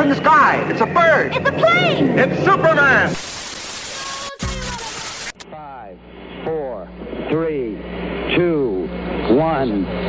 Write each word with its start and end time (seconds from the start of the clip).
up 0.00 0.06
in 0.06 0.10
the 0.10 0.16
sky. 0.16 0.70
It's 0.70 0.80
a 0.80 0.86
bird. 0.86 1.36
It's 1.36 1.48
a 1.48 1.52
plane! 1.52 2.18
It's 2.18 2.44
Superman. 2.44 3.14
Five, 5.50 5.98
four, 6.44 6.88
three, 7.28 7.76
two, 8.34 8.88
one. 9.34 9.99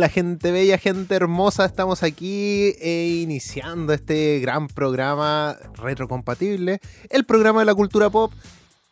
Hola 0.00 0.08
gente 0.08 0.50
bella, 0.50 0.78
gente 0.78 1.14
hermosa, 1.14 1.66
estamos 1.66 2.02
aquí 2.02 2.72
eh, 2.80 3.20
iniciando 3.22 3.92
este 3.92 4.38
gran 4.38 4.66
programa 4.66 5.58
retrocompatible, 5.74 6.80
el 7.10 7.26
programa 7.26 7.60
de 7.60 7.66
la 7.66 7.74
cultura 7.74 8.08
pop. 8.08 8.32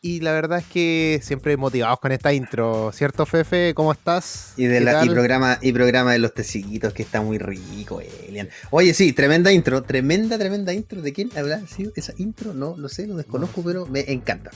Y 0.00 0.20
la 0.20 0.30
verdad 0.30 0.60
es 0.60 0.64
que 0.66 1.18
siempre 1.24 1.56
motivados 1.56 1.98
con 1.98 2.12
esta 2.12 2.32
intro, 2.32 2.92
¿cierto 2.94 3.26
Fefe? 3.26 3.74
¿Cómo 3.74 3.90
estás? 3.90 4.52
Y, 4.56 4.66
de 4.66 4.78
¿Qué 4.78 4.84
la, 4.84 5.04
y 5.04 5.08
programa 5.08 5.58
y 5.60 5.72
programa 5.72 6.12
de 6.12 6.20
los 6.20 6.32
tecitos 6.34 6.92
que 6.92 7.02
está 7.02 7.20
muy 7.20 7.36
rico, 7.38 8.00
Elian. 8.28 8.48
Oye, 8.70 8.94
sí, 8.94 9.12
tremenda 9.12 9.50
intro, 9.50 9.82
tremenda, 9.82 10.38
tremenda 10.38 10.72
intro. 10.72 11.02
¿De 11.02 11.12
quién 11.12 11.30
habrá 11.36 11.66
sido 11.66 11.90
esa 11.96 12.12
intro? 12.16 12.54
No 12.54 12.76
lo 12.76 12.88
sé, 12.88 13.08
lo 13.08 13.16
desconozco, 13.16 13.64
pero 13.64 13.86
me 13.86 14.04
encanta. 14.12 14.52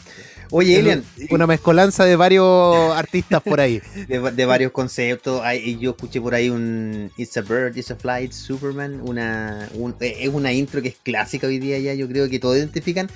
Oye, 0.53 0.79
Elian, 0.79 1.03
Una 1.31 1.49
mezcolanza 1.49 2.05
de 2.05 2.15
varios 2.15 2.77
artistas 2.97 3.43
por 3.43 3.61
ahí. 3.61 3.83
de, 4.07 4.21
de 4.31 4.47
varios 4.47 4.71
conceptos. 4.71 5.43
Yo 5.81 5.91
escuché 5.91 6.21
por 6.21 6.37
ahí 6.37 6.51
un 6.51 7.11
It's 7.17 7.37
a 7.37 7.41
Bird, 7.41 7.77
It's 7.77 7.91
a 7.91 7.97
Fly, 7.97 8.27
It's 8.27 8.37
Superman. 8.37 9.01
Una, 9.03 9.69
un- 9.75 9.97
eh, 9.99 10.19
es 10.21 10.29
una 10.29 10.53
intro 10.53 10.81
que 10.83 10.89
es 10.91 10.97
clásica 11.03 11.49
hoy 11.49 11.59
día 11.59 11.81
ya. 11.81 11.95
Yo 11.95 12.07
creo 12.07 12.29
que 12.29 12.39
todos 12.39 12.57
identifican 12.57 13.11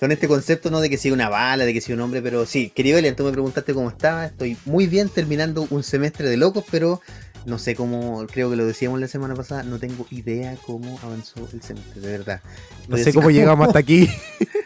con 0.00 0.12
este 0.12 0.28
concepto, 0.28 0.70
no 0.70 0.80
de 0.80 0.88
que 0.88 0.96
sea 0.96 1.12
una 1.12 1.28
bala, 1.28 1.64
de 1.64 1.72
que 1.72 1.80
sea 1.80 1.94
un 1.94 2.00
hombre, 2.00 2.22
pero 2.22 2.46
sí, 2.46 2.70
querido 2.70 2.98
Elian, 2.98 3.16
tú 3.16 3.24
me 3.24 3.32
preguntaste 3.32 3.74
cómo 3.74 3.88
estaba. 3.88 4.26
Estoy 4.26 4.56
muy 4.64 4.86
bien 4.86 5.08
terminando 5.08 5.66
un 5.70 5.82
semestre 5.82 6.28
de 6.28 6.36
locos, 6.36 6.64
pero 6.70 7.00
no 7.46 7.58
sé 7.58 7.74
cómo, 7.74 8.26
creo 8.26 8.50
que 8.50 8.56
lo 8.56 8.66
decíamos 8.66 9.00
la 9.00 9.08
semana 9.08 9.34
pasada, 9.34 9.62
no 9.62 9.78
tengo 9.78 10.06
idea 10.10 10.56
cómo 10.66 10.98
avanzó 11.02 11.48
el 11.52 11.62
semestre, 11.62 12.00
de 12.00 12.18
verdad. 12.18 12.40
No 12.88 12.96
sé 12.96 13.12
cómo 13.12 13.30
llegamos 13.30 13.66
hasta 13.66 13.78
aquí. 13.78 14.08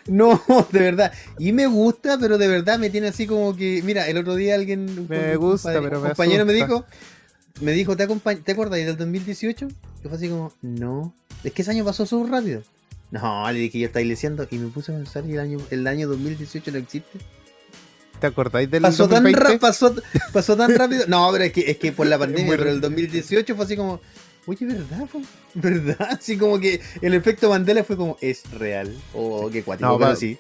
No, 0.08 0.42
de 0.72 0.80
verdad. 0.80 1.12
Y 1.38 1.52
me 1.52 1.68
gusta, 1.68 2.18
pero 2.18 2.36
de 2.36 2.48
verdad 2.48 2.76
me 2.76 2.90
tiene 2.90 3.06
así 3.06 3.24
como 3.24 3.54
que. 3.54 3.82
Mira, 3.84 4.08
el 4.08 4.18
otro 4.18 4.34
día 4.34 4.56
alguien. 4.56 5.06
Me 5.08 5.36
gusta, 5.36 5.80
pero 5.80 6.00
me 6.00 6.08
compañero 6.08 6.44
me 6.44 6.52
dijo. 6.52 6.84
Me 7.60 7.70
dijo, 7.70 7.96
¿te, 7.96 8.08
¿te 8.08 8.52
acuerdas 8.52 8.80
del 8.80 8.96
2018? 8.96 9.68
Yo 9.68 10.08
fue 10.08 10.16
así 10.16 10.28
como, 10.28 10.52
no. 10.60 11.14
Es 11.44 11.52
que 11.52 11.62
ese 11.62 11.70
año 11.70 11.84
pasó 11.84 12.04
súper 12.04 12.32
rápido. 12.32 12.62
No, 13.12 13.50
le 13.52 13.58
dije, 13.60 13.78
ya 13.78 13.86
estáis 13.86 14.08
diciendo. 14.08 14.48
Y 14.50 14.56
me 14.58 14.68
puse 14.68 14.90
a 14.90 14.96
pensar, 14.96 15.24
y 15.28 15.34
el 15.34 15.38
año, 15.40 15.58
el 15.70 15.86
año 15.86 16.08
2018 16.08 16.72
no 16.72 16.78
existe. 16.78 17.18
¿Te 18.18 18.26
acordáis 18.28 18.70
del 18.70 18.82
Pasó 18.82 19.08
tan, 19.08 19.22
2020? 19.24 19.52
ra- 19.54 19.58
pasó, 19.60 19.94
pasó 20.32 20.56
tan 20.56 20.74
rápido. 20.74 21.04
No, 21.08 21.28
pero 21.32 21.44
es 21.44 21.52
que, 21.52 21.70
es 21.70 21.76
que 21.76 21.92
por 21.92 22.06
la 22.06 22.18
pandemia, 22.18 22.56
pero 22.56 22.70
el 22.70 22.80
2018 22.80 23.54
fue 23.54 23.64
así 23.64 23.76
como. 23.76 24.00
Oye, 24.46 24.66
¿verdad? 24.66 25.06
¿Verdad? 25.54 26.08
Así 26.18 26.36
como 26.36 26.58
que 26.58 26.80
el 27.00 27.14
efecto 27.14 27.48
Mandela 27.48 27.84
fue 27.84 27.96
como, 27.96 28.16
es 28.20 28.42
real. 28.50 28.92
O 29.14 29.48
qué 29.50 29.62
cuático, 29.62 29.88
No, 29.88 29.98
pero 30.00 30.16
sí. 30.16 30.36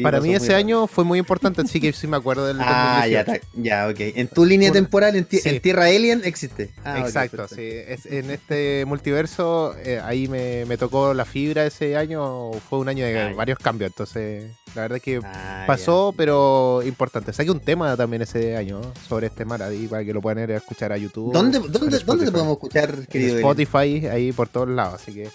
Sí, 0.00 0.02
Para 0.02 0.20
mí 0.22 0.34
ese 0.34 0.54
año 0.54 0.86
fue 0.86 1.04
muy 1.04 1.18
importante, 1.18 1.60
así 1.60 1.78
que 1.78 1.92
sí 1.92 2.06
me 2.06 2.16
acuerdo 2.16 2.46
del 2.46 2.56
Ah, 2.60 3.06
ya, 3.06 3.22
2018. 3.24 3.32
ta- 3.40 3.62
ya, 3.62 3.88
ok. 3.88 4.16
En 4.16 4.28
tu 4.28 4.46
línea 4.46 4.70
Por- 4.70 4.76
temporal, 4.78 5.16
en, 5.16 5.26
sí. 5.30 5.40
en 5.44 5.60
Tierra 5.60 5.84
Alien, 5.84 6.22
existe. 6.24 6.70
Ah, 6.84 7.00
Exacto, 7.00 7.36
perfecto. 7.36 7.56
sí. 7.56 7.68
Es, 7.92 8.06
en 8.06 8.30
este 8.30 8.84
multiverso, 8.86 9.74
eh, 9.84 10.00
ahí 10.02 10.26
me, 10.28 10.64
me 10.64 10.78
tocó 10.78 11.12
la 11.12 11.24
fibra 11.26 11.66
ese 11.66 11.96
año. 11.98 12.52
Fue 12.68 12.78
un 12.78 12.88
año 12.88 13.04
de 13.04 13.18
Ah, 13.20 13.30
ya. 13.30 13.36
varios 13.36 13.58
cambios. 13.58 13.90
Entonces, 13.90 14.50
la 14.74 14.82
verdad 14.82 14.96
es 14.96 15.02
que 15.02 15.20
Ah, 15.22 15.64
pasó, 15.66 16.14
pero 16.16 16.80
importante. 16.86 17.32
Saqué 17.34 17.50
un 17.50 17.60
tema 17.60 17.94
también 17.96 18.22
ese 18.22 18.56
año 18.56 18.80
sobre 19.08 19.26
este 19.26 19.44
mar 19.44 19.62
ahí 19.62 19.86
para 19.86 20.02
que 20.04 20.14
lo 20.14 20.22
puedan 20.22 20.42
ir 20.42 20.52
a 20.52 20.56
escuchar 20.56 20.92
a 20.92 20.96
ya. 20.96 21.02
YouTube. 21.04 21.32
¿Dónde, 21.32 21.58
en 21.58 21.70
dónde, 21.72 21.98
dónde 21.98 22.24
te 22.26 22.32
podemos 22.32 22.52
escuchar, 22.52 22.90
En 22.96 23.06
querido 23.06 23.36
Elian? 23.36 23.50
Spotify, 23.50 24.06
ahí 24.06 24.32
por 24.32 24.48
todos 24.48 24.68
lados. 24.68 25.02
Así 25.02 25.12
que 25.12 25.28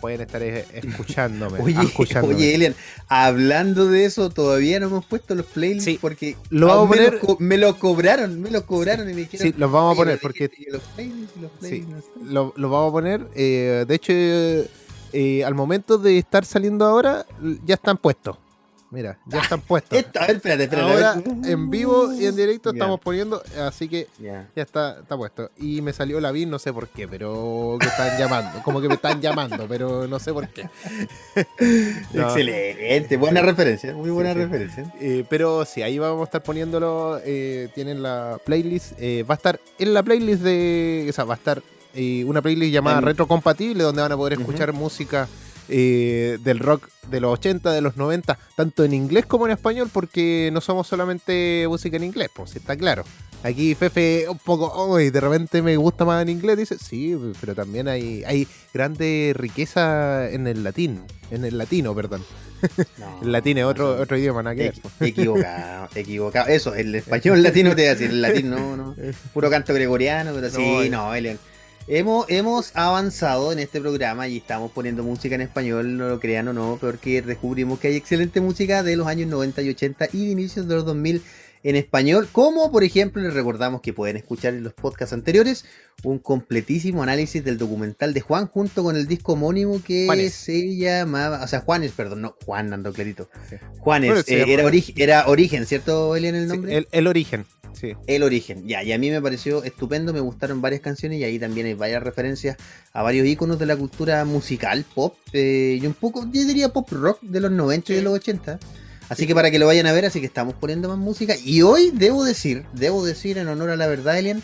pueden 0.00 0.22
estar 0.22 0.42
eh, 0.42 0.64
escuchándome. 0.72 1.58
Oye, 1.62 1.80
escuchándome. 1.82 2.34
oye, 2.34 2.54
Elian, 2.54 2.74
hablando 3.08 3.86
de 3.86 4.04
eso, 4.06 4.30
todavía 4.30 4.80
no 4.80 4.86
hemos 4.86 5.04
puesto 5.04 5.34
los 5.34 5.46
playlists 5.46 5.84
Sí. 5.84 5.98
porque 6.00 6.36
Lo 6.50 6.66
vamos 6.68 6.86
a 6.86 6.90
me, 6.90 6.96
poner- 6.96 7.12
los 7.14 7.20
co- 7.22 7.36
me 7.38 7.58
los 7.58 7.76
cobraron, 7.76 8.40
me 8.40 8.50
los 8.50 8.62
cobraron 8.64 9.08
y 9.10 9.14
me 9.14 9.20
dijeron. 9.20 9.46
Sí, 9.46 9.54
los 9.56 9.70
vamos 9.70 9.88
a 9.88 9.92
"Oye, 9.92 9.98
poner 10.00 10.18
porque 10.20 10.50
los 10.70 10.82
playlists, 10.82 11.36
los 11.40 11.50
Sí, 11.52 11.58
playlists 11.60 11.88
no 11.90 11.98
están". 11.98 12.34
lo, 12.34 12.52
lo 12.56 12.70
vamos 12.70 12.88
a 12.88 12.92
poner. 12.92 13.26
eh, 13.34 13.84
de 13.86 13.94
hecho, 13.94 14.12
eh, 15.12 15.44
al 15.44 15.54
momento 15.54 15.98
de 15.98 16.18
estar 16.18 16.44
saliendo 16.44 16.84
ahora, 16.86 17.26
ya 17.66 17.74
están 17.74 17.96
puestos. 17.96 18.36
Mira, 18.92 19.18
ya 19.26 19.40
están 19.40 19.60
puestos. 19.60 19.96
Esto, 19.98 20.18
a 20.20 20.26
ver, 20.26 20.36
espérate, 20.36 20.64
espérate. 20.64 20.90
a 21.04 21.12
Ahora, 21.12 21.22
en 21.44 21.70
vivo 21.70 22.12
y 22.12 22.26
en 22.26 22.34
directo 22.34 22.70
estamos 22.70 22.98
poniendo, 22.98 23.40
así 23.64 23.88
que 23.88 24.08
Ya. 24.18 24.48
ya 24.56 24.62
está, 24.64 24.98
está 25.00 25.16
puesto. 25.16 25.50
Y 25.58 25.80
me 25.80 25.92
salió 25.92 26.18
la 26.20 26.32
BIN, 26.32 26.50
no 26.50 26.58
sé 26.58 26.72
por 26.72 26.88
qué, 26.88 27.06
pero 27.06 27.76
que 27.80 27.86
están 27.86 28.18
llamando. 28.18 28.60
Como 28.64 28.80
que 28.80 28.88
me 28.88 28.94
están 28.94 29.20
llamando, 29.20 29.66
pero 29.68 30.08
no 30.08 30.18
sé 30.18 30.32
por 30.32 30.48
qué. 30.48 30.68
No. 32.12 32.22
Excelente, 32.26 33.16
buena 33.16 33.42
referencia, 33.42 33.94
muy 33.94 34.10
buena 34.10 34.30
Sí, 34.32 34.36
sí. 34.38 34.42
referencia. 34.44 34.94
Eh, 35.00 35.24
pero 35.28 35.64
sí, 35.64 35.82
ahí 35.82 35.98
vamos 35.98 36.22
a 36.22 36.24
estar 36.24 36.42
poniéndolo. 36.42 37.20
eh, 37.24 37.68
tienen 37.74 38.02
la 38.02 38.38
playlist. 38.44 38.92
eh, 38.98 39.22
va 39.28 39.34
a 39.34 39.36
estar 39.36 39.60
en 39.78 39.94
la 39.94 40.02
playlist 40.02 40.42
de. 40.42 41.06
O 41.08 41.12
sea, 41.12 41.24
va 41.24 41.34
a 41.34 41.36
estar 41.36 41.62
eh, 41.94 42.24
una 42.24 42.42
playlist 42.42 42.72
llamada 42.72 42.98
En- 42.98 43.04
Retrocompatible, 43.04 43.82
donde 43.84 44.02
van 44.02 44.12
a 44.12 44.16
poder 44.16 44.38
escuchar 44.38 44.72
música 44.72 45.28
eh, 45.70 46.38
del 46.42 46.58
rock 46.58 46.88
de 47.10 47.20
los 47.20 47.32
80, 47.32 47.72
de 47.72 47.80
los 47.80 47.96
90, 47.96 48.38
tanto 48.56 48.84
en 48.84 48.92
inglés 48.92 49.24
como 49.26 49.46
en 49.46 49.52
español, 49.52 49.88
porque 49.92 50.50
no 50.52 50.60
somos 50.60 50.86
solamente 50.86 51.64
música 51.68 51.96
en 51.96 52.04
inglés, 52.04 52.28
pues 52.34 52.54
está 52.56 52.76
claro. 52.76 53.04
Aquí 53.42 53.74
Fefe 53.74 54.28
un 54.28 54.36
poco, 54.38 54.66
hoy 54.72 55.08
de 55.10 55.18
repente 55.20 55.62
me 55.62 55.76
gusta 55.76 56.04
más 56.04 56.20
en 56.22 56.28
inglés, 56.28 56.58
dice, 56.58 56.76
sí, 56.78 57.16
pero 57.40 57.54
también 57.54 57.88
hay, 57.88 58.22
hay 58.24 58.46
grande 58.74 59.32
riqueza 59.34 60.28
en 60.30 60.46
el 60.46 60.62
latín, 60.62 61.02
en 61.30 61.44
el 61.46 61.56
latino, 61.56 61.94
perdón. 61.94 62.22
No, 62.98 63.20
El 63.22 63.32
latín 63.32 63.56
es 63.56 63.64
otro, 63.64 63.96
no, 63.96 64.02
otro 64.02 64.18
idioma, 64.18 64.42
nada 64.42 64.54
que 64.54 64.62
ver, 64.64 64.74
Equi- 64.74 64.80
pues. 64.98 65.10
Equivocado, 65.10 65.88
equivocado. 65.94 66.48
Eso, 66.48 66.74
el 66.74 66.94
español 66.94 67.42
latino 67.42 67.70
te 67.70 67.76
voy 67.76 67.86
a 67.86 67.94
decir, 67.94 68.10
el 68.10 68.20
latín 68.20 68.50
no, 68.50 68.76
no. 68.76 68.94
Puro 69.32 69.48
canto 69.48 69.72
gregoriano, 69.72 70.32
pero 70.34 70.50
sí, 70.50 70.90
No, 70.90 71.14
eh. 71.14 71.38
Hemos, 71.92 72.26
hemos 72.28 72.70
avanzado 72.76 73.50
en 73.50 73.58
este 73.58 73.80
programa 73.80 74.28
y 74.28 74.36
estamos 74.36 74.70
poniendo 74.70 75.02
música 75.02 75.34
en 75.34 75.40
español, 75.40 75.96
no 75.96 76.08
lo 76.08 76.20
crean 76.20 76.46
o 76.46 76.52
no, 76.52 76.78
porque 76.80 77.20
descubrimos 77.20 77.80
que 77.80 77.88
hay 77.88 77.96
excelente 77.96 78.40
música 78.40 78.84
de 78.84 78.94
los 78.94 79.08
años 79.08 79.28
90 79.28 79.60
y 79.62 79.70
80 79.70 80.08
y 80.12 80.26
de 80.26 80.30
inicios 80.30 80.68
de 80.68 80.76
los 80.76 80.84
2000 80.84 81.20
en 81.62 81.76
español, 81.76 82.28
como 82.32 82.70
por 82.72 82.84
ejemplo 82.84 83.22
les 83.22 83.34
recordamos 83.34 83.80
que 83.82 83.92
pueden 83.92 84.16
escuchar 84.16 84.54
en 84.54 84.64
los 84.64 84.72
podcasts 84.72 85.12
anteriores 85.12 85.64
un 86.04 86.18
completísimo 86.18 87.02
análisis 87.02 87.44
del 87.44 87.58
documental 87.58 88.14
de 88.14 88.20
Juan 88.22 88.46
junto 88.46 88.82
con 88.82 88.96
el 88.96 89.06
disco 89.06 89.34
homónimo 89.34 89.82
que 89.82 90.06
Juanes. 90.06 90.32
se 90.32 90.76
llamaba, 90.76 91.42
o 91.44 91.46
sea, 91.46 91.60
Juanes, 91.60 91.92
perdón, 91.92 92.22
no, 92.22 92.36
Juan 92.46 92.72
ando 92.72 92.92
clarito. 92.92 93.28
Sí. 93.50 93.56
Juanes, 93.78 94.26
eh, 94.28 94.44
era, 94.48 94.62
era 94.96 95.28
Origen, 95.28 95.66
¿cierto, 95.66 96.16
Elian, 96.16 96.34
el 96.34 96.42
Sí, 96.44 96.48
nombre? 96.48 96.76
el, 96.78 96.88
el 96.92 97.06
origen, 97.06 97.44
sí. 97.78 97.92
El 98.06 98.22
origen, 98.22 98.66
ya, 98.66 98.82
y 98.82 98.92
a 98.92 98.98
mí 98.98 99.10
me 99.10 99.20
pareció 99.20 99.62
estupendo, 99.62 100.14
me 100.14 100.20
gustaron 100.20 100.62
varias 100.62 100.80
canciones 100.80 101.18
y 101.20 101.24
ahí 101.24 101.38
también 101.38 101.66
hay 101.66 101.74
varias 101.74 102.02
referencias 102.02 102.56
a 102.94 103.02
varios 103.02 103.26
iconos 103.26 103.58
de 103.58 103.66
la 103.66 103.76
cultura 103.76 104.24
musical, 104.24 104.86
pop, 104.94 105.14
eh, 105.34 105.78
y 105.82 105.86
un 105.86 105.92
poco, 105.92 106.22
yo 106.32 106.46
diría 106.46 106.70
pop 106.70 106.88
rock 106.90 107.20
de 107.20 107.40
los 107.40 107.50
90 107.50 107.92
y 107.92 107.96
de 107.96 108.02
los 108.02 108.14
80. 108.14 108.58
Así 109.10 109.26
que 109.26 109.34
para 109.34 109.50
que 109.50 109.58
lo 109.58 109.66
vayan 109.66 109.86
a 109.86 109.92
ver, 109.92 110.06
así 110.06 110.20
que 110.20 110.26
estamos 110.26 110.54
poniendo 110.54 110.88
más 110.88 110.96
música. 110.96 111.34
Y 111.44 111.62
hoy 111.62 111.90
debo 111.92 112.24
decir, 112.24 112.64
debo 112.72 113.04
decir 113.04 113.36
en 113.38 113.48
honor 113.48 113.70
a 113.70 113.76
la 113.76 113.88
verdad, 113.88 114.16
Elian, 114.18 114.40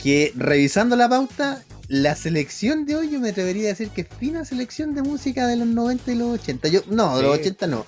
que 0.00 0.32
revisando 0.36 0.94
la 0.94 1.08
pauta, 1.08 1.64
la 1.88 2.14
selección 2.14 2.84
de 2.84 2.96
hoy 2.96 3.10
yo 3.10 3.18
me 3.18 3.30
atrevería 3.30 3.64
a 3.64 3.68
decir 3.70 3.88
que 3.88 4.02
es 4.02 4.08
fina 4.20 4.44
selección 4.44 4.94
de 4.94 5.02
música 5.02 5.46
de 5.46 5.56
los 5.56 5.66
90 5.66 6.12
y 6.12 6.14
los 6.16 6.38
80. 6.38 6.68
Yo, 6.68 6.82
no, 6.88 7.16
de 7.16 7.22
los 7.22 7.34
Sí. 7.36 7.40
80 7.40 7.66
no. 7.66 7.86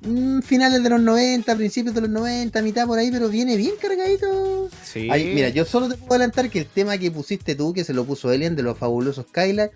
Mm, 0.00 0.40
finales 0.40 0.82
de 0.82 0.88
los 0.88 1.02
90, 1.02 1.54
principios 1.54 1.94
de 1.94 2.00
los 2.00 2.10
90, 2.10 2.60
mitad 2.62 2.86
por 2.86 2.98
ahí, 2.98 3.10
pero 3.12 3.28
viene 3.28 3.56
bien 3.56 3.74
cargadito. 3.80 4.70
Sí. 4.82 5.08
Mira, 5.34 5.50
yo 5.50 5.66
solo 5.66 5.88
te 5.88 5.96
puedo 5.96 6.14
adelantar 6.14 6.48
que 6.48 6.60
el 6.60 6.66
tema 6.66 6.96
que 6.96 7.10
pusiste 7.10 7.54
tú, 7.54 7.74
que 7.74 7.84
se 7.84 7.92
lo 7.92 8.04
puso 8.06 8.32
Elian 8.32 8.56
de 8.56 8.62
los 8.62 8.78
fabulosos 8.78 9.26
Skylark, 9.28 9.72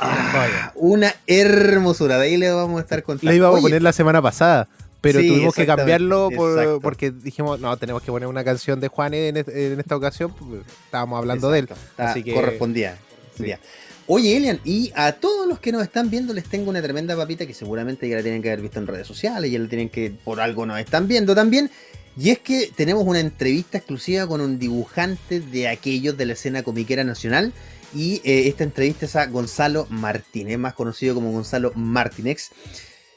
ah, 0.00 0.72
una 0.74 1.14
hermosura. 1.26 2.18
De 2.18 2.26
ahí 2.26 2.36
le 2.36 2.50
vamos 2.50 2.78
a 2.78 2.82
estar 2.82 3.02
contando. 3.02 3.30
La 3.30 3.36
íbamos 3.36 3.58
a 3.58 3.62
poner 3.62 3.82
la 3.82 3.92
semana 3.92 4.20
pasada, 4.22 4.68
pero 5.00 5.20
Sí, 5.20 5.28
tuvimos 5.28 5.54
que 5.54 5.66
cambiarlo 5.66 6.30
por- 6.34 6.80
porque 6.80 7.10
dijimos, 7.10 7.60
no, 7.60 7.76
tenemos 7.76 8.02
que 8.02 8.10
poner 8.10 8.28
una 8.28 8.44
canción 8.44 8.80
de 8.80 8.88
Juanes 8.88 9.34
en, 9.34 9.44
en 9.56 9.80
esta 9.80 9.96
ocasión. 9.96 10.32
pues, 10.34 10.62
Estábamos 10.86 11.18
hablando 11.18 11.50
de 11.50 11.60
él. 11.60 11.68
está- 11.70 12.10
así 12.10 12.22
que- 12.22 12.34
correspondía. 12.34 12.96
correspondía. 13.36 13.58
Oye, 14.06 14.36
Elian, 14.36 14.60
y 14.64 14.92
a 14.94 15.12
todos 15.12 15.48
los 15.48 15.58
que 15.60 15.72
nos 15.72 15.82
están 15.82 16.10
viendo 16.10 16.34
les 16.34 16.44
tengo 16.44 16.68
una 16.68 16.82
tremenda 16.82 17.16
papita 17.16 17.46
que 17.46 17.54
seguramente 17.54 18.06
ya 18.06 18.16
la 18.16 18.22
tienen 18.22 18.42
que 18.42 18.48
haber 18.50 18.60
visto 18.60 18.78
en 18.78 18.86
redes 18.86 19.06
sociales, 19.06 19.50
ya 19.50 19.58
la 19.58 19.66
tienen 19.66 19.88
que, 19.88 20.12
por 20.24 20.42
algo 20.42 20.66
nos 20.66 20.78
están 20.78 21.08
viendo 21.08 21.34
también. 21.34 21.70
Y 22.16 22.28
es 22.30 22.38
que 22.38 22.70
tenemos 22.76 23.04
una 23.06 23.18
entrevista 23.18 23.78
exclusiva 23.78 24.26
con 24.26 24.40
un 24.42 24.58
dibujante 24.58 25.40
de 25.40 25.68
aquellos 25.68 26.16
de 26.18 26.26
la 26.26 26.34
escena 26.34 26.62
comiquera 26.62 27.02
nacional. 27.02 27.52
Y 27.94 28.20
eh, 28.24 28.48
esta 28.48 28.64
entrevista 28.64 29.06
es 29.06 29.16
a 29.16 29.26
Gonzalo 29.26 29.86
Martínez, 29.88 30.58
más 30.58 30.74
conocido 30.74 31.14
como 31.14 31.32
Gonzalo 31.32 31.72
Martínez. 31.74 32.50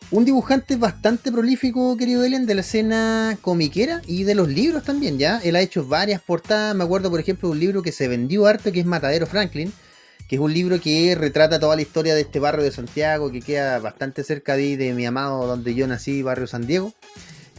Un 0.10 0.24
dibujante 0.24 0.78
bastante 0.78 1.34
prolífico, 1.34 1.98
querido 1.98 2.24
Ellen, 2.24 2.46
de 2.46 2.56
la 2.56 2.62
escena 2.62 3.38
comiquera 3.42 4.02
y 4.08 4.24
de 4.24 4.36
los 4.36 4.48
libros 4.48 4.84
también, 4.84 5.18
¿ya? 5.18 5.40
Él 5.44 5.58
ha 5.58 5.62
hecho 5.62 5.86
varias 5.86 6.22
portadas, 6.22 6.74
me 6.76 6.86
acuerdo 6.86 7.10
por 7.10 7.20
ejemplo 7.20 7.50
de 7.50 7.54
un 7.54 7.60
libro 7.60 7.82
que 7.82 7.92
se 7.92 8.08
vendió 8.08 8.46
harto, 8.46 8.72
que 8.72 8.80
es 8.80 8.86
Matadero 8.86 9.28
Franklin, 9.28 9.74
que 10.30 10.38
es 10.38 10.42
un 10.42 10.54
libro 10.54 10.80
que 10.80 11.14
retrata 11.16 11.60
toda 11.60 11.76
la 11.76 11.82
historia 11.82 12.16
de 12.16 12.22
este 12.22 12.40
barrio 12.40 12.64
de 12.64 12.72
Santiago, 12.72 13.32
que 13.32 13.42
queda 13.42 13.80
bastante 13.80 14.24
cerca 14.24 14.56
de, 14.56 14.94
mi 14.96 15.06
amado, 15.06 15.46
donde 15.46 15.76
yo 15.76 15.88
nací, 15.88 16.22
barrio 16.22 16.48
San 16.48 16.68
Diego. 16.68 16.94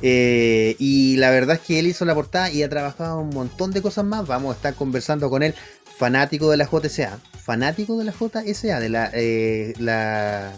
Eh, 0.01 0.77
y 0.79 1.17
la 1.17 1.31
verdad 1.31 1.57
es 1.57 1.63
que 1.63 1.81
él 1.81 1.87
hizo 1.87 2.05
la 2.05 2.15
portada 2.15 2.51
y 2.51 2.63
ha 2.63 2.69
trabajado 2.69 3.19
un 3.19 3.31
montón 3.31 3.73
de 3.73 3.83
cosas 3.83 4.05
más. 4.05 4.27
Vamos 4.27 4.55
a 4.55 4.57
estar 4.57 4.75
conversando 4.75 5.29
con 5.29 5.43
él, 5.43 5.55
fanático 5.99 6.51
de 6.51 6.57
la 6.57 6.67
JSA, 6.67 7.19
fanático 7.43 7.99
de 7.99 8.05
la 8.05 8.13
JSA, 8.13 8.81
de 8.81 8.89
la, 8.89 9.11
eh, 9.13 9.75
la 9.79 10.53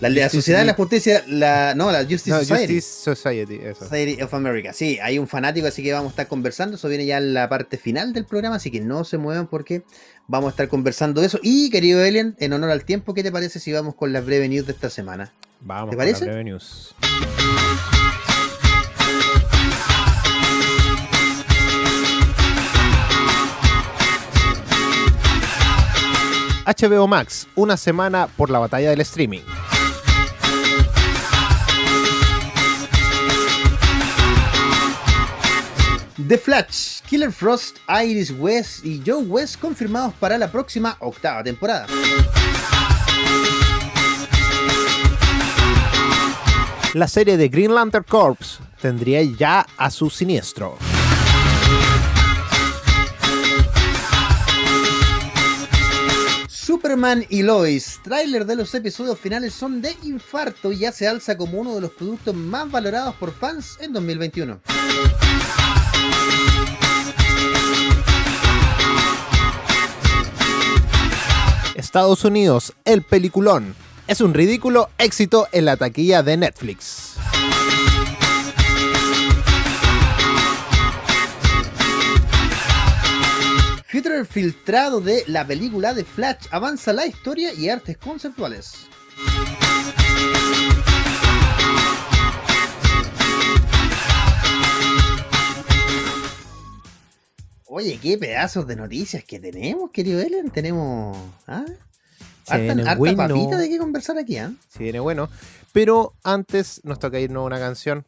la, 0.00 0.10
la 0.10 0.28
Sociedad 0.28 0.58
de 0.60 0.66
la 0.66 0.74
Justicia, 0.74 1.24
la, 1.26 1.74
no, 1.74 1.90
la 1.90 2.00
Justice 2.04 2.30
No, 2.30 2.38
Society. 2.40 2.74
Justice 2.74 3.14
Society, 3.14 3.58
eso. 3.62 3.84
Society 3.84 4.20
of 4.22 4.34
America. 4.34 4.72
Sí, 4.74 4.98
hay 5.02 5.18
un 5.18 5.26
fanático, 5.26 5.66
así 5.66 5.82
que 5.82 5.92
vamos 5.92 6.08
a 6.08 6.12
estar 6.12 6.28
conversando. 6.28 6.76
Eso 6.76 6.88
viene 6.88 7.06
ya 7.06 7.16
en 7.18 7.32
la 7.32 7.48
parte 7.48 7.78
final 7.78 8.12
del 8.12 8.26
programa, 8.26 8.56
así 8.56 8.70
que 8.70 8.80
no 8.80 9.04
se 9.04 9.16
muevan 9.16 9.46
porque 9.46 9.82
vamos 10.28 10.48
a 10.48 10.50
estar 10.50 10.68
conversando 10.68 11.22
de 11.22 11.28
eso. 11.28 11.38
Y 11.42 11.70
querido 11.70 12.04
Elian, 12.04 12.36
en 12.38 12.52
honor 12.52 12.70
al 12.70 12.84
tiempo, 12.84 13.14
¿qué 13.14 13.22
te 13.22 13.32
parece 13.32 13.58
si 13.58 13.72
vamos 13.72 13.94
con 13.94 14.12
las 14.12 14.24
breve 14.24 14.48
news 14.48 14.66
de 14.66 14.72
esta 14.72 14.90
semana? 14.90 15.32
Vamos 15.60 15.90
¿Te 15.90 15.96
con 15.96 16.04
parece? 16.04 16.26
la 16.26 16.32
breve 16.32 16.44
news. 16.44 16.94
HBO 26.66 27.06
Max, 27.06 27.46
una 27.54 27.76
semana 27.76 28.26
por 28.26 28.50
la 28.50 28.58
batalla 28.58 28.90
del 28.90 29.00
streaming. 29.02 29.42
The 36.26 36.38
Flash, 36.38 37.02
Killer 37.02 37.30
Frost, 37.30 37.76
Iris 37.88 38.32
West 38.36 38.84
y 38.84 39.00
Joe 39.06 39.22
West 39.22 39.60
confirmados 39.60 40.12
para 40.14 40.36
la 40.38 40.50
próxima 40.50 40.96
octava 40.98 41.44
temporada. 41.44 41.86
La 46.94 47.06
serie 47.06 47.36
de 47.36 47.48
Green 47.48 47.72
Lantern 47.72 48.04
Corps 48.08 48.58
tendría 48.80 49.22
ya 49.22 49.66
a 49.76 49.90
su 49.90 50.10
siniestro. 50.10 50.78
Superman 56.86 57.26
y 57.30 57.42
Lois, 57.42 57.98
tráiler 58.04 58.46
de 58.46 58.54
los 58.54 58.72
episodios 58.72 59.18
finales 59.18 59.52
son 59.52 59.82
de 59.82 59.96
infarto 60.04 60.70
y 60.70 60.78
ya 60.78 60.92
se 60.92 61.08
alza 61.08 61.36
como 61.36 61.58
uno 61.58 61.74
de 61.74 61.80
los 61.80 61.90
productos 61.90 62.32
más 62.32 62.70
valorados 62.70 63.16
por 63.16 63.34
fans 63.34 63.76
en 63.80 63.92
2021. 63.92 64.60
Estados 71.74 72.24
Unidos, 72.24 72.72
el 72.84 73.02
peliculón. 73.02 73.74
Es 74.06 74.20
un 74.20 74.32
ridículo 74.32 74.88
éxito 74.98 75.48
en 75.50 75.64
la 75.64 75.76
taquilla 75.76 76.22
de 76.22 76.36
Netflix. 76.36 77.16
Future 83.96 84.26
filtrado 84.26 85.00
de 85.00 85.24
la 85.26 85.46
película 85.46 85.94
de 85.94 86.04
Flash 86.04 86.48
avanza 86.50 86.92
la 86.92 87.06
historia 87.06 87.54
y 87.54 87.70
artes 87.70 87.96
conceptuales. 87.96 88.86
Oye, 97.64 97.98
qué 98.02 98.18
pedazos 98.18 98.66
de 98.66 98.76
noticias 98.76 99.24
que 99.24 99.38
tenemos, 99.40 99.90
querido 99.90 100.20
Ellen. 100.20 100.50
Tenemos. 100.50 101.16
¿ah? 101.46 101.64
Se 102.44 102.52
Harta, 102.52 102.64
viene 102.74 102.82
harta 102.82 102.96
bueno. 102.96 103.16
papita 103.16 103.56
de 103.56 103.70
qué 103.70 103.78
conversar 103.78 104.18
aquí, 104.18 104.36
¿ah? 104.36 104.52
Si 104.68 104.82
viene 104.82 105.00
bueno. 105.00 105.30
Pero 105.72 106.12
antes 106.22 106.82
nos 106.84 106.98
toca 106.98 107.18
irnos 107.18 107.40
a 107.40 107.46
una 107.46 107.58
canción. 107.58 108.04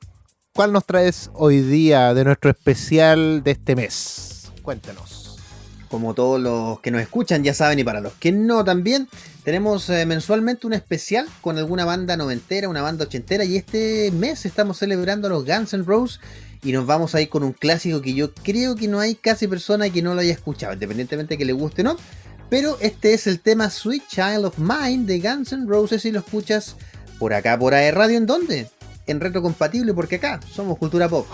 ¿Cuál 0.53 0.71
nos 0.75 0.85
traes 0.85 1.31
hoy 1.33 1.63
día 1.63 2.13
de 2.13 2.25
nuestro 2.25 2.51
especial 2.51 3.43
de 3.43 3.53
este 3.53 3.75
mes? 3.75 4.53
Cuéntenos. 4.61 5.18
Como 5.89 6.15
todos 6.15 6.41
los 6.41 6.81
que 6.81 6.91
nos 6.91 7.01
escuchan 7.01 7.43
ya 7.43 7.55
saben 7.55 7.79
y 7.79 7.85
para 7.85 8.01
los 8.01 8.13
que 8.15 8.33
no 8.33 8.65
también, 8.65 9.09
tenemos 9.45 9.89
eh, 9.91 10.07
mensualmente 10.07 10.67
un 10.67 10.73
especial 10.73 11.27
con 11.41 11.59
alguna 11.59 11.85
banda 11.85 12.17
noventera, 12.17 12.69
una 12.69 12.83
banda 12.83 13.05
ochentera 13.05 13.45
y 13.45 13.57
este 13.57 14.11
mes 14.13 14.47
estamos 14.47 14.79
celebrando 14.79 15.29
los 15.29 15.45
Guns 15.45 15.75
N' 15.75 15.85
Roses 15.85 16.21
y 16.63 16.73
nos 16.73 16.87
vamos 16.87 17.15
a 17.15 17.21
ir 17.21 17.29
con 17.29 17.43
un 17.43 17.53
clásico 17.53 18.03
que 18.03 18.15
yo 18.15 18.35
creo 18.35 18.75
que 18.75 18.89
no 18.89 19.01
hay 19.01 19.15
casi 19.15 19.47
persona 19.47 19.91
que 19.91 20.03
no 20.03 20.15
lo 20.15 20.21
haya 20.21 20.33
escuchado, 20.33 20.73
independientemente 20.73 21.35
de 21.35 21.39
que 21.39 21.45
le 21.45 21.53
guste 21.53 21.83
o 21.83 21.85
no. 21.85 21.97
Pero 22.51 22.79
este 22.81 23.13
es 23.13 23.27
el 23.27 23.41
tema 23.41 23.71
Sweet 23.71 24.05
Child 24.09 24.45
of 24.47 24.59
Mine 24.59 25.05
de 25.05 25.21
Guns 25.21 25.53
N' 25.53 25.67
Roses 25.67 26.05
y 26.05 26.13
lo 26.13 26.21
escuchas 26.21 26.77
por 27.19 27.35
acá, 27.35 27.59
por 27.59 27.75
AE 27.75 27.91
Radio, 27.91 28.17
¿en 28.17 28.27
dónde? 28.27 28.69
En 29.07 29.21
retrocompatible 29.21 29.93
porque 29.95 30.17
acá 30.17 30.41
somos 30.53 30.79
cultura 30.79 31.09
pop. 31.09 31.27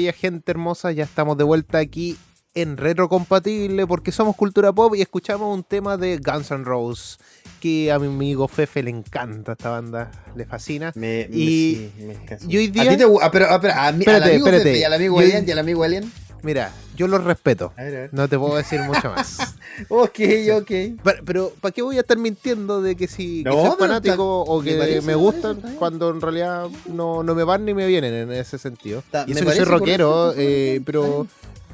Bella, 0.00 0.12
gente 0.12 0.50
hermosa, 0.50 0.92
ya 0.92 1.04
estamos 1.04 1.36
de 1.36 1.44
vuelta 1.44 1.78
aquí 1.78 2.16
en 2.54 2.76
Retrocompatible 2.76 3.86
porque 3.86 4.10
somos 4.12 4.34
cultura 4.34 4.72
pop 4.72 4.94
y 4.96 5.02
escuchamos 5.02 5.54
un 5.54 5.62
tema 5.62 5.96
de 5.96 6.16
Guns 6.18 6.50
N' 6.50 6.64
Roses 6.64 7.18
que 7.60 7.92
a 7.92 7.98
mi 7.98 8.06
amigo 8.06 8.48
Fefe 8.48 8.82
le 8.82 8.90
encanta 8.90 9.52
esta 9.52 9.68
banda, 9.70 10.10
le 10.34 10.46
fascina. 10.46 10.92
Me, 10.96 11.28
me- 11.30 11.36
Y- 11.36 11.74
sí, 11.74 11.92
me 12.06 12.16
y 12.48 12.56
hoy 12.56 12.66
¿A 12.68 12.70
día- 12.70 12.90
ti 12.92 12.96
te 12.96 13.06
gu- 13.06 13.18
ah, 13.22 13.30
pero, 13.30 13.46
ah, 13.50 13.60
pero 13.60 13.74
a 13.74 13.92
mí, 13.92 13.98
Espérate, 14.00 14.24
al 14.24 14.30
amigo 14.30 14.46
espérate. 14.48 14.78
Y 14.78 14.82
al 14.84 14.92
amigo 14.94 15.20
Yo- 15.20 15.26
Elian 15.26 15.44
y 15.46 15.50
al 15.52 15.58
amigo 15.58 15.84
Elian. 15.84 16.12
Mira, 16.42 16.72
yo 16.96 17.06
lo 17.06 17.18
respeto, 17.18 17.74
A 17.76 17.82
ver, 17.82 17.94
a 17.96 18.00
ver. 18.00 18.14
no 18.14 18.26
te 18.28 18.38
puedo 18.38 18.56
decir 18.56 18.80
mucho 18.80 19.10
más. 19.10 19.36
Ok, 19.88 20.20
ok. 20.54 20.70
Pero, 21.02 21.24
pero 21.24 21.52
¿para 21.60 21.72
qué 21.72 21.82
voy 21.82 21.96
a 21.96 22.00
estar 22.00 22.16
mintiendo 22.18 22.80
de 22.82 22.96
que 22.96 23.06
si 23.08 23.42
que 23.44 23.50
soy 23.50 23.70
fanático 23.78 24.42
está- 24.42 24.52
o 24.52 24.62
me 24.62 24.70
que 24.70 24.76
parece, 24.78 25.00
me 25.02 25.06
me 25.08 25.14
gustan 25.14 25.42
parece, 25.42 25.56
está 25.58 25.66
bien. 25.68 25.78
cuando 25.78 26.10
en 26.10 26.20
realidad 26.20 26.68
no, 26.86 27.22
no 27.22 27.34
me 27.34 27.44
van 27.44 27.64
ni 27.64 27.74
me 27.74 27.86
vienen 27.86 28.14
en 28.14 28.32
ese 28.32 28.58
sentido? 28.58 29.02
Y 29.26 29.34
me 29.34 29.40
eso 29.40 29.48
que 29.50 29.56
soy 29.56 29.64
rockero, 29.64 30.34
eh, 30.36 30.80
pero 30.84 31.26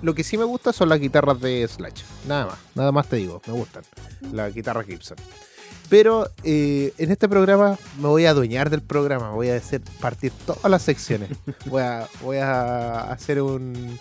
lo 0.03 0.15
que 0.15 0.25
sí 0.25 0.37
me 0.39 0.45
gusta 0.45 0.73
son 0.73 0.89
las 0.89 1.01
guitarras 1.01 1.41
de 1.41 1.67
Slash. 1.67 2.03
Nada 2.29 2.47
más, 2.47 2.59
nada 2.75 2.93
más 2.93 3.09
te 3.09 3.17
digo, 3.17 3.41
me 3.47 3.53
gustan. 3.55 3.83
Las 4.33 4.55
guitarras 4.55 4.87
Gibson. 4.87 5.17
Pero 5.89 6.29
eh, 6.43 6.93
en 6.99 7.13
este 7.13 7.29
programa 7.29 7.79
me 8.01 8.09
voy 8.09 8.27
a 8.27 8.31
adueñar 8.31 8.71
del 8.71 8.83
programa, 8.83 9.31
voy 9.31 9.51
a 9.51 9.57
hacer 9.57 9.81
partir 10.01 10.33
todas 10.45 10.69
las 10.71 10.83
secciones. 10.83 11.31
Voy 11.67 11.81
a, 11.83 12.09
voy 12.23 12.39
a 12.39 13.03
hacer 13.13 13.41
un 13.41 13.97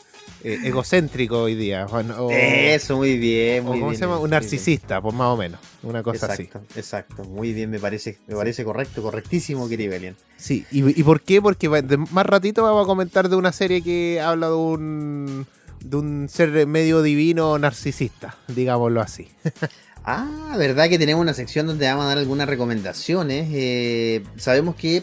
eh, 0.47 0.59
egocéntrico 0.63 1.41
hoy 1.41 1.55
día. 1.55 1.85
o- 1.87 2.25
o- 2.25 2.31
Eso, 2.31 2.97
muy 2.97 3.17
bien, 3.17 3.61
o 3.65 3.69
muy 3.69 3.79
¿cómo 3.79 3.89
bien. 3.91 3.97
se 3.99 4.05
llama? 4.05 4.17
Un 4.17 4.23
bien. 4.23 4.31
narcisista, 4.31 5.01
pues 5.01 5.15
más 5.15 5.27
o 5.27 5.37
menos. 5.37 5.59
Una 5.83 6.03
cosa 6.03 6.27
así. 6.27 6.49
Exacto. 6.75 7.23
Muy 7.23 7.51
bien, 7.53 7.69
me 7.71 7.79
parece, 7.79 8.17
me 8.27 8.35
parece 8.35 8.63
correcto, 8.63 9.01
correctísimo, 9.01 9.67
querido 9.67 9.93
Elian. 9.95 10.15
Sí, 10.37 10.65
¿y, 10.71 10.99
y 10.99 11.03
por 11.03 11.21
qué? 11.21 11.41
Porque 11.41 11.67
más 11.69 12.25
ratito 12.25 12.63
vamos 12.63 12.83
a 12.83 12.85
comentar 12.85 13.27
de 13.29 13.35
una 13.35 13.51
serie 13.51 13.81
que 13.81 14.21
habla 14.21 14.47
de 14.49 14.55
un, 14.55 15.47
de 15.83 15.97
un 15.97 16.27
ser 16.29 16.67
medio 16.67 17.01
divino 17.01 17.57
narcisista, 17.57 18.37
digámoslo 18.47 19.01
así. 19.01 19.27
Ah, 20.07 20.53
verdad 20.59 20.87
que 20.87 20.99
tenemos 20.99 21.19
una 21.19 21.33
sección 21.33 21.65
donde 21.65 21.87
vamos 21.87 22.05
a 22.05 22.09
dar 22.09 22.19
algunas 22.19 22.47
recomendaciones. 22.47 23.47
Eh, 23.51 24.23
sabemos 24.37 24.75
que 24.75 25.01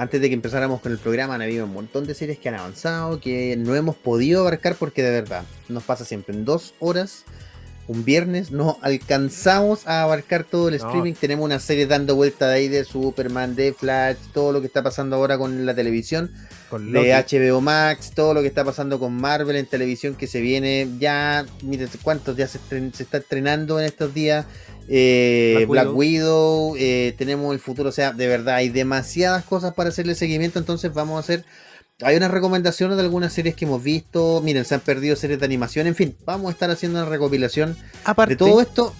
antes 0.00 0.18
de 0.22 0.28
que 0.28 0.34
empezáramos 0.34 0.80
con 0.80 0.92
el 0.92 0.98
programa 0.98 1.34
han 1.34 1.42
habido 1.42 1.66
un 1.66 1.74
montón 1.74 2.06
de 2.06 2.14
series 2.14 2.38
que 2.38 2.48
han 2.48 2.54
avanzado, 2.54 3.20
que 3.20 3.54
no 3.58 3.74
hemos 3.74 3.96
podido 3.96 4.40
abarcar 4.40 4.74
porque 4.76 5.02
de 5.02 5.10
verdad 5.10 5.44
nos 5.68 5.82
pasa 5.82 6.06
siempre 6.06 6.34
en 6.34 6.46
dos 6.46 6.72
horas. 6.78 7.24
Un 7.86 8.04
viernes 8.04 8.52
no 8.52 8.78
alcanzamos 8.82 9.86
a 9.86 10.02
abarcar 10.02 10.44
todo 10.44 10.68
el 10.68 10.78
No. 10.78 10.86
streaming. 10.86 11.14
Tenemos 11.14 11.44
una 11.44 11.58
serie 11.58 11.86
dando 11.86 12.14
vuelta 12.14 12.48
de 12.48 12.54
ahí 12.54 12.68
de 12.68 12.84
Superman, 12.84 13.56
de 13.56 13.72
Flash, 13.72 14.16
todo 14.32 14.52
lo 14.52 14.60
que 14.60 14.68
está 14.68 14.82
pasando 14.82 15.16
ahora 15.16 15.36
con 15.38 15.66
la 15.66 15.74
televisión 15.74 16.30
Con 16.68 16.92
de. 16.92 17.12
HBO 17.12 17.60
Max, 17.60 18.12
todo 18.14 18.32
lo 18.32 18.42
que 18.42 18.46
está 18.46 18.64
pasando 18.64 19.00
con 19.00 19.12
Marvel 19.14 19.56
en 19.56 19.66
televisión 19.66 20.14
que 20.14 20.28
se 20.28 20.40
viene 20.40 20.88
ya, 21.00 21.44
mire 21.64 21.88
cuántos 22.02 22.36
días 22.36 22.52
se, 22.52 22.60
estren- 22.60 22.92
se 22.92 23.02
está 23.02 23.18
estrenando 23.18 23.80
en 23.80 23.86
estos 23.86 24.14
días. 24.14 24.46
Eh, 24.88 25.66
Black 25.68 25.86
Black, 25.86 25.96
Widow, 25.96 26.76
eh, 26.78 27.14
tenemos 27.18 27.52
el 27.54 27.60
futuro, 27.60 27.88
o 27.88 27.92
sea, 27.92 28.12
de 28.12 28.26
verdad 28.28 28.56
hay 28.56 28.68
demasiadas 28.68 29.44
cosas 29.44 29.74
para 29.74 29.88
hacerle 29.90 30.14
seguimiento, 30.14 30.58
entonces 30.58 30.92
vamos 30.92 31.16
a 31.16 31.20
hacer, 31.20 31.44
hay 32.02 32.16
unas 32.16 32.30
recomendaciones 32.30 32.96
de 32.96 33.02
algunas 33.02 33.32
series 33.32 33.54
que 33.54 33.64
hemos 33.64 33.82
visto, 33.82 34.40
miren, 34.42 34.64
se 34.64 34.74
han 34.74 34.80
perdido 34.80 35.16
series 35.16 35.38
de 35.40 35.46
animación, 35.46 35.86
en 35.86 35.94
fin, 35.94 36.16
vamos 36.24 36.48
a 36.48 36.52
estar 36.52 36.70
haciendo 36.70 37.00
una 37.00 37.08
recopilación 37.08 37.76
aparte, 38.04 38.34
de 38.34 38.36
todo 38.36 38.60
esto. 38.60 38.94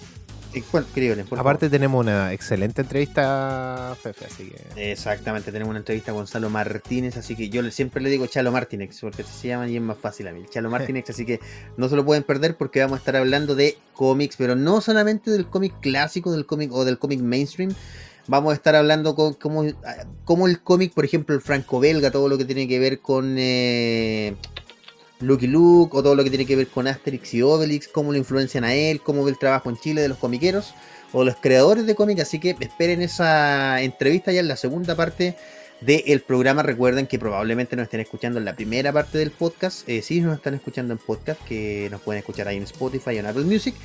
Aparte 1.39 1.69
tenemos 1.69 2.01
una 2.01 2.33
excelente 2.33 2.81
entrevista, 2.81 3.95
Fefe, 4.01 4.25
así 4.25 4.49
que... 4.49 4.91
Exactamente, 4.91 5.49
tenemos 5.51 5.69
una 5.69 5.79
entrevista 5.79 6.11
con 6.11 6.21
Gonzalo 6.21 6.49
Martínez, 6.49 7.15
así 7.15 7.35
que 7.37 7.49
yo 7.49 7.69
siempre 7.71 8.03
le 8.03 8.09
digo 8.09 8.27
Chalo 8.27 8.51
Martínez, 8.51 8.97
porque 8.99 9.23
se 9.23 9.47
llaman 9.47 9.69
y 9.69 9.77
es 9.77 9.81
más 9.81 9.97
fácil 9.97 10.27
a 10.27 10.33
mí. 10.33 10.43
Chalo 10.49 10.69
Martínez, 10.71 11.09
así 11.09 11.25
que 11.25 11.39
no 11.77 11.87
se 11.87 11.95
lo 11.95 12.03
pueden 12.03 12.23
perder 12.23 12.57
porque 12.57 12.81
vamos 12.81 12.97
a 12.97 12.99
estar 12.99 13.15
hablando 13.15 13.55
de 13.55 13.77
cómics, 13.93 14.35
pero 14.37 14.55
no 14.55 14.81
solamente 14.81 15.31
del 15.31 15.47
cómic 15.47 15.73
clásico 15.79 16.33
del 16.33 16.45
cómic 16.45 16.73
o 16.73 16.83
del 16.83 16.99
cómic 16.99 17.21
mainstream. 17.21 17.73
Vamos 18.27 18.51
a 18.51 18.55
estar 18.55 18.75
hablando 18.75 19.15
con 19.15 19.33
cómo, 19.33 19.63
el 20.47 20.61
cómic, 20.61 20.93
por 20.93 21.05
ejemplo, 21.05 21.35
el 21.35 21.41
franco-belga, 21.41 22.11
todo 22.11 22.29
lo 22.29 22.37
que 22.37 22.45
tiene 22.45 22.67
que 22.67 22.79
ver 22.79 22.99
con 22.99 23.35
eh, 23.37 24.35
Lucky 25.19 25.47
Luke, 25.47 25.97
o 25.97 26.03
todo 26.03 26.15
lo 26.15 26.23
que 26.23 26.29
tiene 26.29 26.45
que 26.45 26.55
ver 26.55 26.67
con 26.67 26.87
Asterix 26.87 27.33
y 27.33 27.41
Obelix, 27.41 27.87
cómo 27.87 28.11
lo 28.11 28.17
influencian 28.17 28.63
a 28.63 28.73
él, 28.73 29.01
cómo 29.01 29.23
ve 29.23 29.31
el 29.31 29.37
trabajo 29.37 29.69
en 29.69 29.77
Chile 29.77 30.01
de 30.01 30.07
los 30.07 30.17
comiqueros 30.17 30.73
o 31.13 31.23
los 31.23 31.35
creadores 31.35 31.85
de 31.85 31.95
cómic, 31.95 32.19
así 32.19 32.39
que 32.39 32.55
esperen 32.59 33.01
esa 33.01 33.81
entrevista 33.81 34.31
ya 34.31 34.39
en 34.39 34.47
la 34.47 34.55
segunda 34.55 34.95
parte 34.95 35.35
del 35.81 36.21
programa. 36.21 36.63
Recuerden 36.63 37.07
que 37.07 37.19
probablemente 37.19 37.75
nos 37.75 37.83
estén 37.83 37.99
escuchando 37.99 38.39
en 38.39 38.45
la 38.45 38.55
primera 38.55 38.93
parte 38.93 39.17
del 39.17 39.31
podcast. 39.31 39.87
Eh, 39.89 40.01
sí, 40.01 40.21
nos 40.21 40.37
están 40.37 40.53
escuchando 40.53 40.93
en 40.93 40.99
podcast, 40.99 41.41
que 41.43 41.89
nos 41.91 42.01
pueden 42.01 42.19
escuchar 42.19 42.47
ahí 42.47 42.57
en 42.57 42.63
Spotify, 42.63 43.17
en 43.17 43.25
Apple 43.25 43.43
Music. 43.43 43.75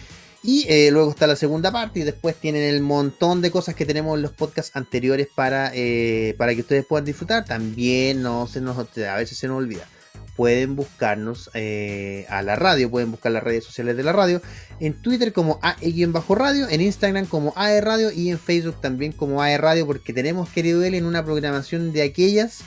Y 0.43 0.65
eh, 0.69 0.91
luego 0.93 1.11
está 1.11 1.27
la 1.27 1.37
segunda 1.37 1.73
parte 1.73 2.01
y 2.01 2.03
después 2.05 2.37
tienen 2.37 2.63
el 2.63 2.81
montón 2.81 3.43
de 3.43 3.51
cosas 3.51 3.75
que 3.75 3.85
tenemos 3.85 4.17
en 4.17 4.23
los 4.23 4.33
podcasts 4.33 4.77
anteriores 4.77 5.29
para, 5.35 5.73
eh, 5.75 6.35
para 6.39 6.55
que 6.55 6.61
ustedes 6.61 6.87
puedan 6.87 7.05
disfrutar. 7.05 7.45
También 7.45 8.23
no 8.23 8.47
se 8.47 8.61
nos, 8.61 8.79
a 8.79 9.17
veces 9.17 9.39
se 9.39 9.49
nos 9.49 9.59
olvida. 9.59 9.89
Pueden 10.37 10.77
buscarnos 10.77 11.51
eh, 11.55 12.27
a 12.29 12.43
la 12.43 12.57
radio, 12.57 12.91
pueden 12.91 13.11
buscar 13.11 13.33
las 13.33 13.43
redes 13.43 13.65
sociales 13.65 13.97
de 13.97 14.03
la 14.03 14.13
radio 14.13 14.43
en 14.81 14.93
Twitter 14.93 15.33
como 15.33 15.59
AE-radio, 15.63 16.69
en 16.69 16.83
Instagram 16.83 17.27
como 17.27 17.55
AE 17.57 17.81
Radio 17.81 18.13
y 18.13 18.31
en 18.31 18.39
Facebook 18.39 18.81
también 18.81 19.13
como 19.13 19.43
AE 19.43 19.57
Radio 19.57 19.87
porque 19.87 20.13
tenemos 20.13 20.51
querido 20.51 20.85
él 20.85 20.95
en 20.95 21.07
una 21.07 21.25
programación 21.25 21.93
de 21.93 22.03
aquellas. 22.03 22.61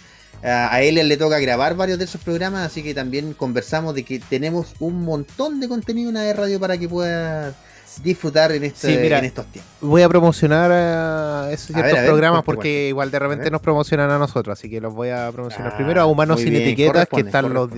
A 0.43 0.81
él 0.81 0.95
le 0.95 1.17
toca 1.17 1.39
grabar 1.39 1.75
varios 1.75 1.97
de 1.99 2.05
esos 2.05 2.21
programas, 2.21 2.65
así 2.65 2.81
que 2.81 2.93
también 2.93 3.33
conversamos 3.33 3.93
de 3.95 4.03
que 4.03 4.19
tenemos 4.19 4.73
un 4.79 5.03
montón 5.03 5.59
de 5.59 5.67
contenido 5.67 6.09
en 6.09 6.17
AE 6.17 6.33
Radio 6.33 6.59
para 6.59 6.77
que 6.77 6.87
puedas 6.87 7.55
disfrutar 8.03 8.51
en, 8.51 8.63
este, 8.63 8.93
Sí, 8.93 8.99
mira, 9.01 9.19
en 9.19 9.25
estos 9.25 9.45
tiempos. 9.47 9.71
Voy 9.81 10.01
a 10.01 10.09
promocionar 10.09 10.71
a 10.71 11.49
esos 11.51 11.71
A 11.71 11.73
ciertos 11.73 11.91
ver, 11.91 11.97
a 11.97 12.01
ver, 12.01 12.09
programas 12.09 12.43
porque 12.43 12.87
igual 12.89 13.11
de 13.11 13.19
repente 13.19 13.51
nos 13.51 13.61
promocionan 13.61 14.09
a 14.11 14.17
nosotros, 14.17 14.57
así 14.57 14.69
que 14.69 14.79
los 14.79 14.93
voy 14.93 15.09
a 15.09 15.31
promocionar 15.31 15.73
Ah, 15.73 15.77
primero 15.77 16.01
a 16.01 16.05
Humanos 16.05 16.39
Sin 16.39 16.51
bien, 16.51 16.63
Etiquetas, 16.63 17.07
que 17.07 17.21
están 17.21 17.53
los. 17.53 17.69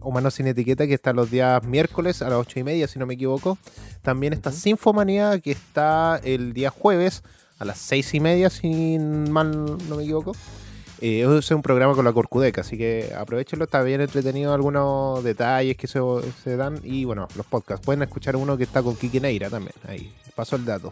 Humanos 0.00 0.34
Sin 0.34 0.46
Etiqueta, 0.46 0.86
que 0.86 0.94
están 0.94 1.16
los 1.16 1.30
días 1.30 1.62
miércoles 1.64 2.22
a 2.22 2.30
las 2.30 2.38
ocho 2.38 2.60
y 2.60 2.62
media, 2.62 2.86
si 2.86 2.98
no 2.98 3.06
me 3.06 3.14
equivoco. 3.14 3.58
También 4.02 4.32
está 4.32 4.50
Ujú. 4.50 4.58
Sinfomanía, 4.58 5.38
que 5.40 5.50
está 5.50 6.20
el 6.22 6.52
día 6.52 6.70
jueves 6.70 7.22
a 7.58 7.64
las 7.64 7.78
seis 7.78 8.14
y 8.14 8.20
media, 8.20 8.50
si 8.50 8.98
mal 8.98 9.78
no 9.88 9.96
me 9.96 10.04
equivoco. 10.04 10.32
Eh, 11.00 11.26
es 11.38 11.50
un 11.50 11.62
programa 11.62 11.94
con 11.94 12.04
la 12.04 12.12
Corcudeca, 12.12 12.62
así 12.62 12.78
que 12.78 13.12
aprovechenlo, 13.16 13.66
está 13.66 13.82
bien 13.82 14.00
entretenido 14.00 14.54
algunos 14.54 15.22
detalles 15.22 15.76
que 15.76 15.86
se, 15.86 16.00
se 16.42 16.56
dan 16.56 16.80
y 16.82 17.04
bueno, 17.04 17.28
los 17.36 17.46
podcasts. 17.46 17.84
Pueden 17.84 18.02
escuchar 18.02 18.36
uno 18.36 18.56
que 18.56 18.64
está 18.64 18.82
con 18.82 18.96
Kiki 18.96 19.20
Neira 19.20 19.50
también, 19.50 19.74
ahí, 19.86 20.12
paso 20.34 20.56
el 20.56 20.64
dato. 20.64 20.90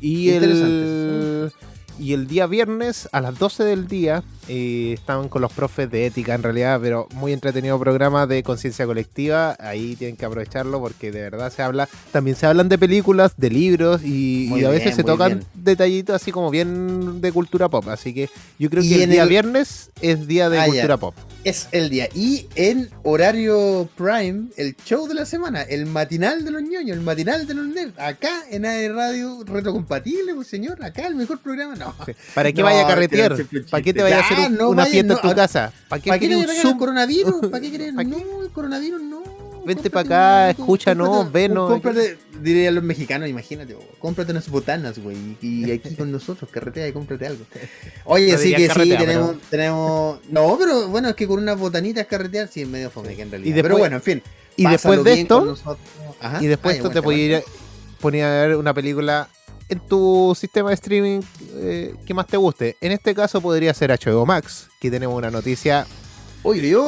Y 0.00 0.30
el, 0.30 1.52
y 1.98 2.12
el 2.14 2.26
día 2.26 2.46
viernes 2.46 3.08
a 3.12 3.20
las 3.20 3.38
12 3.38 3.64
del 3.64 3.86
día 3.86 4.22
eh, 4.48 4.92
estaban 4.94 5.28
con 5.28 5.42
los 5.42 5.52
profes 5.52 5.90
de 5.90 6.06
ética 6.06 6.34
en 6.34 6.42
realidad, 6.42 6.80
pero 6.82 7.08
muy 7.14 7.32
entretenido 7.32 7.78
programa 7.78 8.26
de 8.26 8.42
conciencia 8.42 8.86
colectiva. 8.86 9.56
Ahí 9.60 9.96
tienen 9.96 10.16
que 10.16 10.24
aprovecharlo 10.24 10.80
porque 10.80 11.10
de 11.12 11.22
verdad 11.22 11.52
se 11.52 11.62
habla, 11.62 11.88
también 12.10 12.36
se 12.36 12.46
hablan 12.46 12.68
de 12.68 12.78
películas, 12.78 13.34
de 13.36 13.50
libros 13.50 14.02
y, 14.04 14.48
y 14.54 14.64
a 14.64 14.68
veces 14.70 14.84
bien, 14.86 14.96
se 14.96 15.04
tocan 15.04 15.28
bien. 15.38 15.46
detallitos 15.54 16.16
así 16.16 16.32
como 16.32 16.50
bien 16.50 17.20
de 17.20 17.32
cultura 17.32 17.68
pop. 17.68 17.88
Así 17.88 18.12
que 18.14 18.28
yo 18.58 18.68
creo 18.70 18.82
Y 18.82 18.88
que 18.88 19.04
el 19.04 19.10
día 19.10 19.22
el- 19.24 19.28
viernes 19.28 19.90
es 20.00 20.26
día 20.26 20.48
de 20.50 20.58
Ah, 20.58 20.66
ya. 20.66 20.72
cultura 20.72 20.96
pop. 20.96 21.14
Es 21.44 21.68
el 21.72 21.90
día. 21.90 22.08
Y 22.14 22.46
en 22.54 22.88
horario 23.02 23.88
prime, 23.96 24.44
el 24.56 24.76
show 24.84 25.08
de 25.08 25.14
la 25.14 25.26
semana, 25.26 25.62
el 25.62 25.86
matinal 25.86 26.44
de 26.44 26.50
los 26.52 26.62
ñoños, 26.62 26.96
el 26.96 27.02
matinal 27.02 27.46
de 27.46 27.54
los 27.54 27.66
nerds, 27.66 27.98
acá 27.98 28.42
en 28.50 28.64
AE 28.64 28.88
Radio 28.90 29.42
retrocompatible, 29.44 30.34
pues 30.34 30.46
señor, 30.48 30.84
acá 30.84 31.06
el 31.06 31.14
mejor 31.16 31.40
programa. 31.40 31.74
No. 31.74 31.94
¿Para 32.34 32.52
qué 32.52 32.58
No, 32.62 32.66
vaya 32.66 32.84
a 32.84 32.86
carretear? 32.86 33.30
¿Para 33.70 33.82
qué 33.82 33.92
te 33.92 33.98
chiste. 33.98 34.02
vaya 34.02 34.20
a 34.20 34.28
Un- 34.38 34.56
no 34.56 34.68
una 34.70 34.82
vaya, 34.82 34.90
fiesta 34.92 35.12
no, 35.14 35.18
en 35.18 35.22
tu 35.22 35.28
a- 35.30 35.34
casa? 35.34 35.72
¿Para 35.88 36.02
qué 36.02 36.08
¿Para 36.08 36.18
qué 36.18 36.26
quieres 36.26 36.36
le 36.38 36.42
un 36.44 36.46
pegan 36.48 36.56
el 36.56 36.62
Zoom? 36.62 36.78
coronavirus? 36.78 37.34
¿Para 37.50 37.60
qué 37.60 37.70
qué? 37.70 37.92
No, 37.92 38.42
el 38.42 38.50
coronavirus 38.50 39.02
no. 39.02 39.22
Vente 39.64 39.90
Cómprate 39.90 39.90
pa' 39.90 40.00
acá, 40.00 40.50
escúchanos, 40.50 41.30
venos. 41.30 41.70
Cómprate, 41.70 42.18
dirían 42.40 42.74
los 42.74 42.82
mexicanos, 42.82 43.28
imagínate, 43.28 43.76
cómprate 44.00 44.32
unas 44.32 44.48
botanas, 44.48 44.98
güey. 44.98 45.36
Y 45.40 45.70
aquí 45.70 45.94
con 45.96 46.10
nosotros, 46.10 46.50
carretea 46.50 46.88
y 46.88 46.92
cómprate 46.92 47.28
algo. 47.28 47.44
Oye, 48.04 48.32
No 48.32 48.38
sí 48.38 48.48
diría 48.48 48.66
que 48.68 48.82
sí, 48.82 48.88
tenemos, 48.90 49.28
pero- 49.28 49.40
tenemos. 49.50 50.18
No, 50.30 50.56
pero 50.58 50.88
bueno, 50.88 51.10
es 51.10 51.14
que 51.14 51.28
con 51.28 51.38
unas 51.38 51.56
botanitas 51.60 52.06
carretear 52.06 52.48
sí 52.48 52.62
es 52.62 52.68
medio 52.68 52.90
fome 52.90 53.14
que 53.14 53.22
en 53.22 53.30
realidad. 53.30 53.54
después- 53.54 53.62
pero 53.62 53.78
bueno, 53.78 53.96
en 53.96 54.02
fin. 54.02 54.22
Y 54.56 54.62
después 54.64 54.98
pásalo 54.98 55.04
de 55.04 55.20
esto, 55.20 55.56
y 56.40 56.46
después 56.48 56.74
esto 56.76 56.90
te 56.90 56.98
aguanta, 56.98 57.02
podía 57.02 57.24
ir 57.26 57.34
a, 57.36 57.42
poner 58.00 58.24
a 58.24 58.30
ver 58.48 58.56
una 58.56 58.74
película 58.74 59.28
en 59.68 59.78
tu 59.78 60.36
sistema 60.38 60.70
de 60.70 60.74
streaming 60.74 61.20
eh, 61.62 61.94
que 62.04 62.14
más 62.14 62.26
te 62.26 62.36
guste. 62.36 62.76
En 62.80 62.92
este 62.92 63.14
caso 63.14 63.40
podría 63.40 63.72
ser 63.74 63.90
HBO 63.90 64.26
Max, 64.26 64.68
que 64.80 64.90
tenemos 64.90 65.16
una 65.16 65.30
noticia 65.30 65.86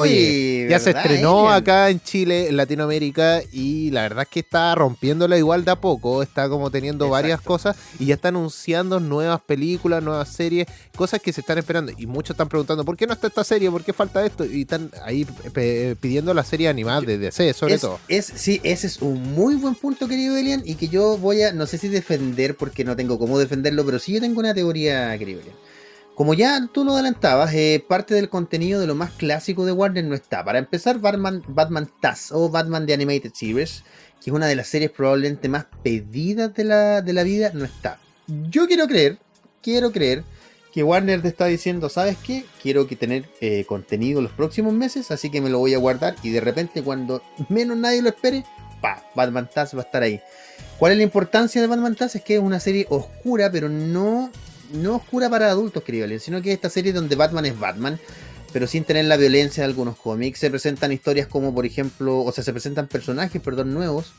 Oye, 0.00 0.66
ya 0.68 0.78
se 0.78 0.86
¿verdad, 0.86 1.02
estrenó 1.06 1.48
acá 1.50 1.90
en 1.90 2.00
Chile, 2.00 2.48
en 2.48 2.56
Latinoamérica, 2.56 3.40
y 3.52 3.90
la 3.92 4.02
verdad 4.02 4.22
es 4.24 4.28
que 4.28 4.40
está 4.40 4.74
rompiéndola 4.74 5.38
igual 5.38 5.64
de 5.64 5.70
a 5.70 5.76
poco, 5.80 6.22
está 6.22 6.48
como 6.48 6.70
teniendo 6.70 7.08
varias 7.08 7.40
cosas 7.40 7.76
y 7.98 8.06
ya 8.06 8.14
está 8.14 8.28
anunciando 8.28 8.98
nuevas 9.00 9.40
películas, 9.42 10.02
nuevas 10.02 10.28
series, 10.28 10.66
cosas 10.96 11.20
que 11.20 11.32
se 11.32 11.40
están 11.40 11.58
esperando. 11.58 11.92
Y 11.96 12.06
muchos 12.06 12.34
están 12.34 12.48
preguntando, 12.48 12.84
¿por 12.84 12.96
qué 12.96 13.06
no 13.06 13.12
está 13.12 13.28
esta 13.28 13.44
serie? 13.44 13.70
¿Por 13.70 13.84
qué 13.84 13.92
falta 13.92 14.24
esto? 14.26 14.44
Y 14.44 14.62
están 14.62 14.90
ahí 15.04 15.24
pidiendo 16.00 16.34
la 16.34 16.44
serie 16.44 16.68
animada 16.68 17.00
de 17.02 17.18
DC, 17.18 17.52
sobre 17.54 17.74
es, 17.74 17.80
todo. 17.80 18.00
es- 18.08 18.32
sí, 18.34 18.60
ese 18.64 18.86
es 18.86 19.00
un 19.02 19.22
muy 19.34 19.54
buen 19.54 19.74
punto, 19.74 20.08
querido 20.08 20.36
Elian, 20.36 20.62
y 20.64 20.74
que 20.74 20.88
yo 20.88 21.16
voy 21.18 21.42
a, 21.42 21.52
no 21.52 21.66
sé 21.66 21.78
si 21.78 21.88
defender, 21.88 22.56
porque 22.56 22.84
no 22.84 22.96
tengo 22.96 23.18
cómo 23.18 23.38
defenderlo, 23.38 23.84
pero 23.84 23.98
sí 23.98 24.12
yo 24.14 24.20
tengo 24.20 24.40
una 24.40 24.54
teoría, 24.54 25.16
querido 25.18 25.40
Elian. 25.40 25.56
Como 26.14 26.34
ya 26.34 26.68
tú 26.72 26.84
lo 26.84 26.92
adelantabas, 26.92 27.52
eh, 27.54 27.84
parte 27.88 28.14
del 28.14 28.28
contenido 28.28 28.80
de 28.80 28.86
lo 28.86 28.94
más 28.94 29.10
clásico 29.10 29.66
de 29.66 29.72
Warner 29.72 30.04
no 30.04 30.14
está. 30.14 30.44
Para 30.44 30.60
empezar, 30.60 31.00
Batman, 31.00 31.42
Batman 31.48 31.90
Taz 32.00 32.30
o 32.30 32.48
Batman 32.48 32.86
The 32.86 32.94
Animated 32.94 33.32
Series, 33.34 33.82
que 34.22 34.30
es 34.30 34.34
una 34.34 34.46
de 34.46 34.54
las 34.54 34.68
series 34.68 34.92
probablemente 34.92 35.48
más 35.48 35.66
pedidas 35.82 36.54
de 36.54 36.64
la, 36.64 37.02
de 37.02 37.12
la 37.12 37.24
vida, 37.24 37.50
no 37.52 37.64
está. 37.64 37.98
Yo 38.48 38.68
quiero 38.68 38.86
creer, 38.86 39.18
quiero 39.60 39.90
creer 39.90 40.22
que 40.72 40.84
Warner 40.84 41.20
te 41.20 41.28
está 41.28 41.46
diciendo, 41.46 41.88
¿sabes 41.88 42.16
qué? 42.18 42.44
Quiero 42.62 42.86
que 42.86 42.96
tener 42.96 43.28
eh, 43.40 43.64
contenido 43.64 44.22
los 44.22 44.32
próximos 44.32 44.72
meses, 44.72 45.10
así 45.10 45.30
que 45.30 45.40
me 45.40 45.50
lo 45.50 45.58
voy 45.58 45.74
a 45.74 45.78
guardar 45.78 46.14
y 46.22 46.30
de 46.30 46.40
repente 46.40 46.82
cuando 46.82 47.22
menos 47.48 47.76
nadie 47.76 48.02
lo 48.02 48.08
espere, 48.08 48.44
pa, 48.80 49.04
Batman 49.16 49.48
Taz 49.52 49.74
va 49.74 49.80
a 49.80 49.84
estar 49.84 50.02
ahí. 50.02 50.20
¿Cuál 50.78 50.92
es 50.92 50.98
la 50.98 51.04
importancia 51.04 51.60
de 51.60 51.66
Batman 51.66 51.96
Taz? 51.96 52.16
Es 52.16 52.22
que 52.22 52.34
es 52.34 52.40
una 52.40 52.60
serie 52.60 52.86
oscura, 52.88 53.50
pero 53.50 53.68
no, 53.68 54.30
no 54.74 54.96
oscura 54.96 55.28
para 55.30 55.48
adultos, 55.50 55.82
querido 55.82 56.04
Alien, 56.04 56.20
sino 56.20 56.42
que 56.42 56.52
esta 56.52 56.68
serie 56.70 56.92
donde 56.92 57.16
Batman 57.16 57.46
es 57.46 57.58
Batman, 57.58 57.98
pero 58.52 58.66
sin 58.66 58.84
tener 58.84 59.04
la 59.06 59.16
violencia 59.16 59.62
de 59.62 59.68
algunos 59.70 59.96
cómics. 59.96 60.38
Se 60.38 60.50
presentan 60.50 60.92
historias 60.92 61.26
como, 61.26 61.54
por 61.54 61.66
ejemplo, 61.66 62.20
o 62.22 62.32
sea, 62.32 62.44
se 62.44 62.52
presentan 62.52 62.86
personajes, 62.88 63.40
perdón, 63.42 63.72
nuevos, 63.74 64.12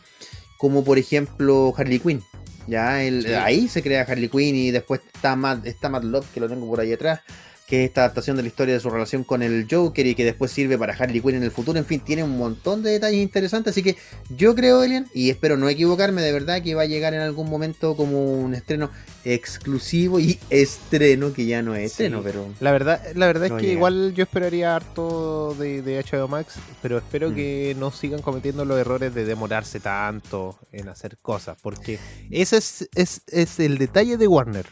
como 0.57 0.83
por 0.83 0.97
ejemplo 0.97 1.73
Harley 1.77 1.99
Quinn. 1.99 2.23
Ya, 2.67 3.03
el- 3.03 3.23
Sí. 3.27 3.33
ahí 3.33 3.67
se 3.67 3.83
crea 3.83 4.01
Harley 4.03 4.27
Quinn 4.29 4.55
y 4.55 4.71
después 4.71 5.01
está 5.13 5.35
Matt, 5.35 5.65
está 5.67 5.87
Matt 5.89 6.03
Love, 6.03 6.25
que 6.33 6.39
lo 6.39 6.49
tengo 6.49 6.67
por 6.67 6.79
ahí 6.79 6.91
atrás, 6.93 7.19
que 7.67 7.83
es 7.83 7.89
esta 7.89 8.01
adaptación 8.01 8.37
de 8.37 8.43
la 8.43 8.47
historia 8.49 8.75
de 8.75 8.79
su 8.79 8.89
relación 8.91 9.23
con 9.23 9.41
el 9.41 9.65
Joker 9.69 10.05
y 10.05 10.13
que 10.13 10.23
después 10.23 10.51
sirve 10.51 10.77
para 10.77 10.93
Harley 10.93 11.19
Quinn 11.19 11.35
en 11.35 11.43
el 11.43 11.51
futuro. 11.51 11.79
En 11.79 11.85
fin, 11.85 11.99
tiene 11.99 12.23
un 12.23 12.37
montón 12.37 12.83
de 12.83 12.91
detalles 12.91 13.21
interesantes. 13.21 13.71
Así 13.71 13.81
que 13.81 13.95
yo 14.29 14.53
creo, 14.53 14.83
Elian, 14.83 15.07
y 15.15 15.31
espero 15.31 15.57
no 15.57 15.67
equivocarme, 15.67 16.21
de 16.21 16.31
verdad 16.31 16.61
que 16.61 16.75
va 16.75 16.83
a 16.83 16.85
llegar 16.85 17.13
en 17.15 17.21
algún 17.21 17.49
momento 17.49 17.95
como 17.97 18.33
un 18.33 18.53
estreno 18.53 18.91
exclusivo 19.23 20.19
y 20.19 20.37
estreno, 20.49 21.33
que 21.33 21.45
ya 21.45 21.61
no 21.61 21.73
es 21.75 21.91
Sí. 21.93 22.03
estreno, 22.03 22.21
pero. 22.23 22.47
La 22.59 22.71
verdad, 22.71 23.01
la 23.15 23.25
verdad 23.27 23.49
No 23.49 23.55
es 23.57 23.61
que 23.61 23.67
llega. 23.67 23.77
igual 23.77 24.13
yo 24.13 24.23
esperaría 24.23 24.75
harto 24.75 25.55
de, 25.57 25.81
de 25.81 26.03
HBO 26.03 26.27
Max, 26.27 26.55
pero 26.81 26.97
espero 26.99 27.31
Mm. 27.31 27.35
que 27.35 27.75
no 27.79 27.91
sigan 27.91 28.21
cometiendo 28.21 28.63
los 28.65 28.79
errores 28.79 29.13
de 29.15 29.25
demorarse 29.25 29.79
tanto 29.79 30.57
en 30.71 30.87
hacer 30.89 31.17
cosas, 31.17 31.57
porque 31.61 31.99
ese 32.29 32.57
es, 32.57 32.87
es, 32.95 33.21
es 33.27 33.59
el 33.59 33.77
detalle 33.77 34.17
de 34.17 34.27
Warner. 34.27 34.65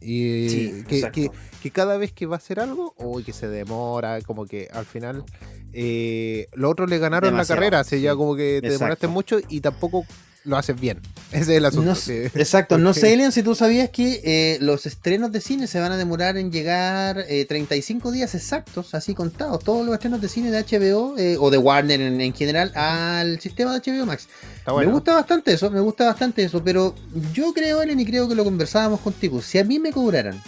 Y 0.00 0.48
Sí, 0.48 0.84
que, 0.88 1.10
que, 1.10 1.30
que 1.62 1.70
cada 1.70 1.96
vez 1.96 2.12
que 2.12 2.26
va 2.26 2.36
a 2.36 2.38
hacer 2.38 2.60
algo, 2.60 2.94
o 2.96 3.22
que 3.22 3.32
se 3.32 3.48
demora, 3.48 4.20
como 4.22 4.46
que 4.46 4.68
al 4.72 4.86
final 4.86 5.24
eh, 5.72 6.48
los 6.54 6.70
otros 6.70 6.90
le 6.90 6.98
ganaron 6.98 7.30
Demasiado, 7.30 7.60
la 7.60 7.64
carrera, 7.66 7.80
así 7.80 8.00
ya 8.00 8.14
como 8.14 8.34
que 8.34 8.60
te 8.62 8.70
demoraste 8.70 9.06
mucho 9.06 9.38
y 9.48 9.60
tampoco 9.60 10.04
lo 10.44 10.56
haces 10.56 10.78
bien. 10.80 11.00
Ese 11.32 11.42
es 11.42 11.48
el 11.50 11.64
asunto. 11.64 11.90
No 11.90 11.94
sí. 11.94 12.02
sé- 12.02 12.26
exacto, 12.34 12.78
no 12.78 12.92
sé, 12.94 13.12
Elian, 13.12 13.30
si 13.32 13.42
tú 13.42 13.54
sabías 13.54 13.90
que 13.90 14.20
eh, 14.24 14.58
los 14.60 14.86
estrenos 14.86 15.30
de 15.32 15.40
cine 15.40 15.66
se 15.66 15.78
van 15.80 15.92
a 15.92 15.96
demorar 15.96 16.36
en 16.36 16.50
llegar 16.50 17.24
eh, 17.28 17.44
35 17.44 18.10
días 18.10 18.34
exactos, 18.34 18.94
así 18.94 19.14
contados, 19.14 19.62
todos 19.62 19.84
los 19.86 19.94
estrenos 19.94 20.20
de 20.20 20.28
cine 20.28 20.50
de 20.50 20.62
HBO 20.64 21.16
eh, 21.18 21.36
o 21.38 21.50
de 21.50 21.58
Warner 21.58 22.00
en, 22.00 22.20
en 22.20 22.34
general 22.34 22.72
al 22.74 23.38
sistema 23.40 23.78
de 23.78 23.92
HBO 23.92 24.06
Max. 24.06 24.28
Está 24.58 24.72
bueno. 24.72 24.88
Me 24.90 24.94
gusta 24.94 25.14
bastante 25.14 25.52
eso, 25.52 25.70
me 25.70 25.80
gusta 25.80 26.06
bastante 26.06 26.42
eso, 26.44 26.62
pero 26.64 26.94
yo 27.32 27.52
creo, 27.54 27.82
Elian, 27.82 28.00
y 28.00 28.06
creo 28.06 28.28
que 28.28 28.34
lo 28.34 28.44
conversábamos 28.44 29.00
contigo, 29.00 29.40
si 29.42 29.58
a 29.58 29.64
mí 29.64 29.78
me 29.78 29.92
cobraran 29.92 30.40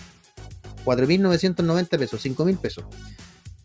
4.990 0.84 1.88
pesos, 1.98 2.24
5.000 2.24 2.58
pesos, 2.58 2.84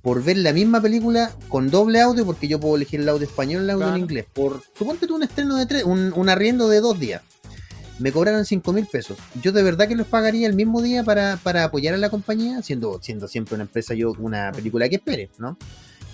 por 0.02 0.24
ver 0.24 0.38
la 0.38 0.54
misma 0.54 0.82
película 0.82 1.32
con 1.50 1.70
doble 1.70 2.00
audio, 2.02 2.26
porque 2.26 2.48
yo 2.48 2.60
puedo 2.60 2.76
elegir 2.76 3.00
el 3.02 3.10
audio 3.10 3.26
español, 3.28 3.64
el 3.64 3.70
audio 3.72 3.86
Claro. 3.86 3.96
en 3.98 4.02
inglés, 4.04 4.26
por, 4.34 4.62
suponte 4.78 5.08
tú 5.08 5.16
un 5.16 5.24
estreno 5.24 5.56
de 5.58 5.66
tres, 5.66 5.84
un, 5.84 6.14
un 6.16 6.30
arriendo 6.30 6.70
de 6.70 6.80
dos 6.82 7.00
días, 7.00 7.22
me 8.00 8.12
cobraran 8.12 8.44
5.000 8.46 8.88
pesos, 8.90 9.18
yo 9.42 9.52
de 9.52 9.64
verdad 9.64 9.88
que 9.88 9.96
los 9.96 10.08
pagaría 10.08 10.48
el 10.48 10.54
mismo 10.54 10.82
día 10.82 11.04
para, 11.04 11.38
para 11.38 11.64
apoyar 11.64 11.94
a 11.96 11.98
la 11.98 12.10
compañía, 12.10 12.62
siendo, 12.62 13.00
siendo 13.02 13.28
siempre 13.28 13.56
una 13.56 13.64
empresa, 13.64 13.94
yo 13.96 14.14
una 14.20 14.52
película 14.52 14.88
que 14.88 14.96
espere, 14.98 15.30
¿no? 15.40 15.58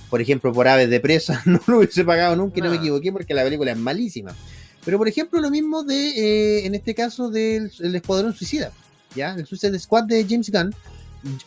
Por 0.10 0.22
ejemplo, 0.22 0.54
por 0.54 0.67
Aves 0.67 0.89
de 0.89 1.00
Presa 1.00 1.41
no 1.46 1.60
lo 1.67 1.80
hubiese 1.80 2.06
pagado 2.06 2.36
nunca 2.36 2.60
y 2.60 2.62
no 2.62 2.69
me 2.69 2.76
No. 2.78 2.82
equivoqué 2.82 3.12
porque 3.12 3.34
la 3.34 3.43
película 3.43 3.72
es 3.72 3.78
malísima. 3.78 4.34
Pero 4.86 4.98
por 4.98 5.08
ejemplo, 5.08 5.41
lo 5.41 5.50
mismo 5.50 5.84
de, 5.84 6.10
eh, 6.10 6.65
en 6.67 6.76
este 6.76 6.93
caso, 6.93 7.30
del 7.30 7.72
el 7.80 7.96
Escuadrón 7.96 8.34
Suicida, 8.34 8.72
¿ya? 9.15 9.34
El 9.34 9.46
Suicide 9.48 9.78
Squad 9.80 10.04
de 10.04 10.24
James 10.30 10.52
Gunn. 10.52 10.74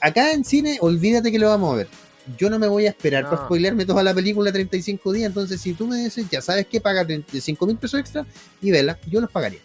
Acá 0.00 0.32
en 0.32 0.44
cine, 0.44 0.78
olvídate 0.80 1.30
que 1.30 1.38
lo 1.38 1.48
vamos 1.48 1.72
a 1.74 1.76
ver. 1.76 1.88
Yo 2.38 2.50
no 2.50 2.58
me 2.58 2.66
voy 2.66 2.86
a 2.86 2.90
esperar 2.90 3.24
No. 3.24 3.30
para 3.30 3.44
spoilearme 3.44 3.84
toda 3.86 4.02
la 4.02 4.12
película 4.14 4.52
35 4.52 5.12
días. 5.12 5.26
Entonces, 5.28 5.60
si 5.60 5.74
tú 5.74 5.86
me 5.86 5.96
dices, 6.02 6.26
ya 6.30 6.40
sabes 6.42 6.66
que 6.66 6.80
paga 6.80 7.04
35 7.04 7.66
mil 7.66 7.76
pesos 7.76 8.00
extra 8.00 8.26
y 8.60 8.70
vela, 8.70 8.98
yo 9.08 9.20
los 9.20 9.30
pagaría. 9.30 9.60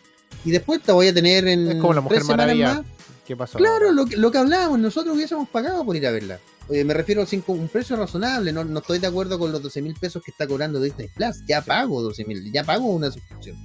Y 0.46 0.52
después 0.52 0.82
te 0.82 0.92
voy 0.92 1.08
a 1.08 1.14
tener 1.14 1.48
en. 1.48 1.68
Es 1.72 1.76
como 1.76 1.94
la 1.94 2.02
Mujer 2.02 2.24
Maravilla. 2.26 2.74
más. 2.76 2.86
¿Qué 3.26 3.36
pasó? 3.36 3.58
Claro, 3.58 3.92
lo 3.92 4.06
que, 4.06 4.18
lo 4.18 4.32
que 4.32 4.38
hablábamos, 4.40 4.80
nosotros 4.80 5.16
hubiésemos 5.16 5.48
pagado 5.50 5.86
por 5.86 5.96
ir 5.96 6.06
a 6.08 6.12
verla. 6.12 6.40
Eh, 6.70 6.84
me 6.84 6.94
refiero 6.94 7.22
a 7.22 7.26
cinco- 7.26 7.54
un 7.54 7.68
precio 7.68 7.96
razonable, 7.96 8.52
no, 8.52 8.64
no 8.64 8.80
estoy 8.80 9.00
de 9.00 9.08
acuerdo 9.08 9.38
con 9.40 9.52
los 9.52 9.62
12 9.62 9.82
mil 9.82 9.94
pesos 10.00 10.22
que 10.24 10.32
está 10.32 10.48
cobrando 10.48 10.82
Disney 10.82 11.08
Plus. 11.10 11.38
Ya 11.48 11.62
pago 11.62 12.02
12 12.02 12.26
mil, 12.26 12.52
ya 12.52 12.64
pago 12.64 12.88
una 12.88 13.12
suscripción. 13.12 13.58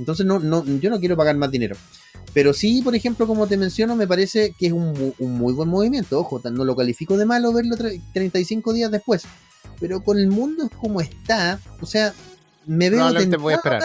Entonces 0.00 0.26
no, 0.26 0.38
no, 0.40 0.64
yo 0.64 0.90
no 0.90 0.98
quiero 0.98 1.16
pagar 1.16 1.36
más 1.36 1.50
dinero. 1.50 1.76
Pero 2.32 2.52
sí, 2.52 2.80
por 2.82 2.94
ejemplo, 2.94 3.26
como 3.26 3.46
te 3.46 3.56
menciono, 3.56 3.94
me 3.96 4.06
parece 4.06 4.54
que 4.58 4.66
es 4.68 4.72
un, 4.72 5.14
un 5.18 5.32
muy 5.32 5.52
buen 5.52 5.68
movimiento. 5.68 6.18
Ojo, 6.18 6.40
no 6.50 6.64
lo 6.64 6.74
califico 6.74 7.16
de 7.16 7.26
malo 7.26 7.52
verlo 7.52 7.76
tre- 7.76 8.00
35 8.12 8.72
días 8.72 8.90
después. 8.90 9.22
Pero 9.78 10.02
con 10.02 10.18
el 10.18 10.28
mundo 10.28 10.70
como 10.80 11.00
está, 11.00 11.58
o 11.80 11.86
sea, 11.86 12.12
me 12.66 12.88
veo 12.90 13.00
tentado 13.20 13.42
voy 13.42 13.52
a 13.52 13.56
esperar. 13.56 13.82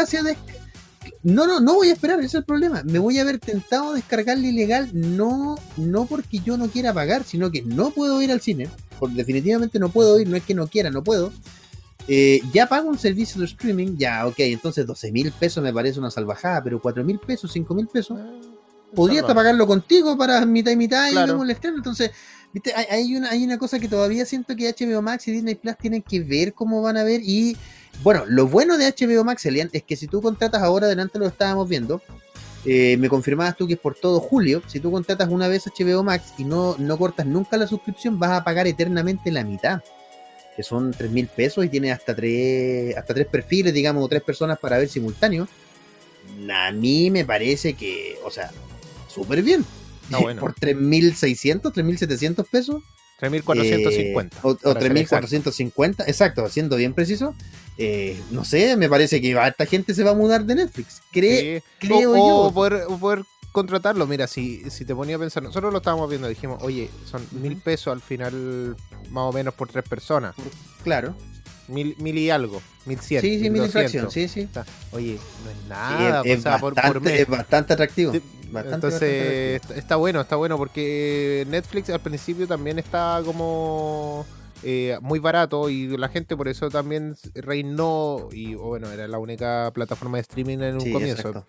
no, 1.23 1.47
no, 1.47 1.59
no 1.59 1.73
voy 1.75 1.89
a 1.89 1.93
esperar, 1.93 2.19
ese 2.19 2.27
es 2.27 2.33
el 2.35 2.43
problema. 2.45 2.81
Me 2.83 2.99
voy 2.99 3.17
a 3.19 3.23
ver 3.23 3.39
tentado 3.39 3.91
a 3.91 3.93
descargarle 3.95 4.47
ilegal, 4.49 4.89
no, 4.93 5.55
no 5.77 6.05
porque 6.05 6.39
yo 6.39 6.57
no 6.57 6.67
quiera 6.69 6.93
pagar, 6.93 7.23
sino 7.23 7.51
que 7.51 7.61
no 7.63 7.91
puedo 7.91 8.21
ir 8.21 8.31
al 8.31 8.41
cine. 8.41 8.69
Porque 8.99 9.15
definitivamente 9.15 9.79
no 9.79 9.89
puedo 9.89 10.19
ir, 10.19 10.29
no 10.29 10.37
es 10.37 10.43
que 10.43 10.53
no 10.55 10.67
quiera, 10.67 10.89
no 10.91 11.03
puedo. 11.03 11.31
Eh, 12.07 12.41
ya 12.53 12.67
pago 12.67 12.87
un 12.87 12.99
servicio 12.99 13.39
de 13.39 13.47
streaming, 13.47 13.97
ya, 13.97 14.27
ok, 14.27 14.35
entonces 14.39 14.85
12 14.85 15.11
mil 15.11 15.31
pesos 15.31 15.63
me 15.63 15.73
parece 15.73 15.97
una 15.99 16.11
salvajada, 16.11 16.63
pero 16.63 16.79
4 16.79 17.03
mil 17.03 17.17
pesos, 17.19 17.51
5 17.51 17.73
mil 17.73 17.87
pesos, 17.87 18.19
podría 18.93 19.21
hasta 19.21 19.33
pagarlo 19.33 19.65
contigo 19.65 20.15
para 20.17 20.45
mitad 20.45 20.71
y 20.71 20.75
mitad 20.75 21.07
y 21.09 21.13
Claro. 21.13 21.41
el 21.41 21.49
estreno. 21.49 21.77
Entonces, 21.77 22.11
viste, 22.53 22.73
hay, 22.75 22.85
hay 22.91 23.15
una, 23.15 23.31
hay 23.31 23.43
una 23.43 23.57
cosa 23.57 23.79
que 23.79 23.87
todavía 23.87 24.23
siento 24.25 24.55
que 24.55 24.69
HBO 24.71 25.01
Max 25.01 25.27
y 25.27 25.31
Disney 25.31 25.55
Plus 25.55 25.75
tienen 25.77 26.03
que 26.03 26.19
ver 26.21 26.53
cómo 26.53 26.81
van 26.83 26.97
a 26.97 27.03
ver. 27.03 27.21
Y 27.23 27.57
bueno, 28.03 28.23
lo 28.27 28.47
bueno 28.47 28.77
de 28.77 28.85
HBO 28.93 29.23
Max, 29.23 29.45
Elian, 29.47 29.69
es 29.73 29.81
que 29.83 29.95
si 29.95 30.05
tú 30.07 30.21
contratas 30.21 30.61
ahora, 30.61 30.85
adelante 30.85 31.17
lo 31.17 31.25
estábamos 31.25 31.67
viendo. 31.67 32.01
eh, 32.67 32.97
me 32.97 33.09
confirmabas 33.09 33.55
tú 33.57 33.67
que 33.67 33.73
es 33.73 33.79
por 33.79 33.95
todo 33.95 34.19
julio. 34.19 34.61
Si 34.67 34.79
tú 34.79 34.91
contratas 34.91 35.29
una 35.29 35.47
vez 35.47 35.63
HBO 35.67 36.03
Max 36.03 36.33
y 36.37 36.43
no, 36.45 36.75
no 36.79 36.97
cortas 36.97 37.25
nunca 37.25 37.57
la 37.57 37.67
suscripción, 37.67 38.17
vas 38.19 38.31
a 38.31 38.43
pagar 38.43 38.65
eternamente 38.67 39.31
la 39.31 39.43
mitad. 39.43 39.81
Que 40.55 40.63
son 40.63 40.91
3 40.91 41.11
mil 41.11 41.27
pesos 41.27 41.65
y 41.65 41.69
tienes 41.69 41.91
hasta 41.91 42.15
tres, 42.15 42.95
hasta 42.95 43.13
tres 43.13 43.27
perfiles, 43.27 43.73
digamos, 43.73 44.03
o 44.03 44.07
tres 44.07 44.21
personas 44.23 44.57
para 44.59 44.77
ver 44.77 44.87
simultáneo. 44.89 45.47
A 46.51 46.71
mí 46.71 47.11
me 47.11 47.25
parece 47.25 47.73
que, 47.73 48.17
o 48.23 48.31
sea, 48.31 48.51
súper 49.07 49.41
bien. 49.41 49.65
Está 50.05 50.19
bueno. 50.19 50.39
Por 50.41 50.55
3.600, 50.55 51.61
3.700 51.73 52.45
pesos. 52.49 52.83
3.450. 53.19 54.25
eh, 54.33 54.39
o 54.43 54.49
o 54.49 54.57
para 54.57 54.81
ser 54.81 54.91
3.450, 55.41 56.03
exacto, 56.07 56.49
siendo 56.49 56.75
bien 56.75 56.93
preciso. 56.93 57.33
eh, 57.77 58.19
no 58.31 58.43
sé, 58.43 58.75
me 58.75 58.89
parece 58.89 59.21
que 59.21 59.33
harta 59.37 59.65
gente 59.65 59.93
se 59.93 60.03
va 60.03 60.11
a 60.11 60.15
mudar 60.15 60.43
de 60.45 60.55
Netflix. 60.55 61.01
Cre- 61.13 61.61
Sí. 61.61 61.63
creo 61.79 62.11
o, 62.11 62.15
yo. 62.17 62.37
o 62.47 62.53
poder, 62.53 62.83
o 62.87 62.97
poder 62.97 63.23
contratarlo. 63.55 64.05
Mira, 64.05 64.27
si, 64.27 64.69
si 64.69 64.83
te 64.85 64.93
ponía 64.93 65.15
a 65.15 65.19
pensar, 65.19 65.41
nosotros 65.41 65.71
lo 65.71 65.77
estábamos 65.79 66.09
viendo, 66.09 66.27
dijimos, 66.27 66.61
oye, 66.61 66.89
son 67.09 67.25
mil 67.31 67.55
pesos 67.55 67.91
al 67.93 68.01
final, 68.01 68.75
más 69.09 69.23
o 69.23 69.31
menos 69.31 69.53
por 69.53 69.69
tres 69.69 69.87
personas. 69.87 70.35
Claro. 70.83 71.15
Mil, 71.69 71.95
mil 71.97 72.17
y 72.17 72.29
algo, 72.29 72.61
mil 72.85 72.99
cien. 72.99 73.21
Sí, 73.21 73.37
sí, 73.39 73.49
mil 73.49 73.63
1200. 73.63 73.93
infracción, 73.93 74.11
sí, 74.11 74.27
sí. 74.27 74.47
O 74.51 74.53
sea, 74.53 74.65
Oye, 74.91 75.13
no 75.43 75.49
es 75.49 75.57
Sí, 75.57 75.63
nada, 75.69 76.21
es, 76.25 76.39
o 76.39 76.41
sea, 76.43 76.55
es 76.55 76.61
por, 76.61 76.75
bastante, 76.75 76.99
por 76.99 77.01
mes. 77.01 77.19
es 77.21 77.27
bastante 77.27 77.73
atractivo. 77.73 78.11
Sí, 78.11 78.21
Bastante, 78.51 78.51
bastante 78.51 78.75
Entonces, 78.75 79.61
está, 79.61 79.75
está 79.75 79.95
bueno, 79.95 80.21
está 80.21 80.35
bueno, 80.35 80.57
porque 80.57 81.47
Netflix 81.49 81.89
al 81.89 82.01
principio 82.01 82.47
también 82.47 82.77
está 82.77 83.21
como 83.25 84.25
eh, 84.63 84.97
muy 85.01 85.17
barato 85.19 85.69
y 85.69 85.97
la 85.97 86.09
gente 86.09 86.37
por 86.37 86.47
eso 86.47 86.69
también 86.69 87.15
reinó 87.33 88.29
y 88.31 88.53
bueno, 88.53 88.91
era 88.91 89.07
la 89.07 89.17
única 89.17 89.71
plataforma 89.73 90.17
de 90.17 90.21
streaming 90.21 90.59
en 90.59 90.75
un 90.75 90.81
Sí, 90.81 90.91
comienzo. 90.91 91.29
exacto. 91.29 91.47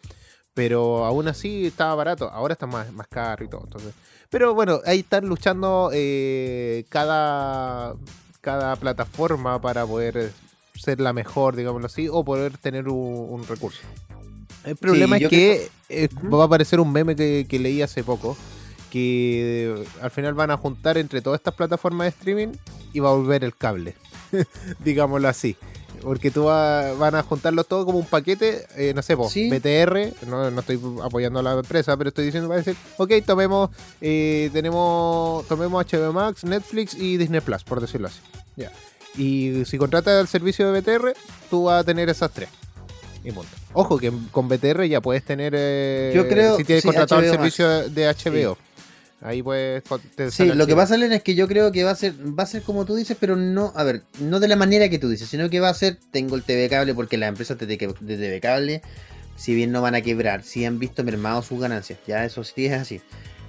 Pero 0.56 1.04
aún 1.04 1.28
así 1.28 1.66
estaba 1.66 1.94
barato, 1.94 2.30
ahora 2.30 2.54
está 2.54 2.66
más, 2.66 2.90
más 2.90 3.06
caro 3.08 3.44
y 3.44 3.48
todo. 3.48 3.60
Entonces. 3.64 3.92
Pero 4.30 4.54
bueno, 4.54 4.80
ahí 4.86 5.00
están 5.00 5.26
luchando 5.26 5.90
eh, 5.92 6.86
cada, 6.88 7.94
cada 8.40 8.74
plataforma 8.76 9.60
para 9.60 9.84
poder 9.84 10.32
ser 10.74 10.98
la 10.98 11.12
mejor, 11.12 11.56
digámoslo 11.56 11.88
así, 11.88 12.08
o 12.10 12.24
poder 12.24 12.56
tener 12.56 12.88
un, 12.88 13.26
un 13.28 13.46
recurso. 13.46 13.82
El 14.64 14.76
problema 14.76 15.18
Sí, 15.18 15.24
es 15.24 15.30
que 15.30 15.68
eh, 15.90 16.08
va 16.32 16.44
a 16.44 16.46
aparecer 16.46 16.80
un 16.80 16.90
meme 16.90 17.14
que, 17.14 17.44
que 17.46 17.58
leí 17.58 17.82
hace 17.82 18.02
poco, 18.02 18.34
que 18.90 19.74
eh, 19.74 19.84
al 20.00 20.10
final 20.10 20.32
van 20.32 20.52
a 20.52 20.56
juntar 20.56 20.96
entre 20.96 21.20
todas 21.20 21.38
estas 21.38 21.52
plataformas 21.52 22.06
de 22.06 22.08
streaming 22.08 22.48
y 22.94 23.00
va 23.00 23.10
a 23.10 23.12
volver 23.12 23.44
el 23.44 23.54
cable, 23.54 23.94
digámoslo 24.82 25.28
así. 25.28 25.54
Porque 26.06 26.30
tú 26.30 26.44
va- 26.44 26.92
van 26.92 27.16
a 27.16 27.24
juntarlo 27.24 27.64
todo 27.64 27.84
como 27.84 27.98
un 27.98 28.06
paquete, 28.06 28.64
eh, 28.76 28.92
no 28.94 29.02
sé, 29.02 29.16
po, 29.16 29.28
Sí. 29.28 29.50
BTR, 29.50 30.12
no, 30.28 30.52
no 30.52 30.60
estoy 30.60 30.78
apoyando 31.02 31.40
a 31.40 31.42
la 31.42 31.54
empresa, 31.54 31.96
pero 31.96 32.10
estoy 32.10 32.26
diciendo, 32.26 32.48
va 32.48 32.54
a 32.54 32.58
decir, 32.58 32.76
ok, 32.96 33.10
tomemos, 33.26 33.70
eh, 34.00 34.48
tenemos, 34.52 35.44
tomemos 35.48 35.84
HBO 35.84 36.12
Max, 36.12 36.44
Netflix 36.44 36.94
y 36.94 37.16
Disney 37.16 37.40
Plus, 37.40 37.64
por 37.64 37.80
decirlo 37.80 38.06
así. 38.06 38.20
Ya. 38.54 38.70
Y 39.18 39.64
si 39.64 39.78
contratas 39.78 40.20
el 40.20 40.28
servicio 40.28 40.70
de 40.70 40.80
BTR, 40.80 41.12
tú 41.50 41.64
vas 41.64 41.80
a 41.80 41.84
tener 41.84 42.08
esas 42.08 42.30
tres. 42.30 42.50
Y 43.24 43.32
punto. 43.32 43.50
Ojo 43.72 43.98
que 43.98 44.12
con 44.30 44.46
BTR 44.48 44.86
ya 44.88 45.00
puedes 45.00 45.24
tener. 45.24 45.54
eh, 45.56 46.12
Yo 46.14 46.28
creo- 46.28 46.56
Si 46.56 46.62
tienes 46.62 46.82
sí, 46.82 46.86
contratado 46.88 47.20
el 47.22 47.30
servicio 47.32 47.88
de 47.88 48.06
HBO. 48.06 48.56
Ahí 49.20 49.42
puedes. 49.42 49.82
Sí, 50.30 50.44
lo 50.44 50.66
que 50.66 50.74
va 50.74 50.82
a 50.82 50.86
salir 50.86 51.10
es 51.12 51.22
que 51.22 51.34
yo 51.34 51.48
creo 51.48 51.72
que 51.72 51.84
va 51.84 51.92
a 51.92 51.96
ser, 51.96 52.14
va 52.38 52.42
a 52.42 52.46
ser 52.46 52.62
como 52.62 52.84
tú 52.84 52.94
dices, 52.94 53.16
pero 53.18 53.34
no, 53.34 53.72
a 53.74 53.82
ver, 53.82 54.02
no 54.20 54.40
de 54.40 54.48
la 54.48 54.56
manera 54.56 54.88
que 54.88 54.98
tú 54.98 55.08
dices, 55.08 55.28
sino 55.28 55.48
que 55.48 55.60
va 55.60 55.70
a 55.70 55.74
ser, 55.74 55.98
tengo 56.10 56.36
el 56.36 56.42
TV 56.42 56.68
cable 56.68 56.94
porque 56.94 57.16
las 57.16 57.30
empresas 57.30 57.58
de, 57.58 57.66
de 57.66 57.76
TV 57.76 58.40
cable, 58.40 58.82
si 59.36 59.54
bien 59.54 59.72
no 59.72 59.80
van 59.80 59.94
a 59.94 60.02
quebrar, 60.02 60.42
sí 60.42 60.64
han 60.64 60.78
visto 60.78 61.02
mermados 61.02 61.46
sus 61.46 61.60
ganancias, 61.60 61.98
ya 62.06 62.24
eso 62.24 62.44
sí 62.44 62.66
es 62.66 62.72
así. 62.74 63.00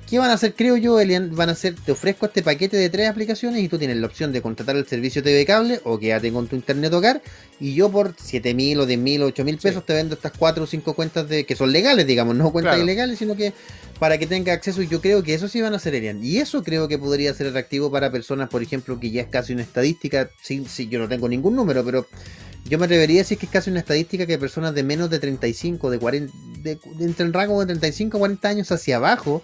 ¿Qué 0.09 0.17
van 0.19 0.29
a 0.29 0.35
hacer? 0.35 0.53
Creo 0.55 0.77
yo, 0.77 1.01
Elian, 1.01 1.35
van 1.35 1.49
a 1.49 1.51
hacer, 1.51 1.75
te 1.75 1.91
ofrezco 1.91 2.27
este 2.27 2.41
paquete 2.41 2.77
de 2.77 2.89
tres 2.89 3.09
aplicaciones 3.09 3.61
y 3.61 3.67
tú 3.67 3.77
tienes 3.77 3.97
la 3.97 4.07
opción 4.07 4.31
de 4.31 4.41
contratar 4.41 4.77
el 4.77 4.87
servicio 4.87 5.21
TV 5.21 5.45
cable 5.45 5.81
o 5.83 5.99
quédate 5.99 6.31
con 6.31 6.47
tu 6.47 6.55
internet 6.55 6.93
hogar 6.93 7.21
y 7.59 7.73
yo 7.73 7.91
por 7.91 8.13
7 8.17 8.53
mil 8.53 8.79
o 8.79 8.85
10 8.85 8.99
mil 9.01 9.21
o 9.23 9.25
8 9.25 9.43
mil 9.43 9.57
pesos 9.57 9.85
te 9.85 9.91
vendo 9.93 10.15
estas 10.15 10.31
cuatro 10.31 10.63
o 10.63 10.67
cinco 10.67 10.93
cuentas 10.93 11.27
de 11.27 11.43
que 11.45 11.57
son 11.57 11.73
legales, 11.73 12.07
digamos, 12.07 12.37
no 12.37 12.53
cuentas 12.53 12.75
Claro. 12.75 12.83
ilegales, 12.85 13.19
sino 13.19 13.35
que 13.35 13.51
para 13.99 14.17
que 14.17 14.27
tenga 14.27 14.53
acceso. 14.53 14.81
Y 14.81 14.87
yo 14.87 15.01
creo 15.01 15.23
que 15.23 15.33
eso 15.33 15.49
sí 15.49 15.59
van 15.59 15.73
a 15.73 15.75
hacer, 15.75 15.93
Elian. 15.93 16.23
Y 16.23 16.37
eso 16.37 16.63
creo 16.63 16.87
que 16.87 16.97
podría 16.97 17.33
ser 17.33 17.47
atractivo 17.47 17.91
para 17.91 18.09
personas, 18.09 18.47
por 18.47 18.61
ejemplo, 18.63 18.97
que 19.01 19.11
ya 19.11 19.23
es 19.23 19.27
casi 19.27 19.51
una 19.51 19.63
estadística. 19.63 20.29
Sí, 20.41 20.63
sí, 20.69 20.87
yo 20.87 20.99
no 20.99 21.09
tengo 21.09 21.27
ningún 21.27 21.53
número, 21.53 21.83
pero 21.83 22.07
yo 22.69 22.79
me 22.79 22.85
atrevería 22.85 23.17
a 23.19 23.23
decir 23.23 23.37
que 23.37 23.45
es 23.47 23.51
casi 23.51 23.71
una 23.71 23.79
estadística 23.81 24.25
que 24.25 24.37
personas 24.37 24.73
de 24.73 24.83
menos 24.83 25.09
de 25.09 25.19
35, 25.19 25.89
de 25.89 25.99
40, 25.99 26.33
de, 26.61 26.75
de 26.95 27.03
entre 27.05 27.25
el 27.25 27.33
rango 27.33 27.59
de 27.59 27.65
35 27.65 28.15
a 28.15 28.19
40 28.19 28.47
años 28.47 28.71
hacia 28.71 28.95
abajo. 28.95 29.43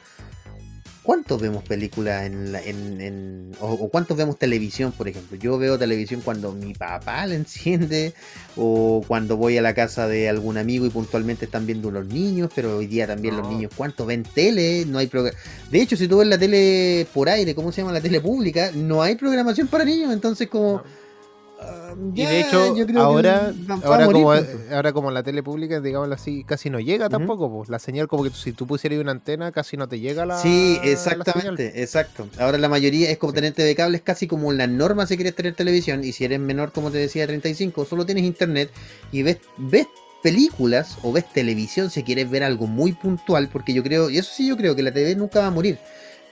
¿Cuántos 1.04 1.42
vemos 1.42 1.64
películas 1.66 2.26
en, 2.26 2.52
la- 2.54 2.62
en, 2.62 3.02
en- 3.02 3.52
o, 3.60 3.74
o 3.74 3.90
cuántos 3.90 4.16
vemos 4.16 4.40
televisión, 4.40 4.94
por 4.94 5.08
ejemplo? 5.10 5.38
Yo 5.38 5.58
veo 5.58 5.78
televisión 5.78 6.22
cuando 6.22 6.54
mi 6.54 6.74
papá 6.74 7.28
la 7.28 7.36
enciende 7.36 8.14
o 8.56 9.04
cuando 9.08 9.36
voy 9.36 9.58
a 9.58 9.62
la 9.62 9.74
casa 9.74 10.08
de 10.08 10.30
algún 10.30 10.58
amigo 10.58 10.86
y 10.86 10.90
puntualmente 10.90 11.46
están 11.46 11.66
viendo 11.66 11.92
los 11.92 12.08
niños, 12.08 12.50
pero 12.56 12.78
hoy 12.78 12.88
día 12.88 13.06
también 13.06 13.36
los 13.36 13.50
niños, 13.50 13.72
¿cuánto 13.76 14.06
ven 14.06 14.24
tele? 14.24 14.86
No 14.88 14.98
hay 14.98 15.08
programa. 15.08 15.38
De 15.70 15.82
hecho, 15.82 15.98
si 15.98 16.08
tú 16.08 16.20
ves 16.20 16.28
la 16.28 16.38
tele 16.38 17.06
por 17.14 17.28
aire, 17.28 17.54
¿cómo 17.54 17.72
se 17.74 17.82
llama 17.82 17.92
la 17.92 18.02
tele 18.02 18.22
pública? 18.22 18.72
No 18.74 19.02
hay 19.02 19.16
programación 19.16 19.68
para 19.68 19.84
niños, 19.84 20.14
entonces 20.14 20.48
como... 20.48 20.78
No. 20.78 21.03
Ah, 21.64 21.96
Y 22.14 22.26
de 22.26 22.42
hecho, 22.42 22.76
ahora, 22.98 23.54
ahora, 23.84 24.06
morir 24.06 24.24
como, 24.24 24.76
ahora 24.76 24.94
como 24.94 25.12
la 25.12 25.24
tele 25.24 25.44
pública, 25.44 25.80
digámoslo 25.80 26.16
así, 26.16 26.44
casi 26.44 26.70
no 26.70 26.80
llega 26.80 27.10
tampoco. 27.10 27.52
pues. 27.52 27.70
La 27.70 27.80
señal, 27.80 28.08
como 28.08 28.24
que 28.24 28.30
si 28.32 28.54
tú 28.54 28.68
pusieras 28.68 29.00
una 29.00 29.12
antena, 29.12 29.52
casi 29.52 29.78
no 29.78 29.88
te 29.88 30.00
llega 30.00 30.26
la. 30.26 30.38
Sí, 30.38 30.80
la 30.84 30.92
exactamente, 30.92 31.82
exacto. 31.82 32.28
Ahora 32.40 32.58
la 32.58 32.70
mayoría 32.70 33.10
es 33.10 33.18
como 33.18 33.34
tener 33.34 33.54
TV 33.54 33.76
cable, 33.76 33.98
es 33.98 34.04
casi 34.04 34.28
como 34.28 34.52
la 34.52 34.68
norma 34.68 35.06
si 35.06 35.16
quieres 35.16 35.36
tener 35.36 35.56
televisión. 35.56 36.04
Y 36.04 36.12
si 36.12 36.26
eres 36.26 36.40
menor, 36.40 36.72
como 36.72 36.92
te 36.92 36.98
decía, 36.98 37.24
de 37.24 37.28
35, 37.28 37.86
solo 37.86 38.06
tienes 38.06 38.24
internet 38.24 38.70
y 39.12 39.24
ves, 39.24 39.38
ves 39.58 39.88
películas 40.24 40.98
o 41.04 41.12
ves 41.12 41.32
televisión 41.32 41.92
si 41.92 42.02
quieres 42.02 42.30
ver 42.30 42.44
algo 42.44 42.66
muy 42.66 42.94
puntual, 42.94 43.50
porque 43.50 43.74
yo 43.74 43.84
creo, 43.84 44.10
y 44.10 44.18
eso 44.18 44.32
sí 44.34 44.48
yo 44.48 44.58
creo 44.58 44.76
que 44.76 44.82
la 44.82 44.92
TV 44.92 45.16
nunca 45.16 45.40
va 45.40 45.48
a 45.48 45.52
morir. 45.52 45.78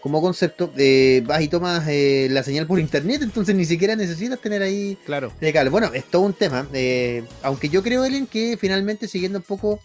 Como 0.01 0.21
concepto, 0.21 0.71
eh, 0.77 1.21
vas 1.25 1.41
y 1.41 1.47
tomas 1.47 1.87
eh, 1.87 2.27
la 2.31 2.41
señal 2.43 2.65
por 2.67 2.79
internet, 2.79 3.21
entonces 3.21 3.53
ni 3.55 3.65
siquiera 3.65 3.95
necesitas 3.95 4.39
tener 4.41 4.61
ahí 4.63 4.97
Claro. 5.05 5.31
de 5.39 5.53
cable. 5.53 5.69
Bueno, 5.69 5.91
es 5.93 6.05
todo 6.05 6.23
un 6.23 6.33
tema. 6.33 6.67
eh, 6.73 7.23
aunque 7.43 7.69
yo 7.69 7.83
creo, 7.83 8.03
Ellen, 8.03 8.25
que 8.25 8.57
finalmente 8.59 9.07
siguiendo 9.07 9.37
un 9.39 9.43
poco 9.43 9.79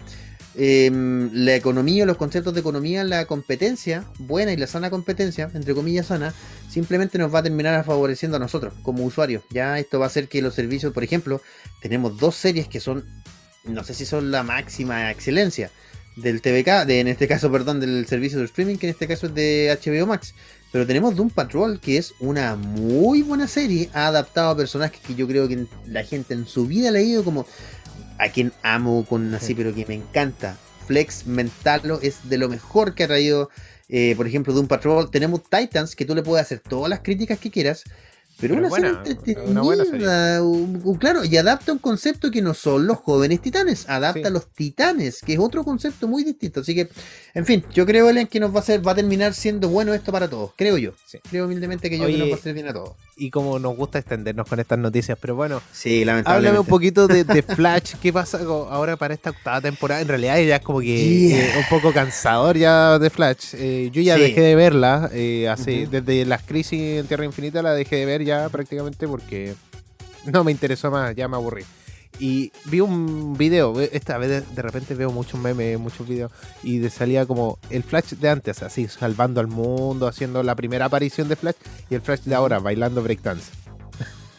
eh, 0.58 0.90
la 1.34 1.54
economía, 1.54 2.06
los 2.06 2.16
conceptos 2.16 2.54
de 2.54 2.60
economía, 2.60 3.04
la 3.04 3.26
competencia 3.26 4.04
buena 4.18 4.52
y 4.54 4.56
la 4.56 4.66
sana 4.66 4.88
competencia, 4.88 5.50
entre 5.52 5.74
comillas 5.74 6.06
sana, 6.06 6.32
simplemente 6.70 7.18
nos 7.18 7.34
va 7.34 7.40
a 7.40 7.42
terminar 7.42 7.84
favoreciendo 7.84 8.38
a 8.38 8.40
nosotros 8.40 8.72
como 8.82 9.04
usuarios. 9.04 9.42
Ya 9.50 9.78
esto 9.78 9.98
va 9.98 10.06
a 10.06 10.08
hacer 10.08 10.28
que 10.28 10.40
los 10.40 10.54
servicios, 10.54 10.94
por 10.94 11.04
ejemplo, 11.04 11.42
tenemos 11.82 12.18
dos 12.18 12.36
series 12.36 12.68
que 12.68 12.80
son, 12.80 13.04
no 13.64 13.84
sé 13.84 13.92
si 13.92 14.06
son 14.06 14.30
la 14.30 14.42
máxima 14.42 15.10
excelencia 15.10 15.70
del 16.16 16.40
TVK, 16.40 16.84
de, 16.86 17.00
en 17.00 17.08
este 17.08 17.28
caso, 17.28 17.50
perdón, 17.52 17.78
del 17.80 18.06
servicio 18.06 18.38
de 18.38 18.46
streaming, 18.46 18.76
que 18.76 18.86
en 18.86 18.92
este 18.92 19.06
caso 19.06 19.26
es 19.26 19.34
de 19.34 19.78
HBO 19.82 20.06
Max. 20.06 20.34
Pero 20.72 20.86
tenemos 20.86 21.14
Doom 21.14 21.30
Patrol, 21.30 21.78
que 21.80 21.96
es 21.98 22.14
una 22.20 22.56
muy 22.56 23.22
buena 23.22 23.46
serie, 23.48 23.88
ha 23.92 24.08
adaptado 24.08 24.50
a 24.50 24.56
personajes 24.56 25.00
que 25.00 25.14
yo 25.14 25.26
creo 25.28 25.46
que 25.48 25.66
la 25.86 26.02
gente 26.04 26.34
en 26.34 26.46
su 26.46 26.66
vida 26.66 26.88
ha 26.88 26.92
leído 26.92 27.22
como 27.24 27.46
a 28.18 28.28
quien 28.30 28.52
amo 28.62 29.04
con 29.06 29.32
así, 29.34 29.48
Sí. 29.48 29.54
pero 29.54 29.74
que 29.74 29.86
me 29.86 29.94
encanta. 29.94 30.56
Flex 30.86 31.26
Mentalo 31.26 32.00
es 32.02 32.28
de 32.28 32.38
lo 32.38 32.48
mejor 32.48 32.94
que 32.94 33.04
ha 33.04 33.06
traído, 33.08 33.50
eh, 33.88 34.14
por 34.16 34.26
ejemplo, 34.26 34.52
Doom 34.54 34.66
Patrol. 34.68 35.10
Tenemos 35.10 35.42
Titans, 35.48 35.94
que 35.96 36.04
tú 36.04 36.14
le 36.14 36.22
puedes 36.22 36.44
hacer 36.46 36.60
todas 36.60 36.88
las 36.88 37.00
críticas 37.00 37.38
que 37.38 37.50
quieras. 37.50 37.84
Pero, 38.38 38.54
Pero 38.54 38.58
una 38.66 38.68
buena, 38.68 38.88
entretenida, 38.88 39.42
una 39.44 39.62
buena 39.62 39.84
serie. 39.84 40.40
un- 40.40 40.80
un- 40.84 40.96
claro, 40.96 41.24
y 41.24 41.36
adapta 41.36 41.72
un 41.72 41.78
concepto 41.78 42.30
que 42.30 42.42
no 42.42 42.52
son 42.54 42.86
los 42.86 42.98
jóvenes 42.98 43.40
titanes, 43.40 43.88
adapta 43.88 44.20
Sí. 44.20 44.26
a 44.26 44.30
los 44.30 44.46
titanes, 44.52 45.20
que 45.22 45.32
es 45.34 45.38
otro 45.38 45.64
concepto 45.64 46.06
muy 46.06 46.22
distinto. 46.22 46.60
Así 46.60 46.74
que, 46.74 46.88
en 47.34 47.46
fin, 47.46 47.64
yo 47.72 47.86
creo, 47.86 48.10
Ellen, 48.10 48.26
que 48.26 48.38
nos 48.40 48.52
va 48.52 48.56
a 48.58 48.60
hacer, 48.60 48.86
va 48.86 48.92
a 48.92 48.94
terminar 48.94 49.32
siendo 49.32 49.68
bueno 49.70 49.94
esto 49.94 50.12
para 50.12 50.28
todos, 50.28 50.50
creo 50.56 50.76
yo. 50.76 50.92
Sí. 51.06 51.18
Creo 51.30 51.46
humildemente 51.46 51.88
que 51.88 51.96
yo 51.98 52.04
Oye, 52.04 52.12
que 52.14 52.18
nos 52.20 52.28
va 52.30 52.34
a 52.34 52.38
hacer 52.38 52.54
bien 52.54 52.68
a 52.68 52.72
todos. 52.74 52.90
Y 53.16 53.30
como 53.30 53.58
nos 53.58 53.74
gusta 53.76 53.98
extendernos 53.98 54.46
con 54.46 54.60
estas 54.60 54.78
noticias, 54.78 55.16
pero 55.20 55.34
bueno, 55.34 55.62
Sí, 55.72 56.04
háblame 56.26 56.58
un 56.58 56.66
poquito 56.66 57.08
de, 57.08 57.24
de 57.24 57.42
Flash. 57.42 57.94
¿Qué 58.02 58.12
pasa 58.12 58.38
ahora 58.42 58.96
para 58.96 59.14
esta 59.14 59.30
octava 59.30 59.60
temporada? 59.62 60.02
En 60.02 60.08
realidad 60.08 60.38
ya 60.40 60.56
es 60.56 60.62
como 60.62 60.80
que 60.80 60.86
Yeah. 61.28 61.38
eh, 61.38 61.52
un 61.58 61.64
poco 61.70 61.92
cansador 61.94 62.58
ya 62.58 62.98
de 62.98 63.08
Flash. 63.08 63.54
Eh, 63.54 63.88
yo 63.92 64.02
ya 64.02 64.16
Sí. 64.16 64.20
dejé 64.22 64.40
de 64.42 64.54
verla. 64.54 65.08
eh, 65.12 65.48
hace, 65.48 65.84
Ujú. 65.84 65.90
Desde 65.92 66.24
las 66.26 66.42
crisis 66.42 66.98
en 67.00 67.06
Tierra 67.06 67.24
Infinita 67.24 67.62
la 67.62 67.72
dejé 67.72 67.96
de 67.96 68.04
ver 68.06 68.22
ya 68.26 68.48
prácticamente 68.50 69.08
porque 69.08 69.54
no 70.26 70.44
me 70.44 70.52
interesó 70.52 70.90
más, 70.90 71.14
ya 71.16 71.28
me 71.28 71.36
aburrí. 71.36 71.64
Y 72.18 72.50
vi 72.64 72.80
un 72.80 73.36
video, 73.36 73.78
esta 73.80 74.16
vez 74.16 74.28
de, 74.30 74.40
de 74.40 74.62
repente 74.62 74.94
veo 74.94 75.10
muchos 75.10 75.38
memes, 75.38 75.78
muchos 75.78 76.08
videos, 76.08 76.32
y 76.62 76.78
de 76.78 76.88
salía 76.88 77.26
como 77.26 77.58
el 77.68 77.82
Flash 77.82 78.14
de 78.14 78.28
antes, 78.30 78.62
así, 78.62 78.88
salvando 78.88 79.40
al 79.40 79.48
mundo, 79.48 80.06
haciendo 80.06 80.42
la 80.42 80.54
primera 80.54 80.86
aparición 80.86 81.28
de 81.28 81.36
Flash, 81.36 81.56
y 81.90 81.94
el 81.94 82.00
Flash 82.00 82.20
de 82.20 82.34
ahora, 82.34 82.58
bailando 82.58 83.02
breakdance. 83.02 83.50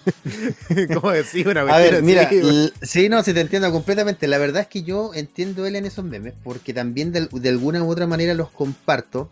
¿Cómo 0.94 1.12
decir 1.12 1.48
una 1.48 1.62
A 1.62 1.78
ver, 1.78 2.02
mira, 2.02 2.30
sí, 2.82 3.10
no, 3.10 3.24
sí 3.24 3.34
te 3.34 3.42
entiendo 3.42 3.72
completamente. 3.72 4.28
La 4.28 4.38
verdad 4.38 4.64
es 4.64 4.68
que 4.68 4.84
yo 4.84 5.14
entiendo 5.14 5.66
él 5.66 5.76
en 5.76 5.86
esos 5.86 6.06
memes, 6.06 6.34
porque 6.44 6.74
también 6.74 7.12
de, 7.12 7.28
de 7.32 7.50
alguna 7.50 7.84
u 7.84 7.90
otra 7.90 8.08
manera 8.08 8.34
los 8.34 8.50
comparto. 8.50 9.30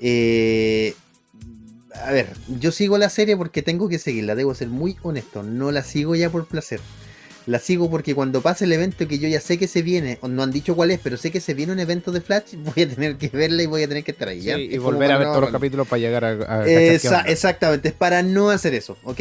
Eh, 0.00 0.94
a 2.04 2.10
ver, 2.12 2.28
yo 2.60 2.72
sigo 2.72 2.98
la 2.98 3.08
serie 3.10 3.36
porque 3.36 3.62
tengo 3.62 3.88
que 3.88 3.98
seguirla, 3.98 4.34
debo 4.34 4.54
ser 4.54 4.68
muy 4.68 4.96
honesto. 5.02 5.42
No 5.42 5.70
la 5.72 5.82
sigo 5.82 6.14
ya 6.14 6.30
por 6.30 6.46
placer. 6.46 6.80
La 7.46 7.60
sigo 7.60 7.88
porque 7.88 8.12
cuando 8.12 8.40
pase 8.42 8.64
el 8.64 8.72
evento 8.72 9.06
que 9.06 9.20
yo 9.20 9.28
ya 9.28 9.40
sé 9.40 9.56
que 9.56 9.68
se 9.68 9.82
viene, 9.82 10.18
no 10.28 10.42
han 10.42 10.50
dicho 10.50 10.74
cuál 10.74 10.90
es, 10.90 10.98
pero 11.00 11.16
sé 11.16 11.30
que 11.30 11.40
se 11.40 11.54
viene 11.54 11.72
un 11.72 11.78
evento 11.78 12.10
de 12.10 12.20
Flash, 12.20 12.54
voy 12.58 12.82
a 12.82 12.88
tener 12.88 13.16
que 13.16 13.28
verla 13.28 13.62
y 13.62 13.66
voy 13.66 13.84
a 13.84 13.88
tener 13.88 14.02
que 14.02 14.10
estar. 14.10 14.28
Sí, 14.30 14.48
y 14.50 14.78
volver 14.78 15.12
a 15.12 15.18
ver 15.18 15.28
no 15.28 15.32
todos 15.32 15.42
los 15.44 15.52
capítulos 15.52 15.86
para 15.86 16.00
llegar 16.00 16.24
a, 16.24 16.30
a 16.62 16.66
Esa- 16.66 17.20
exactamente, 17.20 17.88
es 17.88 17.94
para 17.94 18.24
no 18.24 18.50
hacer 18.50 18.74
eso, 18.74 18.98
¿ok? 19.04 19.20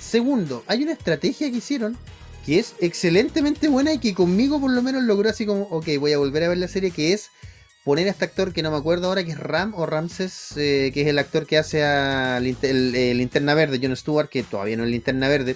Segundo, 0.00 0.64
hay 0.66 0.84
una 0.84 0.92
estrategia 0.92 1.50
que 1.50 1.58
hicieron 1.58 1.98
que 2.46 2.60
es 2.60 2.74
excelentemente 2.80 3.68
buena 3.68 3.92
y 3.92 3.98
que 3.98 4.14
conmigo 4.14 4.60
por 4.60 4.70
lo 4.70 4.80
menos 4.80 5.02
logró 5.02 5.28
así 5.28 5.44
como, 5.44 5.62
ok, 5.64 5.86
voy 5.98 6.12
a 6.12 6.18
volver 6.18 6.44
a 6.44 6.48
ver 6.48 6.58
la 6.58 6.68
serie, 6.68 6.92
que 6.92 7.12
es 7.12 7.28
poner 7.86 8.08
a 8.08 8.10
este 8.10 8.24
actor 8.24 8.52
que 8.52 8.64
no 8.64 8.72
me 8.72 8.78
acuerdo 8.78 9.06
ahora, 9.06 9.22
que 9.22 9.30
es 9.30 9.38
Ram 9.38 9.72
o 9.76 9.86
Ramses, 9.86 10.54
eh, 10.56 10.90
que 10.92 11.02
es 11.02 11.06
el 11.06 11.20
actor 11.20 11.46
que 11.46 11.56
hace 11.56 11.84
a 11.84 12.38
el 12.38 13.16
Linterna 13.16 13.54
Verde, 13.54 13.78
Jon 13.80 13.94
Stewart, 13.94 14.28
que 14.28 14.42
todavía 14.42 14.76
no 14.76 14.82
es 14.82 14.90
Linterna 14.90 15.28
Verde, 15.28 15.54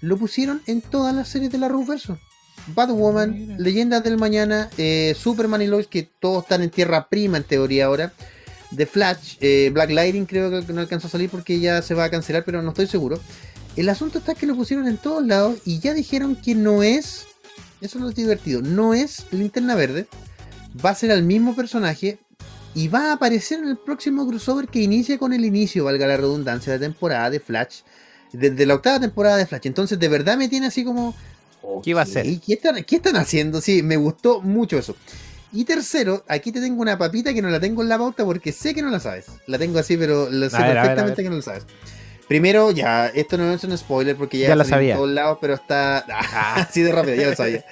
lo 0.00 0.16
pusieron 0.16 0.62
en 0.66 0.80
todas 0.80 1.14
las 1.14 1.28
series 1.28 1.52
de 1.52 1.58
la 1.58 1.68
Ruverso. 1.68 2.18
Batwoman, 2.68 3.34
Mira. 3.34 3.56
Leyendas 3.58 4.02
del 4.02 4.16
Mañana, 4.16 4.70
eh, 4.78 5.14
Superman 5.18 5.60
y 5.60 5.66
Lois, 5.66 5.86
que 5.86 6.04
todos 6.04 6.44
están 6.44 6.62
en 6.62 6.70
tierra 6.70 7.10
prima 7.10 7.36
en 7.36 7.44
teoría 7.44 7.84
ahora. 7.84 8.14
The 8.74 8.86
Flash, 8.86 9.36
eh, 9.42 9.70
Black 9.70 9.90
Lightning 9.90 10.24
creo 10.24 10.66
que 10.66 10.72
no 10.72 10.80
alcanzó 10.80 11.08
a 11.08 11.10
salir 11.10 11.28
porque 11.28 11.60
ya 11.60 11.82
se 11.82 11.92
va 11.92 12.04
a 12.04 12.10
cancelar, 12.10 12.42
pero 12.46 12.62
no 12.62 12.70
estoy 12.70 12.86
seguro. 12.86 13.20
El 13.76 13.90
asunto 13.90 14.20
está 14.20 14.34
que 14.34 14.46
lo 14.46 14.56
pusieron 14.56 14.88
en 14.88 14.96
todos 14.96 15.24
lados 15.26 15.58
y 15.66 15.80
ya 15.80 15.92
dijeron 15.92 16.36
que 16.36 16.54
no 16.54 16.82
es, 16.82 17.26
eso 17.82 17.98
no 17.98 18.08
es 18.08 18.14
divertido, 18.14 18.62
no 18.62 18.94
es 18.94 19.26
Linterna 19.30 19.74
Verde, 19.74 20.06
va 20.84 20.90
a 20.90 20.94
ser 20.94 21.10
el 21.10 21.22
mismo 21.22 21.54
personaje 21.54 22.18
y 22.74 22.88
va 22.88 23.10
a 23.10 23.12
aparecer 23.14 23.58
en 23.60 23.68
el 23.68 23.78
próximo 23.78 24.26
crossover 24.28 24.68
que 24.68 24.80
inicia 24.80 25.18
con 25.18 25.32
el 25.32 25.44
inicio, 25.44 25.84
valga 25.84 26.06
la 26.06 26.16
redundancia, 26.16 26.72
de 26.74 26.78
temporada 26.78 27.30
de 27.30 27.40
Flash 27.40 27.80
Desde 28.32 28.66
la 28.66 28.74
octava 28.74 29.00
temporada 29.00 29.36
de 29.38 29.46
Flash. 29.46 29.62
Entonces, 29.66 29.98
de 29.98 30.08
verdad 30.08 30.36
me 30.36 30.48
tiene 30.48 30.66
así 30.66 30.84
como. 30.84 31.14
¿Qué 31.82 31.90
iba 31.90 32.02
a 32.02 32.06
ser? 32.06 32.26
¿Qué 32.40 32.54
están, 32.54 32.82
¿Qué 32.84 32.96
están 32.96 33.16
haciendo? 33.16 33.60
Sí, 33.60 33.82
me 33.82 33.96
gustó 33.96 34.40
mucho 34.42 34.78
eso. 34.78 34.94
Y 35.52 35.64
tercero, 35.64 36.22
aquí 36.28 36.52
te 36.52 36.60
tengo 36.60 36.82
una 36.82 36.98
papita 36.98 37.32
que 37.32 37.40
no 37.40 37.48
la 37.48 37.58
tengo 37.60 37.82
en 37.82 37.88
la 37.88 37.96
pauta 37.96 38.24
porque 38.24 38.52
sé 38.52 38.74
que 38.74 38.82
no 38.82 38.90
la 38.90 39.00
sabes. 39.00 39.26
La 39.46 39.58
tengo 39.58 39.78
así, 39.78 39.96
pero 39.96 40.28
lo 40.30 40.50
sé 40.50 40.56
A 40.56 40.60
ver, 40.60 40.68
a 40.68 40.68
ver, 40.68 40.78
a 40.78 40.82
perfectamente 40.82 41.22
ver. 41.22 41.24
que 41.26 41.30
no 41.30 41.36
la 41.36 41.42
sabes. 41.42 41.64
Primero, 42.28 42.72
ya, 42.72 43.06
esto 43.08 43.38
no 43.38 43.52
es 43.52 43.62
un 43.64 43.76
spoiler 43.78 44.16
porque 44.16 44.38
ya, 44.38 44.48
Ya 44.48 44.56
lo 44.56 44.64
salió 44.64 44.76
en 44.76 44.80
sabía. 44.80 44.96
todos 44.96 45.10
lados, 45.10 45.38
pero 45.40 45.54
está 45.54 45.98
así 46.56 46.82
de 46.82 46.92
rápido, 46.92 47.14
ya 47.16 47.30
lo 47.30 47.36
sabía. 47.36 47.64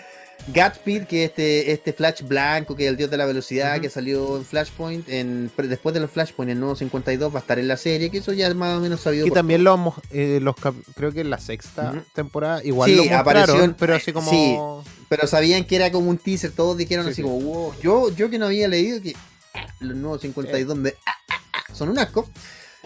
Gatspeed, 0.48 1.06
que 1.06 1.24
es 1.24 1.30
este, 1.30 1.72
este 1.72 1.92
Flash 1.94 2.22
blanco, 2.22 2.76
que 2.76 2.84
es 2.84 2.90
el 2.90 2.96
dios 2.96 3.10
de 3.10 3.16
la 3.16 3.24
velocidad, 3.24 3.80
que 3.80 3.88
salió 3.88 4.36
en 4.36 4.44
Flashpoint, 4.44 5.08
en, 5.08 5.50
después 5.56 5.94
de 5.94 6.00
los 6.00 6.10
Flashpoint, 6.10 6.50
en 6.52 6.60
nuevo 6.60 6.76
52, 6.76 7.32
va 7.34 7.38
a 7.38 7.40
estar 7.40 7.58
en 7.58 7.66
la 7.66 7.76
serie, 7.78 8.10
que 8.10 8.18
eso 8.18 8.32
ya 8.34 8.48
es 8.48 8.54
más 8.54 8.76
o 8.76 8.80
menos 8.80 9.00
sabido. 9.00 9.24
Que 9.24 9.30
por 9.30 9.36
también 9.36 9.64
lo 9.64 9.70
vamos, 9.70 9.94
eh, 10.10 10.40
los 10.42 10.54
creo 10.94 11.12
que 11.12 11.22
en 11.22 11.30
la 11.30 11.38
sexta 11.38 12.04
temporada 12.12 12.62
igual 12.62 12.90
Sí, 12.90 12.96
lo 13.08 13.16
apareció 13.16 13.64
en- 13.64 13.72
pero 13.74 13.94
así 13.94 14.12
como 14.12 14.30
sí. 14.30 14.94
pero 15.08 15.26
sabían 15.26 15.64
que 15.64 15.76
era 15.76 15.90
como 15.90 16.10
un 16.10 16.18
teaser, 16.18 16.50
todos 16.52 16.76
dijeron 16.76 17.06
Sí, 17.06 17.12
así 17.12 17.16
sí. 17.16 17.22
como, 17.22 17.40
wow, 17.40 17.74
yo, 17.82 18.14
yo 18.14 18.28
que 18.28 18.38
no 18.38 18.46
había 18.46 18.68
leído 18.68 19.00
que 19.00 19.14
ah, 19.54 19.66
los 19.80 19.96
nuevos 19.96 20.20
52 20.20 20.76
me- 20.76 20.90
ah, 21.06 21.12
ah, 21.30 21.40
ah, 21.54 21.74
son 21.74 21.88
un 21.88 21.98
asco, 21.98 22.28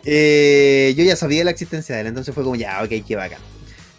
eh, 0.05 0.95
yo 0.97 1.03
ya 1.03 1.17
sabía 1.17 1.43
la 1.43 1.51
existencia 1.51 1.97
de 1.97 2.03
él, 2.03 2.07
entonces 2.07 2.33
fue 2.35 2.45
como, 2.45 2.55
ya, 2.55 2.83
ok, 2.85 3.05
qué 3.05 3.17
bacán. 3.17 3.41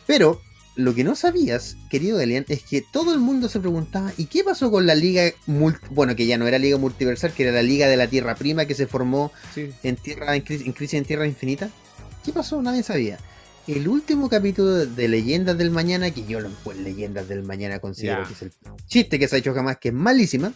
Pero 0.07 0.41
lo 0.79 0.95
que 0.95 1.03
no 1.03 1.15
sabías, 1.15 1.75
querido 1.89 2.19
Elian, 2.19 2.45
es 2.47 2.63
que 2.63 2.81
todo 2.81 3.13
el 3.13 3.19
mundo 3.19 3.49
se 3.49 3.59
preguntaba, 3.59 4.13
¿y 4.17 4.25
qué 4.27 4.43
pasó 4.43 4.71
con 4.71 4.85
la 4.87 4.95
liga, 4.95 5.23
multi- 5.45 5.85
bueno, 5.91 6.15
que 6.15 6.25
ya 6.25 6.37
no 6.37 6.47
era 6.47 6.57
liga 6.57 6.77
multiversal, 6.77 7.33
que 7.33 7.43
era 7.43 7.51
la 7.51 7.61
liga 7.63 7.87
de 7.87 7.97
la 7.97 8.07
Tierra 8.07 8.35
Prima 8.35 8.65
que 8.65 8.75
se 8.75 8.87
formó 8.87 9.31
sí. 9.53 9.69
en 9.83 9.95
Tierra 9.97 10.35
en, 10.35 10.43
Cris- 10.45 10.65
en 10.65 10.71
Crisis 10.71 10.95
en 10.99 11.05
Tierra 11.05 11.27
Infinita? 11.27 11.69
¿Qué 12.23 12.31
pasó? 12.31 12.61
Nadie 12.61 12.83
sabía. 12.83 13.17
El 13.67 13.87
último 13.87 14.29
capítulo 14.29 14.85
de 14.85 15.07
Leyendas 15.07 15.57
del 15.57 15.69
Mañana, 15.69 16.09
que 16.11 16.25
yo 16.25 16.39
lo 16.39 16.49
pues, 16.63 16.77
Leyendas 16.77 17.27
del 17.27 17.43
Mañana 17.43 17.79
considero 17.79 18.25
que 18.25 18.33
es 18.33 18.41
el 18.41 18.51
chiste 18.87 19.19
que 19.19 19.27
se 19.27 19.35
ha 19.35 19.39
hecho 19.39 19.53
jamás, 19.53 19.77
que 19.77 19.89
es 19.89 19.93
malísima. 19.93 20.53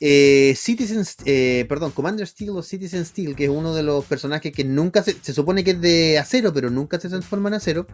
Eh, 0.00 0.54
Citizen, 0.56 1.04
eh, 1.24 1.64
perdón, 1.68 1.92
Commander 1.92 2.26
Steel 2.26 2.50
o 2.50 2.62
Citizen 2.62 3.06
Steel, 3.06 3.36
que 3.36 3.44
es 3.44 3.50
uno 3.50 3.74
de 3.74 3.82
los 3.82 4.04
personajes 4.04 4.52
que 4.52 4.64
nunca 4.64 5.02
se, 5.02 5.16
se 5.20 5.32
supone 5.32 5.62
que 5.64 5.72
es 5.72 5.80
de 5.80 6.18
acero, 6.18 6.52
pero 6.52 6.68
nunca 6.68 6.98
se 7.00 7.08
transforma 7.08 7.48
en 7.48 7.54
acero, 7.54 7.86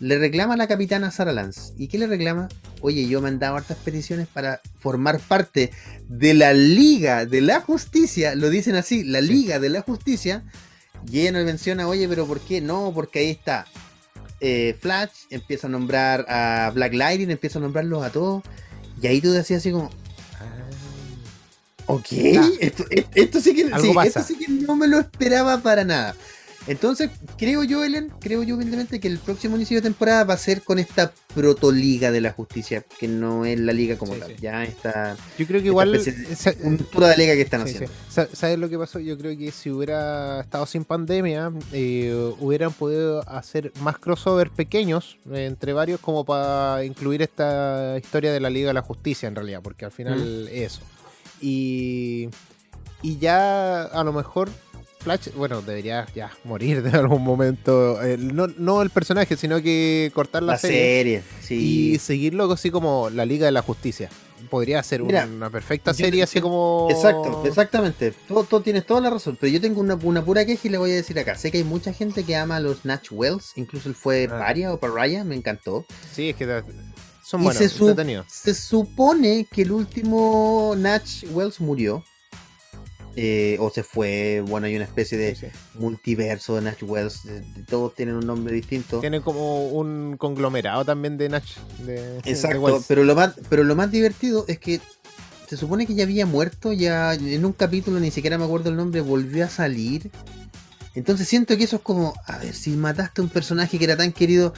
le 0.00 0.18
reclama 0.18 0.54
a 0.54 0.56
la 0.56 0.68
capitana 0.68 1.10
Sarah 1.10 1.32
Lance. 1.32 1.72
¿Y 1.76 1.88
qué 1.88 1.98
le 1.98 2.06
reclama? 2.06 2.48
Oye, 2.80 3.08
yo 3.08 3.20
me 3.20 3.28
han 3.28 3.38
dado 3.38 3.56
hartas 3.56 3.78
peticiones 3.78 4.28
para 4.28 4.60
formar 4.78 5.18
parte 5.20 5.70
de 6.08 6.34
la 6.34 6.52
Liga 6.52 7.26
de 7.26 7.40
la 7.40 7.60
Justicia, 7.60 8.34
lo 8.34 8.50
dicen 8.50 8.76
así, 8.76 9.02
la 9.02 9.20
Liga 9.20 9.58
de 9.58 9.70
la 9.70 9.82
Justicia, 9.82 10.44
y 11.10 11.20
ella 11.20 11.32
nos 11.32 11.44
menciona, 11.44 11.88
oye, 11.88 12.08
pero 12.08 12.26
¿por 12.26 12.40
qué? 12.40 12.60
No, 12.60 12.92
porque 12.94 13.20
ahí 13.20 13.30
está 13.30 13.66
eh, 14.40 14.76
Flash, 14.78 15.10
empieza 15.30 15.66
a 15.66 15.70
nombrar 15.70 16.26
a 16.28 16.70
Black 16.74 16.94
Lightning, 16.94 17.30
empieza 17.30 17.58
a 17.58 17.62
nombrarlos 17.62 18.04
a 18.04 18.10
todos, 18.10 18.42
y 19.00 19.06
ahí 19.06 19.20
tú 19.20 19.32
decías 19.32 19.60
así 19.60 19.72
como, 19.72 19.90
Ok, 21.88 22.06
Ah. 22.38 22.48
esto, 22.60 22.84
esto- 22.90 23.10
esto 23.14 23.40
sí 23.40 23.54
que, 23.54 23.64
sí, 23.80 23.92
esto 24.04 24.22
sí 24.22 24.36
que 24.38 24.48
no 24.48 24.76
me 24.76 24.86
lo 24.86 24.98
esperaba 25.00 25.58
para 25.58 25.84
nada. 25.84 26.14
Entonces, 26.66 27.08
creo 27.38 27.64
yo, 27.64 27.82
Ellen, 27.82 28.12
creo 28.20 28.42
yo 28.42 28.56
humildemente 28.56 29.00
que 29.00 29.08
el 29.08 29.18
próximo 29.18 29.56
inicio 29.56 29.78
de 29.78 29.82
temporada 29.82 30.24
va 30.24 30.34
a 30.34 30.36
ser 30.36 30.60
con 30.60 30.78
esta 30.78 31.14
protoliga 31.34 32.10
de 32.12 32.20
la 32.20 32.32
justicia, 32.32 32.84
que 32.98 33.08
no 33.08 33.46
es 33.46 33.58
la 33.58 33.72
liga 33.72 33.96
como 33.96 34.12
Sí, 34.12 34.20
tal. 34.20 34.28
sí. 34.28 34.36
Ya 34.42 34.64
está 34.64 35.16
Yo 35.38 35.46
creo 35.46 35.62
que 35.62 35.68
igual 35.68 35.94
especie 35.94 36.26
de 36.28 36.36
sa- 36.36 36.52
cultura 36.52 37.08
de 37.08 37.16
liga 37.16 37.32
que 37.34 37.40
están 37.40 37.66
sí, 37.66 37.74
haciendo. 37.76 38.36
¿Sabes 38.36 38.58
lo 38.58 38.68
que 38.68 38.76
pasó? 38.76 38.98
Yo 38.98 39.16
creo 39.16 39.34
que 39.38 39.50
si 39.50 39.70
hubiera 39.70 40.40
estado 40.42 40.66
sin 40.66 40.84
pandemia, 40.84 41.50
eh, 41.72 42.34
hubieran 42.38 42.72
podido 42.74 43.26
hacer 43.26 43.72
más 43.80 43.96
crossover 43.98 44.50
pequeños 44.50 45.16
eh, 45.32 45.46
entre 45.46 45.72
varios 45.72 46.00
como 46.00 46.26
para 46.26 46.84
incluir 46.84 47.22
esta 47.22 47.96
historia 47.96 48.30
de 48.30 48.40
la 48.40 48.50
Liga 48.50 48.68
de 48.68 48.74
la 48.74 48.82
Justicia 48.82 49.26
en 49.26 49.36
realidad, 49.36 49.60
porque 49.62 49.86
al 49.86 49.90
final 49.92 50.48
es 50.52 50.74
eso. 50.74 50.80
Y, 51.40 52.28
y 53.02 53.18
ya 53.18 53.82
a 53.84 54.04
lo 54.04 54.12
mejor 54.12 54.50
Flash, 55.00 55.28
bueno, 55.36 55.62
debería 55.62 56.06
ya 56.14 56.32
morir 56.44 56.82
de 56.84 56.90
algún 56.90 57.22
momento. 57.22 58.02
eh, 58.02 58.16
no, 58.18 58.48
no 58.48 58.82
el 58.82 58.90
personaje, 58.90 59.36
sino 59.36 59.62
que 59.62 60.10
cortar 60.14 60.42
la, 60.42 60.52
La 60.54 60.58
serie, 60.58 60.80
serie, 60.80 61.22
sí. 61.40 61.92
y 61.94 61.98
seguirlo 61.98 62.50
así 62.52 62.70
como 62.70 63.08
la 63.10 63.24
Liga 63.24 63.46
de 63.46 63.52
la 63.52 63.62
Justicia. 63.62 64.10
Podría 64.50 64.82
ser 64.82 65.02
Mira, 65.02 65.26
una 65.26 65.50
perfecta 65.50 65.90
yo- 65.92 65.96
serie 66.04 66.22
así 66.22 66.40
como... 66.40 66.86
Exacto, 66.90 67.42
exactamente. 67.44 68.14
Todo, 68.26 68.44
todo- 68.44 68.60
tienes 68.62 68.86
toda 68.86 69.00
la 69.00 69.10
razón. 69.10 69.36
Pero 69.38 69.52
yo 69.52 69.60
tengo 69.60 69.80
una, 69.80 69.94
una 69.96 70.24
pura 70.24 70.46
queja 70.46 70.60
y 70.68 70.70
le 70.70 70.78
voy 70.78 70.92
a 70.92 70.94
decir 70.94 71.18
acá. 71.18 71.34
Sé 71.36 71.50
que 71.50 71.58
hay 71.58 71.64
mucha 71.64 71.92
gente 71.92 72.22
que 72.24 72.34
ama 72.36 72.56
a 72.56 72.60
los 72.60 72.84
Natch 72.84 73.08
Wells. 73.10 73.52
Incluso 73.56 73.88
él 73.88 73.94
fue 73.94 74.26
Ah. 74.30 74.38
Paria 74.38 74.72
o 74.72 74.78
Paraya, 74.80 75.22
me 75.24 75.34
encantó. 75.34 75.84
Sí, 76.12 76.30
es 76.30 76.36
que 76.36 76.62
son 77.28 77.42
buenos, 77.44 77.58
se, 77.62 77.68
su- 77.68 77.94
se 78.26 78.54
supone 78.54 79.46
que 79.52 79.60
el 79.62 79.72
último 79.72 80.74
Natch 80.78 81.24
Wells 81.30 81.60
murió. 81.60 82.02
eh, 83.20 83.56
o 83.58 83.68
se 83.68 83.82
fue. 83.82 84.44
Bueno, 84.46 84.68
hay 84.68 84.76
una 84.76 84.84
especie 84.84 85.18
de 85.18 85.34
Sí, 85.34 85.46
sí. 85.46 85.52
multiverso 85.74 86.54
de 86.54 86.62
Natch 86.62 86.84
Wells. 86.84 87.24
de- 87.24 87.40
de- 87.40 87.62
todos 87.64 87.92
tienen 87.94 88.14
un 88.14 88.24
nombre 88.26 88.54
distinto. 88.54 89.00
Tiene 89.00 89.20
como 89.20 89.66
un 89.70 90.16
conglomerado 90.16 90.84
también 90.84 91.18
de 91.18 91.28
Natch. 91.28 91.56
De, 91.84 92.18
Exacto, 92.24 92.80
pero 92.86 93.02
lo 93.02 93.16
más 93.16 93.34
pero 93.48 93.64
lo 93.64 93.74
más 93.74 93.90
divertido 93.90 94.44
es 94.46 94.60
que 94.60 94.80
se 95.48 95.56
supone 95.56 95.84
que 95.86 95.94
ya 95.96 96.04
había 96.04 96.26
muerto, 96.26 96.72
ya 96.72 97.12
en 97.14 97.44
un 97.44 97.52
capítulo 97.52 97.98
ni 97.98 98.12
siquiera 98.12 98.38
me 98.38 98.44
acuerdo 98.44 98.70
el 98.70 98.76
nombre, 98.76 99.00
volvió 99.00 99.44
a 99.44 99.48
salir. 99.48 100.10
Entonces 100.94 101.26
siento 101.26 101.56
que 101.56 101.64
eso 101.64 101.76
es 101.76 101.82
como, 101.82 102.14
a 102.24 102.38
ver, 102.38 102.54
si 102.54 102.70
mataste 102.70 103.20
a 103.20 103.24
un 103.24 103.30
personaje 103.30 103.78
que 103.78 103.84
era 103.84 103.96
tan 103.96 104.12
querido, 104.12 104.54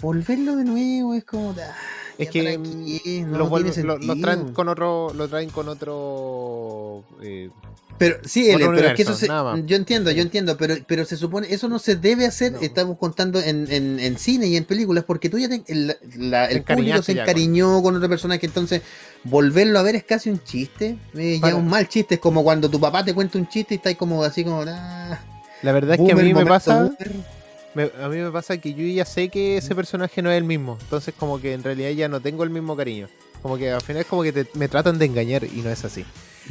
volverlo 0.00 0.56
de 0.56 0.64
nuevo 0.64 1.12
es 1.14 1.24
como, 1.24 1.50
ah, 1.60 1.76
Es 2.18 2.30
que, 2.30 2.42
para 2.42 2.58
mm, 2.58 3.30
no 3.30 3.38
lo, 3.38 4.16
traen 4.20 4.52
con 4.52 4.68
otro, 4.68 5.12
lo 5.14 5.28
traen 5.28 5.50
con 5.50 5.68
otro. 5.68 7.04
eh, 7.22 7.48
Pero 7.96 8.16
sí, 8.24 8.50
Ele, 8.50 8.66
pero 8.66 8.88
es 8.88 8.94
que 8.94 9.02
eso 9.02 9.14
se- 9.14 9.26
yo 9.66 9.76
entiendo, 9.76 10.10
yo 10.10 10.22
entiendo, 10.22 10.56
pero, 10.56 10.74
pero 10.86 11.04
se 11.04 11.16
supone, 11.16 11.46
eso 11.50 11.68
no 11.68 11.78
se 11.78 11.94
debe 11.96 12.26
hacer, 12.26 12.52
No. 12.52 12.60
estamos 12.60 12.98
contando 12.98 13.40
en, 13.40 13.70
en- 13.70 13.98
en 14.00 14.18
cine 14.18 14.46
y 14.48 14.56
en 14.56 14.64
películas, 14.64 15.04
porque 15.04 15.28
tú 15.28 15.38
ya 15.38 15.48
te- 15.48 15.62
el, 15.68 15.96
la- 16.16 16.46
el 16.46 16.62
público 16.62 17.02
se 17.02 17.12
encariñó 17.22 17.82
con 17.82 17.96
otro 17.96 18.08
personaje, 18.08 18.46
entonces 18.46 18.82
volverlo 19.24 19.78
a 19.78 19.82
ver 19.82 19.94
es 19.96 20.04
casi 20.04 20.28
un 20.30 20.42
chiste, 20.42 20.96
eh, 21.14 21.40
ya 21.42 21.54
un 21.56 21.68
mal 21.68 21.88
chiste, 21.88 22.16
es 22.16 22.20
como 22.20 22.42
cuando 22.42 22.68
tu 22.68 22.80
papá 22.80 23.04
te 23.04 23.14
cuenta 23.14 23.38
un 23.38 23.48
chiste 23.48 23.74
y 23.74 23.76
estás 23.78 23.94
como 23.96 24.22
así 24.24 24.42
como... 24.44 24.62
ah, 24.66 25.18
la 25.62 25.72
verdad 25.72 25.94
es 25.94 26.00
que 26.06 26.12
a 26.12 26.16
mí 26.16 26.34
me 26.34 26.46
pasa. 26.46 26.82
boomer. 26.82 27.37
Me- 27.74 27.90
a 28.02 28.08
mí 28.08 28.16
me 28.16 28.30
pasa 28.30 28.56
que 28.58 28.74
yo 28.74 28.84
ya 28.86 29.04
sé 29.04 29.28
que 29.28 29.56
ese 29.58 29.74
personaje 29.74 30.22
no 30.22 30.30
es 30.30 30.38
el 30.38 30.44
mismo. 30.44 30.78
Entonces, 30.80 31.14
como 31.16 31.40
que 31.40 31.52
en 31.52 31.62
realidad 31.62 31.90
ya 31.90 32.08
no 32.08 32.20
tengo 32.20 32.44
el 32.44 32.50
mismo 32.50 32.76
cariño. 32.76 33.08
Como 33.42 33.56
que 33.56 33.70
al 33.70 33.80
final 33.82 34.02
es 34.02 34.08
como 34.08 34.22
que 34.22 34.32
te- 34.32 34.46
me 34.54 34.68
tratan 34.68 34.98
de 34.98 35.04
engañar 35.06 35.44
y 35.44 35.60
no 35.62 35.70
es 35.70 35.84
así. 35.84 36.04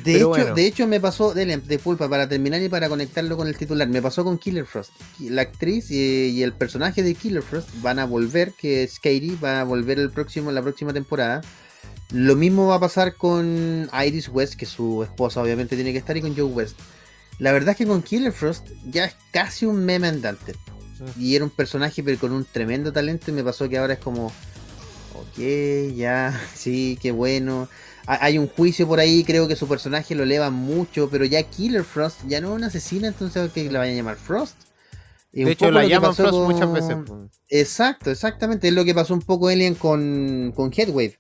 De 0.04 0.14
Pero 0.14 0.18
hecho, 0.18 0.28
bueno. 0.30 0.54
de 0.56 0.66
hecho 0.68 0.88
me 0.88 1.00
pasó, 1.02 1.34
dele, 1.34 1.58
disculpa, 1.58 2.08
para 2.08 2.30
terminar 2.30 2.62
y 2.62 2.70
para 2.70 2.88
conectarlo 2.88 3.36
con 3.36 3.48
el 3.48 3.58
titular, 3.58 3.88
me 3.90 4.02
pasó 4.02 4.24
con 4.24 4.38
Killer 4.38 4.66
Frost. 4.66 4.92
La 5.20 5.42
actriz 5.42 5.90
y, 5.90 6.30
y 6.30 6.44
el 6.44 6.54
personaje 6.54 7.02
de 7.04 7.16
Killer 7.16 7.42
Frost 7.42 7.70
van 7.82 7.98
a 8.00 8.06
volver, 8.06 8.54
que 8.54 8.84
es 8.84 9.00
Katie, 9.00 9.36
va 9.44 9.62
a 9.62 9.64
volver 9.64 9.98
el 10.00 10.12
próximo, 10.12 10.52
la 10.52 10.62
próxima 10.62 10.94
temporada. 10.94 11.42
Lo 12.12 12.36
mismo 12.36 12.68
va 12.68 12.76
a 12.76 12.80
pasar 12.80 13.16
con 13.16 13.90
Iris 14.06 14.30
West, 14.30 14.54
que 14.54 14.66
su 14.68 15.02
esposa 15.04 15.42
obviamente 15.42 15.76
tiene 15.76 15.92
que 15.92 15.98
estar, 15.98 16.16
y 16.16 16.22
con 16.22 16.36
Joe 16.36 16.44
West. 16.46 16.78
La 17.40 17.52
verdad 17.52 17.72
es 17.72 17.78
que 17.78 17.86
con 17.88 18.02
Killer 18.04 18.32
Frost 18.32 18.68
ya 18.86 19.06
es 19.06 19.16
casi 19.32 19.66
un 19.66 19.84
meme 19.84 20.08
andante. 20.08 20.54
Y 21.18 21.36
era 21.36 21.46
un 21.46 21.52
personaje 21.52 22.04
pero 22.04 22.20
con 22.20 22.32
un 22.32 22.46
tremendo 22.46 22.92
talento 22.92 23.32
y 23.32 23.34
me 23.34 23.44
pasó 23.44 23.68
que 23.70 23.78
ahora 23.78 23.94
es 23.94 24.00
como, 24.00 24.28
ok, 25.14 25.96
ya, 25.96 26.40
sí, 26.56 26.98
qué 27.02 27.12
bueno. 27.12 27.70
Ha- 28.06 28.24
Hay 28.26 28.38
un 28.38 28.48
juicio 28.48 28.88
por 28.88 29.00
ahí, 29.00 29.24
creo 29.24 29.48
que 29.48 29.56
su 29.56 29.68
personaje 29.68 30.16
lo 30.16 30.24
eleva 30.24 30.50
mucho, 30.50 31.10
pero 31.10 31.26
ya 31.26 31.44
Killer 31.44 31.84
Frost 31.84 32.22
ya 32.28 32.40
no 32.42 32.50
es 32.50 32.56
una 32.56 32.68
asesina, 32.68 33.08
entonces 33.08 33.52
que 33.52 33.70
la 33.72 33.80
vayan 33.80 33.94
a 33.96 33.98
llamar 33.98 34.18
Frost. 34.18 34.56
Y 35.34 35.40
De 35.40 35.46
un 35.46 35.52
hecho, 35.52 35.72
la 35.72 35.86
llaman 35.86 36.16
Frost 36.16 36.32
con- 36.32 36.44
muchas 36.54 36.74
veces. 36.74 36.98
Exacto, 37.50 38.10
exactamente. 38.12 38.68
Es 38.70 38.74
lo 38.74 38.86
que 38.86 38.96
pasó 38.96 39.14
un 39.14 39.22
poco 39.22 39.50
Alien 39.50 39.76
con, 39.76 40.52
con 40.56 40.72
Headwave. 40.76 41.18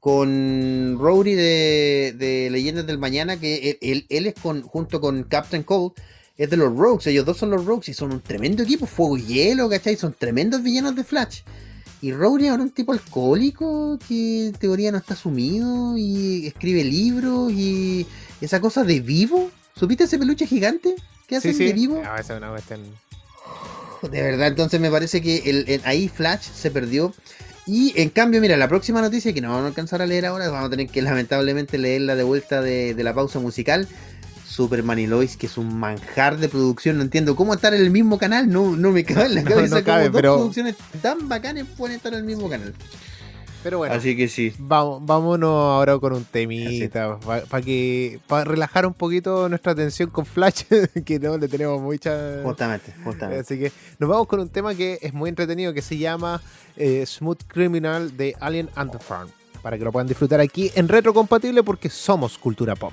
Con 0.00 0.96
Rowdy 1.00 1.34
de, 1.34 2.14
de 2.16 2.48
Leyendas 2.50 2.86
del 2.86 2.98
Mañana, 2.98 3.38
que 3.40 3.70
él, 3.70 3.78
él- 3.80 4.06
él 4.08 4.26
es 4.26 4.34
con, 4.34 4.62
junto 4.62 5.00
con 5.00 5.24
Captain 5.24 5.62
Cold, 5.64 5.92
es 6.38 6.50
de 6.50 6.56
los 6.56 6.74
Rogues. 6.76 7.06
Ellos 7.06 7.24
dos 7.24 7.36
son 7.38 7.50
los 7.50 7.64
Rogues 7.64 7.88
y 7.88 7.94
son 7.94 8.12
un 8.12 8.20
tremendo 8.20 8.62
equipo. 8.62 8.86
Fuego 8.86 9.16
y 9.16 9.22
hielo, 9.24 9.68
¿cachai? 9.68 9.96
Son 9.96 10.12
tremendos 10.12 10.62
villanos 10.62 10.94
de 10.96 11.04
Flash. 11.04 11.40
Y 12.02 12.12
Rowdy 12.12 12.48
ahora 12.48 12.62
un 12.62 12.70
tipo 12.70 12.92
alcohólico 12.92 13.98
que 14.06 14.48
en 14.48 14.52
teoría 14.52 14.92
no 14.92 14.98
está 14.98 15.16
sumido 15.16 15.96
y 15.96 16.46
escribe 16.46 16.84
libros 16.84 17.50
y 17.52 18.06
esa 18.40 18.60
cosa 18.60 18.84
de 18.84 19.00
vivo. 19.00 19.50
¿Supiste 19.74 20.04
ese 20.04 20.18
peluche 20.18 20.46
gigante 20.46 20.94
que 21.26 21.40
Sí, 21.40 21.48
hacen 21.48 21.58
de 21.58 21.66
sí. 21.68 21.72
vivo? 21.72 22.02
Ah, 22.04 22.16
esa 22.20 22.38
cuestión. 22.38 22.82
De 24.10 24.22
verdad, 24.22 24.48
entonces 24.48 24.78
me 24.80 24.90
parece 24.90 25.22
que 25.22 25.38
el, 25.50 25.64
el- 25.68 25.80
ahí 25.84 26.08
Flash 26.08 26.42
se 26.54 26.70
perdió. 26.70 27.14
Y 27.66 27.92
en 28.00 28.10
cambio, 28.10 28.40
mira, 28.40 28.56
la 28.56 28.68
próxima 28.68 29.00
noticia 29.00 29.32
que 29.32 29.40
no 29.40 29.48
vamos 29.48 29.64
a 29.64 29.68
alcanzar 29.68 30.00
a 30.00 30.06
leer 30.06 30.26
ahora, 30.26 30.48
vamos 30.50 30.68
a 30.68 30.70
tener 30.70 30.86
que 30.88 31.02
lamentablemente 31.02 31.78
leerla 31.78 32.14
de 32.14 32.22
vuelta 32.22 32.60
de, 32.62 32.94
de 32.94 33.04
la 33.04 33.12
pausa 33.14 33.40
musical. 33.40 33.88
Superman 34.56 34.98
y 34.98 35.06
Lois, 35.06 35.36
que 35.36 35.46
es 35.46 35.58
un 35.58 35.78
manjar 35.78 36.38
de 36.38 36.48
producción. 36.48 36.96
No 36.96 37.02
entiendo 37.02 37.36
cómo 37.36 37.52
estar 37.52 37.74
en 37.74 37.82
el 37.82 37.90
mismo 37.90 38.16
canal. 38.18 38.48
No, 38.50 38.74
no 38.74 38.90
me 38.90 39.04
cabe 39.04 39.26
en 39.26 39.34
la 39.34 39.42
No, 39.44 39.50
cabeza 39.50 39.78
no 39.80 39.84
cabe, 39.84 40.06
cómo 40.06 40.22
dos 40.22 40.36
producciones 40.36 40.76
tan 41.02 41.28
bacanes 41.28 41.66
pueden 41.76 41.96
estar 41.96 42.12
en 42.14 42.20
el 42.20 42.24
mismo 42.24 42.48
canal. 42.48 42.74
Pero 43.62 43.78
bueno, 43.78 43.94
Así 43.94 44.16
que 44.16 44.28
sí. 44.28 44.52
vamos, 44.58 45.04
vámonos 45.04 45.50
ahora 45.50 45.98
con 45.98 46.12
un 46.12 46.24
temita 46.24 47.18
para 47.50 47.62
que 47.62 48.20
para 48.28 48.44
relajar 48.44 48.86
un 48.86 48.94
poquito 48.94 49.48
nuestra 49.48 49.72
atención 49.72 50.08
con 50.08 50.24
Flash, 50.24 50.62
que 51.04 51.18
no 51.18 51.36
le 51.36 51.48
tenemos 51.48 51.80
mucha. 51.82 52.42
Justamente, 52.44 52.94
justamente. 53.04 53.40
Así 53.40 53.58
que 53.58 53.72
nos 53.98 54.08
vamos 54.08 54.28
con 54.28 54.38
un 54.40 54.48
tema 54.48 54.74
que 54.74 54.98
es 55.02 55.12
muy 55.12 55.28
entretenido 55.28 55.74
que 55.74 55.82
se 55.82 55.98
llama 55.98 56.40
eh, 56.76 57.04
Smooth 57.04 57.42
Criminal 57.48 58.16
de 58.16 58.36
Alien 58.40 58.70
and 58.76 58.92
the 58.92 58.98
Farm. 59.00 59.28
Para 59.62 59.76
que 59.76 59.84
lo 59.84 59.90
puedan 59.90 60.06
disfrutar 60.06 60.38
aquí 60.40 60.70
en 60.76 60.86
retrocompatible 60.86 61.64
porque 61.64 61.90
somos 61.90 62.38
cultura 62.38 62.76
pop. 62.76 62.92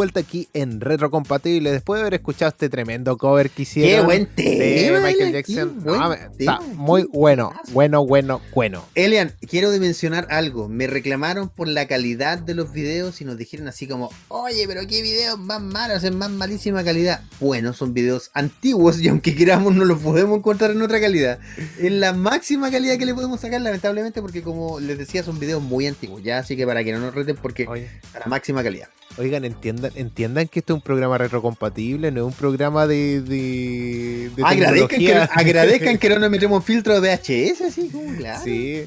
Vuelta 0.00 0.20
aquí 0.20 0.48
en 0.54 0.80
Retrocompatible 0.80 1.70
después 1.70 1.98
de 1.98 2.00
haber 2.00 2.14
escuchado 2.14 2.48
este 2.48 2.70
tremendo 2.70 3.18
cover 3.18 3.50
que 3.50 3.62
hicieron 3.64 4.00
Qué 4.00 4.02
buen 4.06 4.24
de 4.34 4.86
tema, 4.86 5.00
Michael 5.00 5.28
Elian, 5.28 5.32
Jackson. 5.32 5.84
buen 5.84 6.00
No, 6.00 6.12
está 6.14 6.60
muy 6.74 7.06
bueno, 7.12 7.52
bueno, 7.72 8.06
bueno, 8.06 8.40
bueno. 8.54 8.82
Elian, 8.94 9.34
quiero 9.46 9.70
de 9.70 9.78
mencionar 9.78 10.26
algo. 10.30 10.70
Me 10.70 10.86
reclamaron 10.86 11.50
por 11.50 11.68
la 11.68 11.86
calidad 11.86 12.38
de 12.38 12.54
los 12.54 12.72
videos 12.72 13.20
y 13.20 13.26
nos 13.26 13.36
dijeron 13.36 13.68
así 13.68 13.86
como, 13.86 14.10
oye, 14.28 14.64
pero 14.66 14.86
qué 14.86 15.02
videos 15.02 15.38
más 15.38 15.60
malos, 15.60 16.02
en 16.04 16.16
más 16.16 16.30
malísima 16.30 16.82
calidad. 16.82 17.20
Bueno, 17.38 17.74
son 17.74 17.92
videos 17.92 18.30
antiguos 18.32 19.02
y 19.02 19.08
aunque 19.08 19.34
queramos 19.34 19.74
no 19.74 19.84
los 19.84 19.98
podemos 19.98 20.38
encontrar 20.38 20.70
en 20.70 20.80
otra 20.80 20.98
calidad. 20.98 21.40
En 21.78 22.00
la 22.00 22.14
máxima 22.14 22.70
calidad 22.70 22.96
que 22.96 23.04
le 23.04 23.14
podemos 23.14 23.38
sacar, 23.38 23.60
lamentablemente, 23.60 24.22
porque 24.22 24.40
como 24.42 24.80
les 24.80 24.96
decía, 24.96 25.22
son 25.22 25.38
videos 25.38 25.62
muy 25.62 25.86
antiguos. 25.86 26.22
Ya, 26.22 26.38
así 26.38 26.56
que 26.56 26.66
para 26.66 26.82
que 26.84 26.92
no 26.92 27.00
nos 27.00 27.14
reten, 27.14 27.36
porque 27.36 27.68
Oye, 27.68 27.90
a 28.14 28.20
la 28.20 28.26
máxima 28.28 28.62
calidad. 28.62 28.88
Oigan, 29.18 29.44
entiendan, 29.44 29.92
entiendan 29.96 30.48
que 30.48 30.60
esto 30.60 30.72
es 30.72 30.76
un 30.76 30.82
programa 30.82 31.18
retrocompatible, 31.18 32.10
no 32.10 32.20
es 32.20 32.26
un 32.26 32.32
programa 32.32 32.86
de, 32.86 33.20
de, 33.20 34.30
de 34.34 34.42
Agradezcan 34.42 34.98
que, 34.98 35.14
agradezcan 35.14 35.98
que 35.98 36.08
no 36.08 36.18
nos 36.18 36.30
metemos 36.30 36.64
filtro 36.64 37.00
de 37.00 37.16
VHS, 37.16 37.60
así 37.62 37.88
como, 37.88 38.16
claro. 38.16 38.40
Sí. 38.44 38.86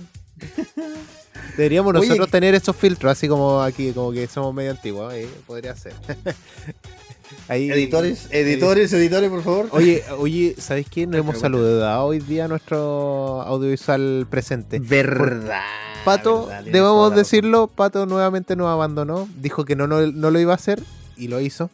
Deberíamos 1.58 1.94
nosotros 1.94 2.30
tener 2.32 2.56
esos 2.56 2.76
filtros, 2.76 3.12
así 3.12 3.28
como 3.28 3.62
aquí, 3.62 3.92
como 3.92 4.12
que 4.12 4.28
somos 4.28 4.54
medio 4.54 4.72
antiguos, 4.72 5.14
eh, 5.14 5.28
podría 5.46 5.76
ser. 5.76 5.94
Ahí, 7.48 7.70
Editores, 7.72 8.28
editores, 8.30 8.94
editores, 8.94 9.30
por 9.30 9.44
favor. 9.44 9.68
Oye, 9.72 10.04
oye, 10.18 10.56
¿sabéis 10.58 10.88
qué? 10.90 11.08
Nos 11.08 11.20
hemos 11.20 11.40
saludado 11.40 12.06
hoy 12.06 12.20
día 12.20 12.46
a 12.46 12.48
nuestro 12.48 13.42
audiovisual 13.42 14.28
presente. 14.30 14.80
verdad. 14.80 15.62
Pato, 16.06 16.48
verdad, 16.48 16.64
debemos 16.66 17.16
decirlo, 17.16 17.68
Pato 17.68 18.06
nuevamente 18.06 18.56
nos 18.56 18.68
abandonó, 18.68 19.28
dijo 19.38 19.66
que 19.66 19.76
no, 19.76 19.88
no, 19.88 20.06
no 20.08 20.32
lo 20.32 20.40
iba 20.40 20.52
a 20.52 20.56
hacer 20.56 20.84
y 21.16 21.28
lo 21.28 21.40
hizo. 21.40 21.70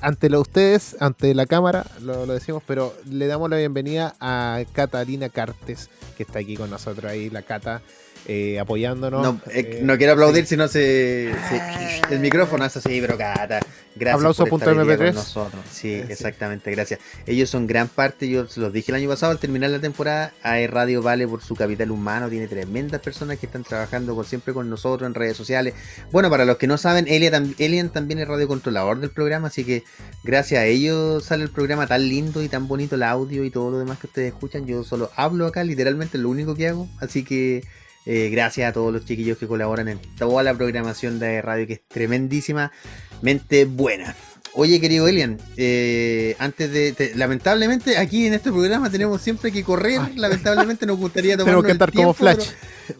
Ante 0.00 0.28
lo, 0.28 0.40
ustedes, 0.40 0.96
ante 1.00 1.34
la 1.34 1.46
cámara, 1.46 1.86
lo, 2.02 2.26
lo 2.26 2.34
decimos, 2.34 2.62
pero 2.66 2.94
le 3.10 3.26
damos 3.26 3.48
la 3.48 3.56
bienvenida 3.56 4.14
a 4.20 4.60
Catalina 4.72 5.30
Cartes, 5.30 5.88
que 6.16 6.24
está 6.24 6.40
aquí 6.40 6.56
con 6.56 6.68
nosotros 6.68 7.10
ahí, 7.10 7.30
la 7.30 7.42
Cata, 7.42 7.80
eh, 8.26 8.58
apoyándonos. 8.58 9.22
No, 9.22 9.40
eh, 9.50 9.78
Eh, 9.78 9.80
no 9.82 9.96
quiero 9.98 10.12
aplaudir 10.14 10.46
si 10.46 10.56
no 10.56 10.66
se, 10.68 11.32
se- 11.48 12.14
El 12.14 12.20
micrófono 12.20 12.64
es 12.64 12.76
así, 12.76 13.00
pero 13.00 13.16
cata. 13.18 13.60
Gracias. 13.96 14.16
Aplauso 14.16 14.44
por 14.46 14.58
estar 14.60 14.74
punto 14.74 14.80
hoy 14.82 14.86
día 14.88 14.96
MP3. 14.96 15.06
con 15.06 15.14
nosotros. 15.14 15.62
Sí, 15.70 15.92
exactamente, 15.94 16.68
gracias. 16.72 16.98
Ellos 17.26 17.48
son 17.48 17.66
gran 17.68 17.86
parte, 17.86 18.28
yo 18.28 18.46
se 18.48 18.58
los 18.60 18.72
dije 18.72 18.90
el 18.90 18.96
año 18.96 19.08
pasado 19.08 19.30
al 19.30 19.38
terminar 19.38 19.70
la 19.70 19.78
temporada. 19.78 20.32
AE 20.42 20.66
Radio 20.66 21.00
vale 21.00 21.28
por 21.28 21.42
su 21.42 21.54
capital 21.54 21.92
humano, 21.92 22.28
tiene 22.28 22.48
tremendas 22.48 23.00
personas 23.00 23.38
que 23.38 23.46
están 23.46 23.62
trabajando 23.62 24.14
por 24.16 24.26
siempre 24.26 24.52
con 24.52 24.68
nosotros 24.68 25.06
en 25.06 25.14
redes 25.14 25.36
sociales. 25.36 25.74
Bueno, 26.10 26.28
para 26.28 26.44
los 26.44 26.56
que 26.56 26.66
no 26.66 26.76
saben, 26.76 27.06
Elian, 27.06 27.32
tam- 27.50 27.54
Elian 27.58 27.88
también 27.90 28.18
es 28.18 28.26
radiocontrolador 28.26 28.98
del 28.98 29.10
programa, 29.10 29.46
así 29.48 29.64
que 29.64 29.84
gracias 30.24 30.60
a 30.62 30.66
ellos 30.66 31.24
sale 31.24 31.44
el 31.44 31.50
programa 31.50 31.86
tan 31.86 32.08
lindo 32.08 32.42
y 32.42 32.48
tan 32.48 32.66
bonito 32.66 32.96
el 32.96 33.04
audio 33.04 33.44
y 33.44 33.50
todo 33.50 33.70
lo 33.70 33.78
demás 33.78 33.98
que 34.00 34.08
ustedes 34.08 34.32
escuchan. 34.32 34.66
Yo 34.66 34.82
solo 34.82 35.10
hablo 35.14 35.46
acá, 35.46 35.62
literalmente 35.62 36.16
es 36.16 36.22
lo 36.24 36.30
único 36.30 36.56
que 36.56 36.66
hago, 36.68 36.88
así 37.00 37.22
que 37.22 37.62
eh, 38.06 38.28
gracias 38.30 38.68
a 38.70 38.72
todos 38.72 38.92
los 38.92 39.04
chiquillos 39.04 39.38
que 39.38 39.46
colaboran 39.46 39.88
en 39.88 39.98
toda 40.18 40.42
la 40.42 40.54
programación 40.54 41.18
de 41.18 41.40
radio, 41.42 41.66
que 41.66 41.72
es 41.74 41.80
tremendísimamente 41.88 43.64
buena. 43.66 44.14
Oye, 44.56 44.80
querido 44.80 45.08
Elian, 45.08 45.38
eh, 45.56 46.36
antes 46.38 46.70
de. 46.70 46.92
te- 46.92 47.16
lamentablemente, 47.16 47.98
aquí 47.98 48.28
en 48.28 48.34
este 48.34 48.52
programa 48.52 48.88
tenemos 48.88 49.20
siempre 49.20 49.50
que 49.50 49.64
correr. 49.64 50.00
Lamentablemente, 50.14 50.86
nos 50.86 50.96
gustaría 50.96 51.36
tomar. 51.36 51.46
Tenemos 51.46 51.64
que 51.66 51.72
estar 51.72 51.92
como 51.92 52.14
Flash. 52.14 52.50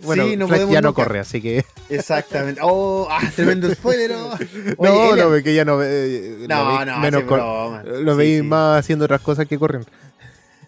Bueno, 0.02 0.24
Sí, 0.26 0.36
no 0.36 0.48
Flash 0.48 0.68
ya 0.68 0.80
no 0.80 0.88
nunca. 0.88 1.04
corre, 1.04 1.20
así 1.20 1.40
que. 1.40 1.64
Exactamente. 1.88 2.60
Oh, 2.64 3.06
ah, 3.08 3.20
tremendo 3.36 3.72
spoiler. 3.72 4.10
oh. 4.14 4.34
Oye, 4.78 4.90
no, 4.92 5.12
Elian, 5.12 5.30
no, 5.30 5.42
que 5.44 5.54
ya 5.54 5.64
no. 5.64 5.78
eh, 5.80 6.38
No, 6.48 6.84
no, 6.84 6.98
menos 6.98 7.22
sí. 7.22 7.28
Lo 8.02 8.12
Sí, 8.14 8.18
veis 8.18 8.42
más 8.42 8.80
haciendo 8.80 9.04
otras 9.04 9.20
cosas 9.20 9.46
que 9.46 9.56
corren. 9.56 9.84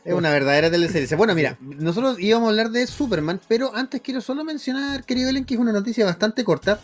Es 0.06 0.14
una 0.14 0.30
verdadera 0.30 0.70
teleserie. 0.70 1.16
Bueno, 1.16 1.34
mira, 1.34 1.58
nosotros 1.60 2.18
íbamos 2.20 2.46
a 2.46 2.50
hablar 2.50 2.70
de 2.70 2.86
Superman, 2.86 3.40
pero 3.48 3.74
antes 3.74 4.00
quiero 4.00 4.20
solo 4.20 4.44
mencionar, 4.44 5.02
querido 5.02 5.28
Ellen, 5.28 5.44
que 5.44 5.54
es 5.54 5.60
una 5.60 5.72
noticia 5.72 6.04
bastante 6.04 6.44
corta. 6.44 6.80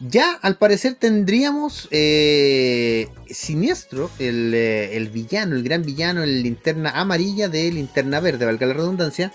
Ya, 0.00 0.32
al 0.42 0.56
parecer, 0.56 0.96
tendríamos 0.96 1.86
eh, 1.92 3.08
Siniestro, 3.30 4.10
el, 4.18 4.52
eh, 4.54 4.96
el 4.96 5.08
villano, 5.08 5.54
el 5.54 5.62
gran 5.62 5.82
villano, 5.82 6.24
el 6.24 6.42
linterna 6.42 6.90
amarilla 6.90 7.48
de 7.48 7.70
linterna 7.70 8.18
verde, 8.18 8.44
valga 8.44 8.66
la 8.66 8.74
redundancia, 8.74 9.32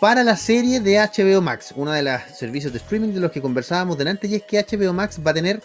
para 0.00 0.24
la 0.24 0.38
serie 0.38 0.80
de 0.80 0.98
HBO 0.98 1.42
Max, 1.42 1.74
uno 1.76 1.92
de 1.92 2.02
los 2.02 2.20
servicios 2.34 2.72
de 2.72 2.78
streaming 2.78 3.10
de 3.10 3.20
los 3.20 3.30
que 3.30 3.42
conversábamos 3.42 3.98
delante, 3.98 4.28
y 4.28 4.34
es 4.36 4.42
que 4.44 4.58
HBO 4.58 4.94
Max 4.94 5.20
va 5.24 5.32
a 5.32 5.34
tener 5.34 5.62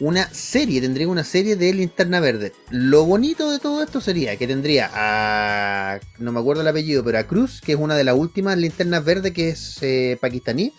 una 0.00 0.28
serie, 0.32 0.80
tendría 0.80 1.06
una 1.08 1.22
serie 1.24 1.54
de 1.56 1.72
Linterna 1.72 2.18
Verde. 2.20 2.52
Lo 2.70 3.04
bonito 3.04 3.50
de 3.50 3.58
todo 3.60 3.82
esto 3.82 4.00
sería 4.00 4.36
que 4.36 4.46
tendría 4.48 4.90
a, 4.92 6.00
no 6.18 6.32
me 6.32 6.40
acuerdo 6.40 6.62
el 6.62 6.68
apellido, 6.68 7.04
pero 7.04 7.18
a 7.18 7.24
Cruz, 7.24 7.60
que 7.60 7.72
es 7.72 7.78
una 7.78 7.94
de 7.94 8.04
las 8.04 8.16
últimas 8.16 8.56
linternas 8.58 9.04
verdes 9.04 9.32
que 9.32 9.50
es 9.50 9.78
eh, 9.82 10.18
pakistaní 10.20 10.72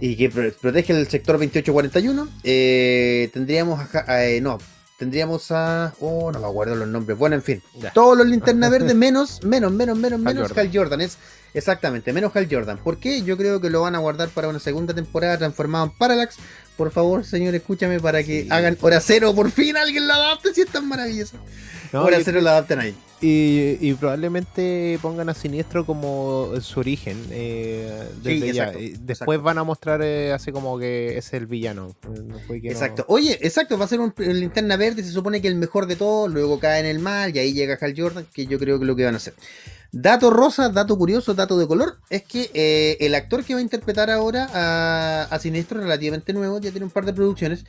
y 0.00 0.16
que 0.16 0.28
pro- 0.30 0.52
protege 0.60 0.92
el 0.92 1.06
sector 1.08 1.34
2841. 1.38 2.28
Eh, 2.42 3.30
tendríamos 3.32 3.78
a, 3.94 4.24
eh, 4.26 4.40
no, 4.40 4.58
tendríamos 4.98 5.52
a, 5.52 5.94
oh, 6.00 6.32
no 6.32 6.40
me 6.40 6.46
acuerdo 6.46 6.74
los 6.74 6.88
nombres. 6.88 7.16
Bueno, 7.16 7.36
en 7.36 7.42
fin, 7.42 7.62
Ya. 7.80 7.92
todos 7.92 8.18
los 8.18 8.26
linternas 8.26 8.70
verdes 8.72 8.94
menos, 8.96 9.44
menos, 9.44 9.70
menos, 9.70 9.96
menos, 9.96 10.18
Hal 10.18 10.24
menos 10.34 10.48
Jordan. 10.48 10.66
Hal 10.66 10.72
Jordan. 10.76 11.00
Es 11.02 11.18
exactamente, 11.54 12.12
menos 12.12 12.34
Hal 12.34 12.48
Jordan. 12.50 12.78
¿Por 12.78 12.98
qué? 12.98 13.22
Yo 13.22 13.36
creo 13.36 13.60
que 13.60 13.70
lo 13.70 13.82
van 13.82 13.94
a 13.94 13.98
guardar 13.98 14.30
para 14.30 14.48
una 14.48 14.58
segunda 14.58 14.94
temporada 14.94 15.38
transformado 15.38 15.84
en 15.84 15.90
Parallax. 15.92 16.36
Por 16.82 16.90
favor, 16.90 17.24
señor, 17.24 17.54
escúchame 17.54 18.00
para 18.00 18.24
que 18.24 18.42
Sí. 18.42 18.48
hagan 18.50 18.76
Hora 18.80 19.00
Cero. 19.00 19.32
Por 19.36 19.52
fin 19.52 19.76
alguien 19.76 20.08
lo 20.08 20.14
adapte, 20.14 20.52
si 20.52 20.62
es 20.62 20.66
tan 20.66 20.88
maravilloso. 20.88 21.36
No, 21.92 22.02
Hora 22.02 22.18
y- 22.18 22.24
Cero 22.24 22.40
lo 22.40 22.50
adapten 22.50 22.80
ahí. 22.80 22.92
Y, 23.20 23.76
y 23.80 23.94
probablemente 23.94 24.98
pongan 25.00 25.28
a 25.28 25.34
Siniestro 25.34 25.86
como 25.86 26.50
su 26.60 26.80
origen. 26.80 27.16
eh, 27.30 28.02
desde 28.20 28.48
Sí, 28.48 28.52
ya. 28.52 28.64
exacto, 28.64 28.78
Y 28.80 28.88
después 28.90 29.10
exacto. 29.10 29.42
van 29.42 29.58
a 29.58 29.62
mostrar 29.62 30.00
eh, 30.02 30.32
así 30.32 30.50
como 30.50 30.76
que 30.76 31.16
es 31.16 31.32
el 31.34 31.46
villano. 31.46 31.94
Eh, 32.02 32.20
no 32.26 32.40
fue 32.40 32.60
que 32.60 32.66
no- 32.70 32.72
Exacto. 32.72 33.04
Oye, 33.06 33.38
exacto, 33.42 33.78
va 33.78 33.84
a 33.84 33.88
ser 33.88 34.00
un, 34.00 34.12
un 34.18 34.40
linterna 34.40 34.76
verde, 34.76 35.04
se 35.04 35.12
supone 35.12 35.40
que 35.40 35.46
el 35.46 35.54
mejor 35.54 35.86
de 35.86 35.94
todos, 35.94 36.32
luego 36.32 36.58
cae 36.58 36.80
en 36.80 36.86
el 36.86 36.98
mar 36.98 37.30
y 37.32 37.38
ahí 37.38 37.52
llega 37.52 37.78
Hal 37.80 37.94
Jordan, 37.96 38.26
que 38.34 38.46
yo 38.46 38.58
creo 38.58 38.80
que 38.80 38.84
es 38.84 38.88
lo 38.88 38.96
que 38.96 39.04
van 39.04 39.14
a 39.14 39.18
hacer. 39.18 39.34
Dato 39.92 40.30
rosa, 40.30 40.70
dato 40.70 40.96
curioso, 40.96 41.34
dato 41.34 41.58
de 41.58 41.66
color, 41.66 41.98
es 42.08 42.22
que 42.22 42.50
eh, 42.54 42.96
el 43.00 43.14
actor 43.14 43.44
que 43.44 43.52
va 43.52 43.60
a 43.60 43.62
interpretar 43.62 44.10
ahora 44.10 44.48
a, 44.54 45.24
a 45.24 45.38
Sinestro 45.38 45.78
es 45.78 45.84
relativamente 45.84 46.32
nuevo, 46.32 46.58
ya 46.60 46.70
tiene 46.70 46.86
un 46.86 46.90
par 46.90 47.04
de 47.04 47.12
producciones, 47.12 47.66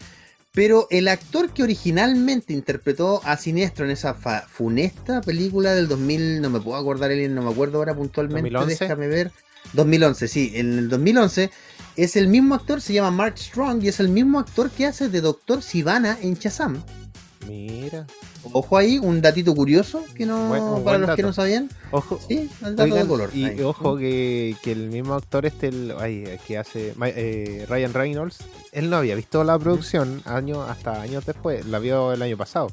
pero 0.54 0.88
el 0.90 1.10
actor 1.10 1.50
que 1.50 1.64
originalmente 1.64 2.54
interpretó 2.54 3.22
a 3.26 3.36
Sinestro 3.36 3.84
en 3.84 3.92
esa 3.92 4.14
funesta 4.14 5.20
película 5.20 5.74
del 5.74 5.90
2000, 5.90 6.42
no 6.42 6.50
me 6.50 6.62
puedo 6.62 6.78
acordar, 6.78 7.12
el, 7.12 7.36
no 7.36 7.42
me 7.42 7.52
acuerdo 7.52 7.80
ahora 7.80 7.94
puntualmente, 7.94 8.52
2011. 8.52 8.84
déjame 8.86 9.08
ver. 9.08 9.32
2011, 9.74 10.28
sí, 10.28 10.52
en 10.56 10.78
el 10.78 10.90
2011 10.90 11.50
es 11.96 12.16
el 12.16 12.28
mismo 12.28 12.56
actor, 12.56 12.82
se 12.82 12.94
llama 12.94 13.12
Mark 13.12 13.38
Strong 13.38 13.84
y 13.84 13.88
es 13.88 14.00
el 14.00 14.10
mismo 14.10 14.40
actor 14.40 14.70
que 14.70 14.86
hace 14.86 15.10
de 15.10 15.22
Doctor 15.22 15.62
Sivana 15.62 16.18
en 16.22 16.36
Shazam. 16.36 16.84
Mira. 17.48 18.06
Ojo 18.52 18.78
ahí, 18.78 19.00
un 19.00 19.22
datito 19.22 19.54
curioso 19.56 20.04
que 20.16 20.26
no 20.26 20.50
Buen- 20.50 20.84
para 20.84 20.98
los 20.98 21.16
que 21.16 21.22
no 21.24 21.34
sabían. 21.34 21.70
Ojo. 21.92 22.20
Sí, 22.28 22.50
el 22.66 22.76
dato 22.76 22.84
Oigan, 22.84 23.04
de 23.04 23.08
color. 23.08 23.30
y 23.34 23.46
ahí. 23.46 23.62
ojo 23.62 23.98
que, 23.98 24.56
que 24.64 24.72
el 24.72 24.90
mismo 24.90 25.14
actor 25.14 25.46
este, 25.46 25.68
el, 25.68 25.94
ay, 26.00 26.26
que 26.46 26.58
hace 26.58 26.94
eh, 27.06 27.66
Ryan 27.70 27.94
Reynolds, 27.94 28.40
él 28.72 28.90
no 28.90 28.98
había 28.98 29.16
visto 29.16 29.44
la 29.44 29.58
producción 29.60 30.22
años 30.26 30.60
hasta 30.70 31.02
años 31.02 31.26
después, 31.26 31.66
la 31.66 31.80
vio 31.80 32.12
el 32.14 32.22
año 32.22 32.38
pasado. 32.38 32.72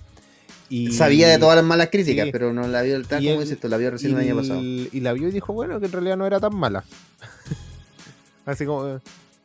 Y, 0.68 0.92
Sabía 0.92 1.28
de 1.28 1.38
todas 1.38 1.56
las 1.56 1.64
malas 1.64 1.88
críticas, 1.90 2.26
Sí. 2.26 2.32
pero 2.32 2.52
no 2.52 2.68
la 2.68 2.82
vio 2.82 3.02
tal 3.04 3.22
Y 3.24 3.28
como 3.28 3.40
dices 3.40 3.58
tú, 3.58 3.68
la 3.68 3.76
vio 3.76 3.90
recién 3.90 4.12
el 4.12 4.18
año 4.20 4.36
pasado. 4.36 4.60
y 4.62 5.00
la 5.00 5.12
vio 5.12 5.28
y 5.28 5.32
dijo, 5.32 5.52
bueno, 5.52 5.80
que 5.80 5.86
en 5.86 5.92
realidad 5.92 6.16
no 6.16 6.26
era 6.26 6.38
tan 6.38 6.54
mala. 6.54 6.84
Así 8.46 8.64
como... 8.66 9.00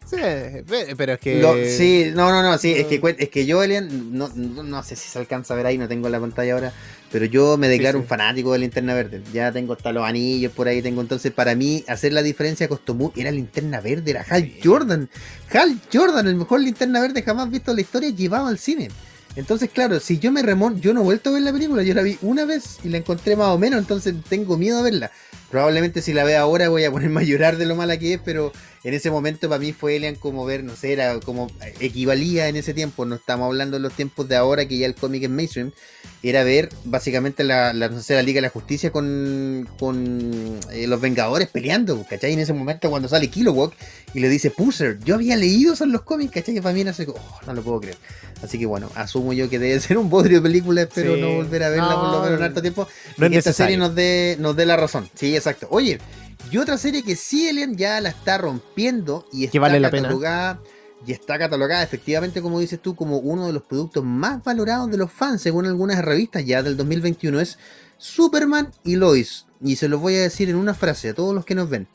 Sí, 0.06 0.18
pe- 0.18 0.96
pero 0.96 1.14
es 1.14 1.20
que... 1.20 1.42
Lo- 1.42 1.56
sí, 1.66 2.12
no, 2.14 2.30
no, 2.32 2.44
no, 2.44 2.58
sí, 2.58 2.72
es 2.74 2.86
que, 2.86 3.02
es 3.18 3.30
que 3.30 3.46
yo, 3.46 3.64
Elian, 3.64 4.16
no, 4.18 4.30
no, 4.36 4.84
sé 4.84 4.96
si 4.96 5.10
se 5.10 5.18
alcanza 5.18 5.54
a 5.54 5.58
ver 5.58 5.66
ahí, 5.66 5.78
no 5.78 5.88
tengo 5.88 6.10
la 6.10 6.20
pantalla 6.20 6.54
ahora, 6.54 6.74
pero 7.12 7.26
yo 7.26 7.58
me 7.58 7.68
declaro 7.68 7.98
sí. 7.98 8.04
un 8.04 8.08
fanático 8.08 8.54
de 8.54 8.60
Linterna 8.60 8.94
Verde. 8.94 9.22
Ya 9.34 9.52
tengo 9.52 9.74
hasta 9.74 9.92
los 9.92 10.06
anillos 10.06 10.52
por 10.52 10.68
ahí, 10.68 10.82
tengo 10.82 11.02
entonces 11.02 11.32
para 11.32 11.56
mí 11.56 11.84
hacer 11.88 12.14
la 12.14 12.22
diferencia 12.22 12.68
costó 12.68 12.94
mucho. 12.94 13.20
Era 13.20 13.32
Linterna 13.32 13.82
Verde, 13.82 14.12
era 14.12 14.26
Hal 14.30 14.44
Sí. 14.44 14.60
Jordan. 14.64 15.10
Hal 15.52 15.80
Jordan, 15.92 16.28
el 16.28 16.36
mejor 16.36 16.62
Linterna 16.62 17.02
Verde 17.02 17.24
jamás 17.24 17.50
visto 17.50 17.72
en 17.72 17.78
la 17.78 17.82
historia, 17.82 18.10
llevado 18.12 18.48
al 18.48 18.60
cine. 18.60 18.90
Entonces, 19.36 19.70
claro, 19.70 20.00
si 20.00 20.18
yo 20.20 20.32
me 20.32 20.42
remonto, 20.44 20.80
yo 20.80 20.94
no 20.94 21.02
he 21.02 21.04
vuelto 21.04 21.30
a 21.30 21.34
ver 21.34 21.42
la 21.42 21.52
película, 21.52 21.84
yo 21.84 21.94
la 21.94 22.04
vi 22.04 22.18
una 22.22 22.46
vez 22.46 22.78
y 22.84 22.90
la 22.90 22.98
encontré 23.00 23.36
más 23.36 23.48
o 23.48 23.58
menos, 23.58 23.80
entonces 23.80 24.14
tengo 24.30 24.56
miedo 24.58 24.78
a 24.80 24.82
verla. 24.82 25.12
Probablemente 25.52 26.02
si 26.02 26.14
la 26.14 26.24
veo 26.24 26.40
ahora 26.40 26.70
voy 26.70 26.86
a 26.86 26.92
ponerme 26.92 27.22
a 27.22 27.24
llorar 27.24 27.58
de 27.58 27.66
lo 27.66 27.76
mala 27.76 27.98
que 27.98 28.14
es, 28.14 28.22
pero 28.24 28.52
en 28.86 28.94
ese 28.94 29.10
momento 29.10 29.50
para 29.50 29.60
mí 29.60 29.74
fue 29.74 29.96
Elian 29.96 30.14
como 30.16 30.46
ver, 30.46 30.64
no 30.64 30.76
sé, 30.76 30.94
era 30.94 31.20
como 31.20 31.52
equivalía 31.80 32.48
en 32.48 32.56
ese 32.56 32.74
tiempo, 32.74 33.04
no 33.06 33.16
estamos 33.16 33.48
hablando 33.48 33.78
de 33.78 33.82
los 33.82 33.92
tiempos 33.94 34.28
de 34.30 34.36
ahora 34.36 34.68
que 34.68 34.78
ya 34.78 34.86
el 34.86 34.94
cómic 34.94 35.24
es 35.24 35.30
mainstream, 35.30 35.72
era 36.22 36.44
ver 36.44 36.70
básicamente 36.84 37.44
la, 37.44 37.74
la, 37.74 37.90
no 37.90 38.02
sé, 38.02 38.14
la 38.14 38.22
Liga 38.22 38.38
de 38.38 38.44
la 38.44 38.50
Justicia 38.50 38.92
con, 38.92 39.68
con 39.80 40.60
eh, 40.72 40.86
los 40.88 41.02
Vengadores 41.02 41.48
peleando, 41.50 42.06
¿cachai? 42.10 42.34
En 42.34 42.40
ese 42.40 42.54
momento 42.54 42.90
cuando 42.92 43.08
sale 43.10 43.28
Kilowog 43.28 43.74
y 44.14 44.20
le 44.20 44.30
dice 44.30 44.52
Pusser, 44.52 45.00
yo 45.04 45.16
había 45.16 45.36
leído 45.36 45.74
eso 45.74 45.84
en 45.84 45.92
los 45.92 46.04
cómics, 46.04 46.32
¿cachai? 46.34 46.56
Y 46.58 46.62
para 46.62 46.74
mí 46.74 46.82
era 46.82 46.92
así, 46.92 47.06
oh, 47.08 47.40
no 47.48 47.54
lo 47.56 47.64
puedo 47.64 47.82
creer. 47.82 47.98
Así 48.44 48.60
que 48.60 48.66
bueno, 48.68 48.92
asumo 48.96 49.34
yo 49.34 49.50
que 49.50 49.58
debe 49.60 49.80
ser 49.82 49.98
un 49.98 50.10
bodrio 50.12 50.38
de 50.38 50.44
película, 50.44 50.84
espero 50.84 51.16
Sí. 51.16 51.22
no 51.22 51.34
volver 51.36 51.64
a 51.64 51.70
verla 51.70 51.96
por 51.96 52.04
lo 52.06 52.12
No, 52.18 52.22
menos 52.24 52.38
en 52.40 52.44
harto 52.44 52.62
tiempo. 52.62 52.88
no 53.18 53.26
y 53.26 53.28
es 53.28 53.32
que 53.32 53.38
esta 53.40 53.54
serie 53.54 53.78
nos 53.78 53.96
dé, 53.96 54.38
nos 54.40 54.56
dé 54.56 54.66
la 54.68 54.78
razón. 54.78 55.10
Sí, 55.16 55.36
exacto. 55.36 55.68
Oye, 55.72 56.00
y 56.56 56.58
otra 56.58 56.78
serie 56.78 57.04
que 57.04 57.16
sí, 57.18 57.48
Elian 57.50 57.76
ya 57.76 58.00
la 58.00 58.10
está 58.10 58.38
rompiendo 58.38 59.28
y 59.34 59.44
está 59.46 59.60
vale 59.60 59.80
la 59.80 59.90
pena. 59.92 60.04
catalogada. 60.04 60.62
Y 61.06 61.12
está 61.12 61.38
catalogada 61.38 61.84
efectivamente, 61.84 62.42
como 62.42 62.60
dices 62.60 62.80
tú, 62.82 62.96
como 62.96 63.18
uno 63.18 63.46
de 63.46 63.54
los 63.54 63.62
productos 63.64 64.04
más 64.04 64.44
valorados 64.44 64.90
de 64.90 64.98
los 64.98 65.12
fans, 65.12 65.42
según 65.42 65.66
algunas 65.66 66.04
revistas 66.04 66.46
ya 66.46 66.64
del 66.64 66.78
2021, 66.78 67.40
es 67.42 67.60
Superman 67.98 68.72
y 68.84 68.96
Lois. 68.96 69.46
Y 69.62 69.76
se 69.76 69.88
los 69.90 70.00
voy 70.02 70.16
a 70.16 70.22
decir 70.22 70.50
en 70.50 70.56
una 70.56 70.74
frase 70.74 71.10
a 71.10 71.14
todos 71.14 71.36
los 71.36 71.46
que 71.46 71.54
nos 71.56 71.70
ven. 71.70 71.88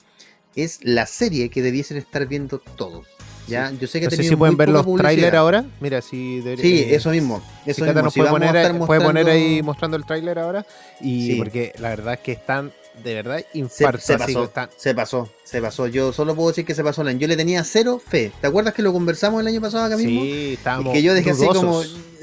Es 0.54 0.78
la 0.82 1.06
serie 1.06 1.48
que 1.48 1.62
debiesen 1.62 1.96
estar 1.96 2.26
viendo 2.26 2.58
todos. 2.76 3.06
¿ya? 3.48 3.72
Yo 3.80 3.88
sé 3.88 3.98
que 3.98 4.06
No 4.06 4.10
sé 4.12 4.22
si 4.22 4.36
pueden 4.36 4.56
ver 4.56 4.68
los 4.68 4.86
trailers 4.96 5.34
ahora. 5.34 5.64
Mira, 5.80 6.02
si 6.02 6.40
debería- 6.40 6.62
Sí, 6.62 6.78
eh, 6.80 6.94
eso 6.94 7.10
mismo. 7.10 7.42
Si 7.64 7.70
Eso 7.72 7.84
mismo. 7.84 8.02
nos 8.02 8.12
Si 8.14 8.20
puede 8.20 8.30
poner, 8.30 8.78
puede 8.78 9.00
poner 9.00 9.28
ahí 9.28 9.60
mostrando 9.62 9.96
el 9.96 10.04
tráiler 10.04 10.38
ahora. 10.38 10.64
Y 11.00 11.32
Sí. 11.32 11.34
porque 11.36 11.72
la 11.78 11.88
verdad 11.88 12.14
es 12.14 12.20
que 12.20 12.32
están 12.32 12.70
de 13.02 13.14
verdad 13.14 13.38
Se, 13.52 13.58
infartos. 13.58 14.04
se 14.04 14.18
pasó, 14.18 14.50
se 14.76 14.94
pasó, 14.94 15.28
se 15.44 15.62
pasó. 15.62 15.86
Yo 15.86 16.12
solo 16.12 16.34
puedo 16.34 16.48
decir 16.48 16.64
que 16.64 16.74
se 16.74 16.82
pasó. 16.84 17.02
Len. 17.04 17.18
Yo 17.18 17.26
le 17.28 17.36
tenía 17.36 17.64
cero 17.64 18.00
fe. 18.04 18.32
¿Te 18.40 18.46
acuerdas 18.46 18.74
que 18.74 18.82
lo 18.82 18.92
conversamos 18.92 19.40
el 19.40 19.46
año 19.46 19.60
pasado 19.60 19.84
acá 19.84 19.96
mismo? 19.96 20.20
Sí, 20.22 20.28
Y 20.28 20.52
estábamos 20.54 20.92
que 20.92 21.02
yo 21.02 21.14
dejé 21.14 21.30
así 21.30 21.46
como. 21.46 21.82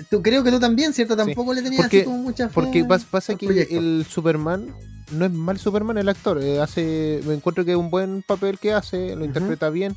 Tú, 0.09 0.21
creo 0.21 0.43
que 0.43 0.51
tú 0.51 0.59
también, 0.59 0.93
¿cierto? 0.93 1.17
Tampoco 1.17 1.53
le 1.53 1.61
tenías 1.61 1.85
así 1.85 2.03
como 2.03 2.17
mucha 2.19 2.47
fe. 2.47 2.53
Porque 2.53 2.83
pas- 2.85 3.05
pasa 3.09 3.35
que 3.35 3.47
proyecto. 3.47 3.75
el 3.77 4.05
Superman 4.09 4.73
no 5.11 5.25
es 5.25 5.31
mal 5.31 5.57
Superman 5.59 5.97
el 5.97 6.07
actor. 6.09 6.41
eh, 6.43 6.59
hace, 6.61 7.21
me 7.25 7.33
encuentro 7.33 7.65
que 7.65 7.71
es 7.71 7.77
un 7.77 7.89
buen 7.89 8.21
papel 8.21 8.59
que 8.59 8.73
hace, 8.73 9.15
lo 9.15 9.25
interpreta 9.25 9.69
bien. 9.69 9.95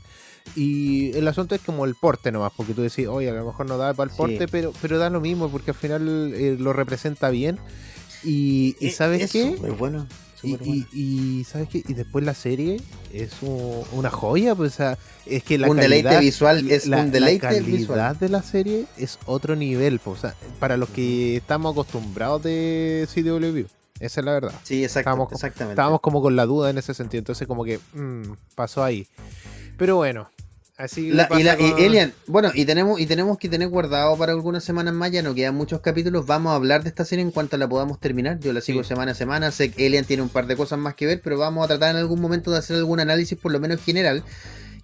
Y 0.57 1.15
el 1.17 1.29
asunto 1.29 1.55
es 1.55 1.61
como 1.61 1.85
el 1.85 1.95
porte 1.95 2.33
nomás, 2.33 2.53
porque 2.57 2.73
tú 2.73 2.81
decís, 2.83 3.07
oye, 3.07 3.29
a 3.29 3.35
lo 3.35 3.45
mejor 3.45 3.67
no 3.69 3.77
da 3.77 3.93
para 3.93 4.07
el 4.07 4.11
Sí. 4.11 4.17
porte, 4.17 4.49
pero, 4.49 4.73
pero 4.81 4.99
da 4.99 5.11
lo 5.11 5.21
mismo, 5.21 5.49
porque 5.51 5.73
al 5.73 5.77
final 5.77 6.33
eh, 6.35 6.57
lo 6.59 6.73
representa 6.73 7.29
bien. 7.29 7.59
Y, 8.25 8.77
y 8.81 8.89
Eh, 8.89 8.91
¿sabes 8.91 9.23
es 9.23 9.33
qué? 9.33 9.55
bueno. 9.79 10.07
Y, 10.43 11.45
¿sabes 11.45 11.69
qué? 11.69 11.83
Y 11.87 11.95
después 11.95 12.25
la 12.25 12.35
serie 12.35 12.81
es 13.13 13.31
un- 13.43 13.83
una 13.93 14.11
joya, 14.11 14.55
pues 14.55 14.73
o 14.75 14.77
sea, 14.77 14.99
es 15.27 15.43
que 15.43 15.59
la 15.59 15.69
un 15.69 15.77
deleite 15.77 16.05
calidad- 16.05 16.21
visual, 16.21 16.71
es 16.71 16.87
la, 16.87 16.99
un 17.03 17.11
deleite 17.11 17.47
la 17.47 17.53
calidad 17.53 17.67
visual. 17.79 18.19
de 18.19 18.29
la 18.29 18.43
serie 18.43 18.87
es 18.97 19.19
otro 19.27 19.57
nivel, 19.57 19.99
pues, 19.99 20.19
o 20.19 20.21
sea, 20.23 20.35
para 20.59 20.77
los 20.77 20.89
que 20.91 21.37
estamos 21.37 21.73
acostumbrados 21.73 22.43
de 22.43 23.07
CW, 23.13 23.67
esa 24.01 24.21
es 24.21 24.25
la 24.25 24.33
verdad. 24.33 24.53
Sí, 24.63 24.83
exacto, 24.83 25.01
Estábamos- 25.11 25.33
exactamente. 25.33 25.73
Estábamos 25.75 26.01
como 26.01 26.23
con 26.23 26.37
la 26.37 26.47
duda 26.47 26.71
en 26.71 26.79
ese 26.79 26.95
sentido, 26.95 27.19
entonces 27.19 27.47
como 27.47 27.65
que 27.65 27.79
mm, 27.95 28.33
pasó 28.55 28.83
ahí. 28.83 29.07
Pero 29.77 29.97
bueno, 29.97 30.29
así 30.81 31.11
La- 31.11 31.29
y, 31.39 31.43
la, 31.43 31.57
y 31.61 31.75
Elian, 31.85 32.13
bueno, 32.27 32.51
y 32.55 32.65
tenemos, 32.65 32.99
y 33.01 33.07
tenemos 33.07 33.39
que 33.39 33.49
tener 33.49 33.69
guardado 33.69 34.17
para 34.17 34.33
algunas 34.33 34.65
semanas 34.65 34.95
más, 34.95 35.11
ya 35.13 35.23
no 35.23 35.35
quedan 35.35 35.55
muchos 35.55 35.81
capítulos, 35.81 36.27
vamos 36.27 36.53
a 36.53 36.57
hablar 36.57 36.83
de 36.83 36.89
esta 36.89 37.05
serie 37.05 37.23
en 37.25 37.31
cuanto 37.31 37.57
la 37.57 37.69
podamos 37.69 38.01
terminar, 38.01 38.39
yo 38.41 38.53
la 38.53 38.61
sigo 38.61 38.83
Sí. 38.83 38.89
semana 38.89 39.13
a 39.13 39.15
semana, 39.15 39.51
sé 39.51 39.71
que 39.71 39.87
Elian 39.87 40.05
tiene 40.05 40.23
un 40.23 40.29
par 40.29 40.47
de 40.47 40.57
cosas 40.57 40.79
más 40.79 40.95
que 40.95 41.07
ver, 41.07 41.21
pero 41.23 41.39
vamos 41.39 41.65
a 41.65 41.69
tratar 41.69 41.91
en 41.91 41.97
algún 41.97 42.21
momento 42.21 42.51
de 42.51 42.59
hacer 42.59 42.77
algún 42.77 43.01
análisis 43.01 43.39
por 43.39 43.53
lo 43.53 43.61
menos 43.61 43.81
general, 43.83 44.25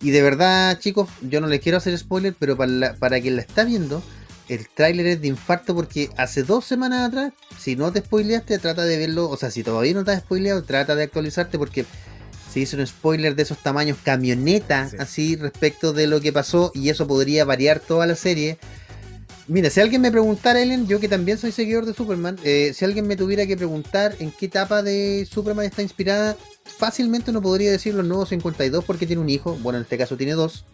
y 0.01 0.11
de 0.11 0.22
verdad 0.22 0.78
chicos, 0.78 1.09
yo 1.22 1.40
no 1.40 1.47
les 1.47 1.61
quiero 1.61 1.78
hacer 1.78 1.97
spoiler, 1.99 2.34
pero 2.38 2.57
para, 2.57 2.70
la- 2.70 2.94
para 2.94 3.20
quien 3.20 3.36
la 3.36 3.42
está 3.42 3.64
viendo, 3.64 4.03
el 4.49 4.68
tráiler 4.68 5.07
es 5.07 5.20
de 5.20 5.26
infarto 5.28 5.74
porque 5.74 6.09
hace 6.16 6.44
dos 6.44 6.64
semanas 6.64 7.09
atrás, 7.09 7.32
si 7.59 7.74
no 7.74 7.90
te 7.90 7.99
spoileaste, 8.01 8.59
trata 8.61 8.84
de 8.84 8.97
verlo, 8.97 9.28
o 9.28 9.36
sea, 9.36 9.51
si 9.51 9.64
todavía 9.64 9.92
no 9.94 10.05
te 10.05 10.12
has 10.12 10.20
spoileado, 10.20 10.62
trata 10.62 10.94
de 10.94 11.03
actualizarte 11.05 11.59
porque 11.59 11.84
se 12.57 12.61
hizo 12.61 12.76
un 12.78 12.86
spoiler 12.86 13.36
de 13.36 13.42
esos 13.42 13.59
tamaños 13.59 13.98
camioneta, 14.02 14.88
Sí. 14.88 14.96
así 14.98 15.36
respecto 15.36 15.92
de 15.92 16.07
lo 16.07 16.22
que 16.22 16.32
pasó, 16.32 16.72
y 16.74 16.88
eso 16.88 17.07
podría 17.07 17.44
variar 17.44 17.80
toda 17.80 18.07
la 18.07 18.14
serie. 18.14 18.57
Mira, 19.46 19.68
si 19.68 19.78
alguien 19.80 20.00
me 20.00 20.11
preguntara, 20.11 20.61
Ellen, 20.61 20.86
yo 20.88 20.98
que 20.98 21.07
también 21.09 21.36
soy 21.36 21.52
seguidor 21.52 21.84
de 21.84 21.92
Superman, 21.92 22.38
eh, 22.44 22.72
si 22.74 22.84
alguien 22.86 23.07
me 23.07 23.14
tuviera 23.14 23.46
que 23.46 23.59
preguntar 23.59 24.16
en 24.20 24.30
qué 24.32 24.46
etapa 24.46 24.82
de 24.82 25.28
Superman 25.30 25.66
está 25.66 25.82
inspirada, 25.82 26.34
fácilmente 26.64 27.30
no 27.30 27.42
podría 27.42 27.70
decir 27.70 27.94
los 27.94 28.07
nuevos 28.07 28.30
52 28.30 28.84
porque 28.84 29.07
tiene 29.07 29.20
un 29.20 29.28
hijo, 29.28 29.57
bueno, 29.62 29.76
en 29.78 29.82
este 29.82 29.98
caso 29.98 30.16
tiene 30.16 30.32
dos, 30.32 30.64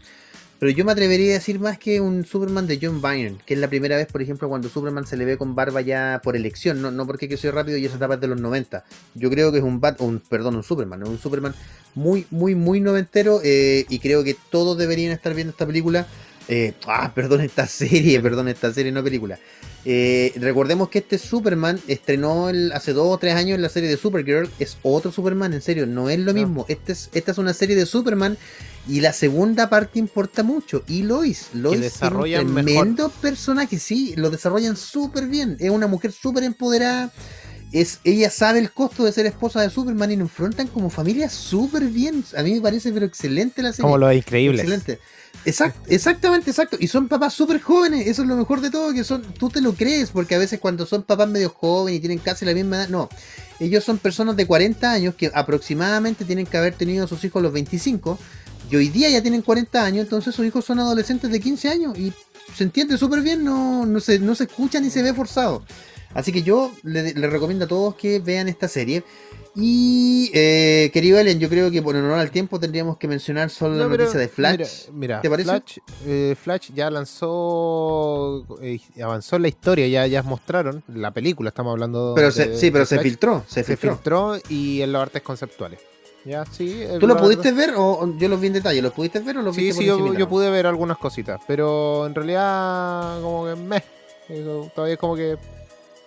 pero 0.63 0.71
yo 0.71 0.85
me 0.85 0.93
atrevería 0.93 1.31
a 1.33 1.39
decir 1.39 1.59
más 1.59 1.77
que 1.77 2.01
un 2.01 2.25
Superman 2.25 2.69
de 2.69 2.79
John 2.81 3.03
Byrne, 3.03 3.39
que 3.45 3.55
es 3.55 3.59
la 3.59 3.67
primera 3.67 3.97
vez, 3.97 4.07
por 4.07 4.23
ejemplo, 4.23 4.49
cuando 4.49 4.69
Superman 4.69 5.05
se 5.05 5.17
le 5.17 5.25
ve 5.25 5.37
con 5.37 5.57
barba 5.57 5.81
ya 5.81 6.21
por 6.23 6.37
elección, 6.37 6.81
no, 6.81 6.93
no 6.93 7.05
porque 7.05 7.29
que 7.29 7.37
soy 7.37 7.51
rápido 7.51 7.79
y 7.79 7.85
esa 7.87 7.97
etapa 7.97 8.15
es 8.15 8.21
de 8.21 8.29
los 8.29 8.41
90. 8.41 8.85
Yo 9.17 9.29
creo 9.29 9.51
que 9.51 9.59
es 9.59 9.65
un 9.65 9.81
Bat, 9.81 10.01
un, 10.01 10.21
perdón, 10.21 10.55
un 10.55 10.63
Superman, 10.63 11.03
un 11.03 11.19
Superman 11.19 11.53
muy, 11.97 12.27
muy, 12.31 12.55
muy 12.55 12.79
noventero 12.79 13.41
eh, 13.43 13.87
y 13.89 13.99
creo 13.99 14.23
que 14.23 14.37
todos 14.53 14.79
deberían 14.79 15.11
estar 15.11 15.35
viendo 15.35 15.51
esta 15.51 15.67
película. 15.67 16.07
Eh, 16.47 16.75
ah, 16.87 17.11
perdón, 17.13 17.41
esta 17.41 17.67
serie, 17.67 18.21
perdón, 18.23 18.47
esta 18.47 18.73
serie, 18.73 18.93
no 18.93 19.03
película. 19.03 19.41
Eh, 19.85 20.33
recordemos 20.37 20.91
que 20.91 21.01
este 21.01 21.19
Superman 21.19 21.81
estrenó 21.89 22.51
el- 22.51 22.71
hace 22.71 22.93
dos 22.93 23.09
o 23.13 23.19
tres 23.19 23.35
años 23.35 23.57
en 23.57 23.63
la 23.63 23.69
serie 23.69 23.89
de 23.89 23.97
Supergirl. 23.97 24.49
Es 24.61 24.79
otro 24.83 25.11
Superman, 25.11 25.55
en 25.55 25.61
serio, 25.61 25.87
no 25.87 26.09
es 26.09 26.21
lo 26.21 26.33
No. 26.33 26.39
mismo. 26.39 26.67
Este 26.69 26.93
es, 26.93 27.11
esta 27.15 27.33
es 27.33 27.39
una 27.39 27.53
serie 27.53 27.75
de 27.75 27.85
Superman 27.85 28.39
y 28.89 29.01
la 29.01 29.13
segunda 29.13 29.71
parte 29.71 29.99
importa 29.99 30.43
mucho. 30.43 30.83
Y 30.89 31.03
Lois, 31.03 31.49
Lois 31.55 31.81
desarrollan 31.81 32.47
un 32.47 32.55
mejor. 32.55 32.71
tremendo 32.73 33.09
personaje, 33.09 33.79
sí, 33.79 34.15
lo 34.17 34.31
desarrollan 34.31 34.77
súper 34.77 35.27
bien. 35.29 35.57
Es 35.61 35.71
una 35.71 35.87
mujer 35.87 36.13
súper 36.13 36.43
empoderada. 36.45 37.13
Es, 37.71 38.01
ella 38.05 38.29
sabe 38.29 38.59
el 38.59 38.71
costo 38.71 39.05
de 39.05 39.13
ser 39.13 39.25
esposa 39.25 39.63
de 39.63 39.71
Superman 39.71 40.11
y 40.11 40.17
lo 40.17 40.23
enfrentan 40.23 40.67
como 40.67 40.91
familia 40.91 41.31
súper 41.31 41.85
bien. 41.85 42.23
A 42.37 42.43
mí 42.43 42.53
me 42.53 42.61
parece 42.61 42.93
pero 42.93 43.07
excelente 43.07 43.63
la 43.63 43.73
serie. 43.73 43.83
como 43.85 43.97
lo 43.99 44.13
increíble. 44.13 44.61
Excelente. 44.61 44.99
Exact- 45.47 45.77
exactamente, 45.89 46.51
exacto. 46.51 46.77
Y 46.79 46.89
son 46.89 47.09
papás 47.09 47.33
súper 47.33 47.61
jóvenes. 47.63 48.07
Eso 48.07 48.23
es 48.23 48.29
lo 48.29 48.37
mejor 48.37 48.61
de 48.61 48.71
todo, 48.71 48.93
que 48.93 49.05
son, 49.05 49.23
tú 49.23 49.49
te 49.49 49.63
lo 49.63 49.73
crees, 49.75 50.11
porque 50.11 50.35
a 50.35 50.39
veces 50.39 50.61
cuando 50.61 50.85
son 50.85 51.03
papás 51.05 51.29
medio 51.31 51.49
jóvenes 51.49 51.97
y 51.99 52.01
tienen 52.01 52.19
casi 52.19 52.45
la 52.45 52.53
misma 52.53 52.77
edad, 52.77 52.89
no. 52.91 53.09
Ellos 53.59 53.83
son 53.85 53.97
personas 53.97 54.37
de 54.37 54.45
40 54.45 54.93
años 54.93 55.15
que 55.15 55.31
aproximadamente 55.33 56.25
tienen 56.27 56.45
que 56.47 56.57
haber 56.59 56.75
tenido 56.75 57.05
a 57.05 57.09
sus 57.09 57.25
hijos 57.25 57.41
a 57.41 57.45
los 57.45 57.53
25. 57.53 58.19
Y 58.73 58.77
hoy 58.77 58.89
día 58.89 59.11
ya 59.11 59.21
tienen 59.21 59.43
40 59.43 59.85
años, 59.85 60.05
entonces 60.05 60.35
sus 60.35 60.47
hijos 60.47 60.65
son 60.65 60.79
adolescentes 60.79 61.31
de 61.31 61.39
15 61.41 61.69
años. 61.69 61.99
Y 61.99 62.11
se 62.57 62.65
entiende 62.65 62.97
súper 62.97 63.21
bien, 63.21 63.45
no, 63.45 63.85
no, 63.85 64.01
se, 64.01 64.19
no 64.19 64.35
se 64.35 64.45
escucha 64.45 64.81
ni 64.81 64.89
se 64.89 65.03
ve 65.03 65.13
forzado. 65.13 65.63
Así 66.15 66.33
que 66.33 66.43
yo 66.43 66.73
le, 66.83 67.13
le 67.13 67.27
recomiendo 67.29 67.67
a 67.67 67.69
todos 67.69 67.97
que 67.97 68.19
vean 68.21 68.49
esta 68.49 68.69
serie. 68.69 69.05
Y 69.55 70.31
eh, 70.33 70.89
querido 70.95 71.19
Ellen, 71.19 71.39
yo 71.39 71.51
creo 71.51 71.71
que 71.71 71.83
por 71.83 71.95
honor 71.95 72.19
al 72.19 72.31
tiempo 72.31 72.59
tendríamos 72.59 72.97
que 72.97 73.07
mencionar 73.09 73.51
solo 73.51 73.75
la 73.77 73.85
No, 73.85 73.91
noticia 73.91 74.19
de 74.19 74.29
Flash. 74.29 74.57
Mira, 74.57 74.69
mira, 74.93 75.21
¿Te 75.21 75.29
parece? 75.29 75.51
Flash, 75.51 75.79
eh, 76.07 76.35
Flash 76.43 76.71
ya 76.75 76.91
lanzó, 76.91 78.47
eh, 78.63 78.79
avanzó 79.03 79.37
en 79.37 79.43
la 79.43 79.49
historia, 79.49 79.87
ya, 79.89 80.07
ya 80.07 80.23
mostraron 80.23 80.83
la 80.89 81.11
película, 81.11 81.51
estamos 81.51 81.73
hablando 81.73 82.13
Pero 82.17 82.29
de- 82.29 82.33
se, 82.33 82.57
sí, 82.57 82.71
pero 82.71 82.87
se 82.87 82.95
Flash. 82.97 83.05
filtró, 83.05 83.45
se 83.47 83.63
se 83.63 83.77
filtró. 83.77 83.95
filtró 83.97 84.37
y 84.49 84.81
en 84.81 84.93
los 84.93 85.03
artes 85.03 85.21
conceptuales. 85.21 85.81
Ya, 86.25 86.45
sí. 86.47 86.85
¿Tú 87.01 87.07
lo 87.07 87.17
pudiste 87.17 87.51
ver 87.53 87.75
o 87.77 88.17
yo 88.17 88.29
los 88.29 88.41
vi 88.41 88.47
en 88.49 88.53
detalle? 88.53 88.81
¿Los 88.81 88.93
pudiste 88.93 89.19
ver 89.21 89.39
o 89.39 89.43
los 89.43 89.55
Sí, 89.57 89.63
viste 89.67 89.83
sí, 89.83 89.89
por 89.91 90.17
yo, 90.17 90.29
pude 90.29 90.51
ver 90.51 90.67
algunas 90.67 90.97
cositas, 90.99 91.41
pero 91.47 92.07
en 92.07 92.15
realidad 92.15 93.21
como 93.23 93.47
que 93.47 93.57
meh, 93.57 93.83
todavía 94.75 94.95
es 94.95 95.01
como 95.01 95.17
que 95.17 95.37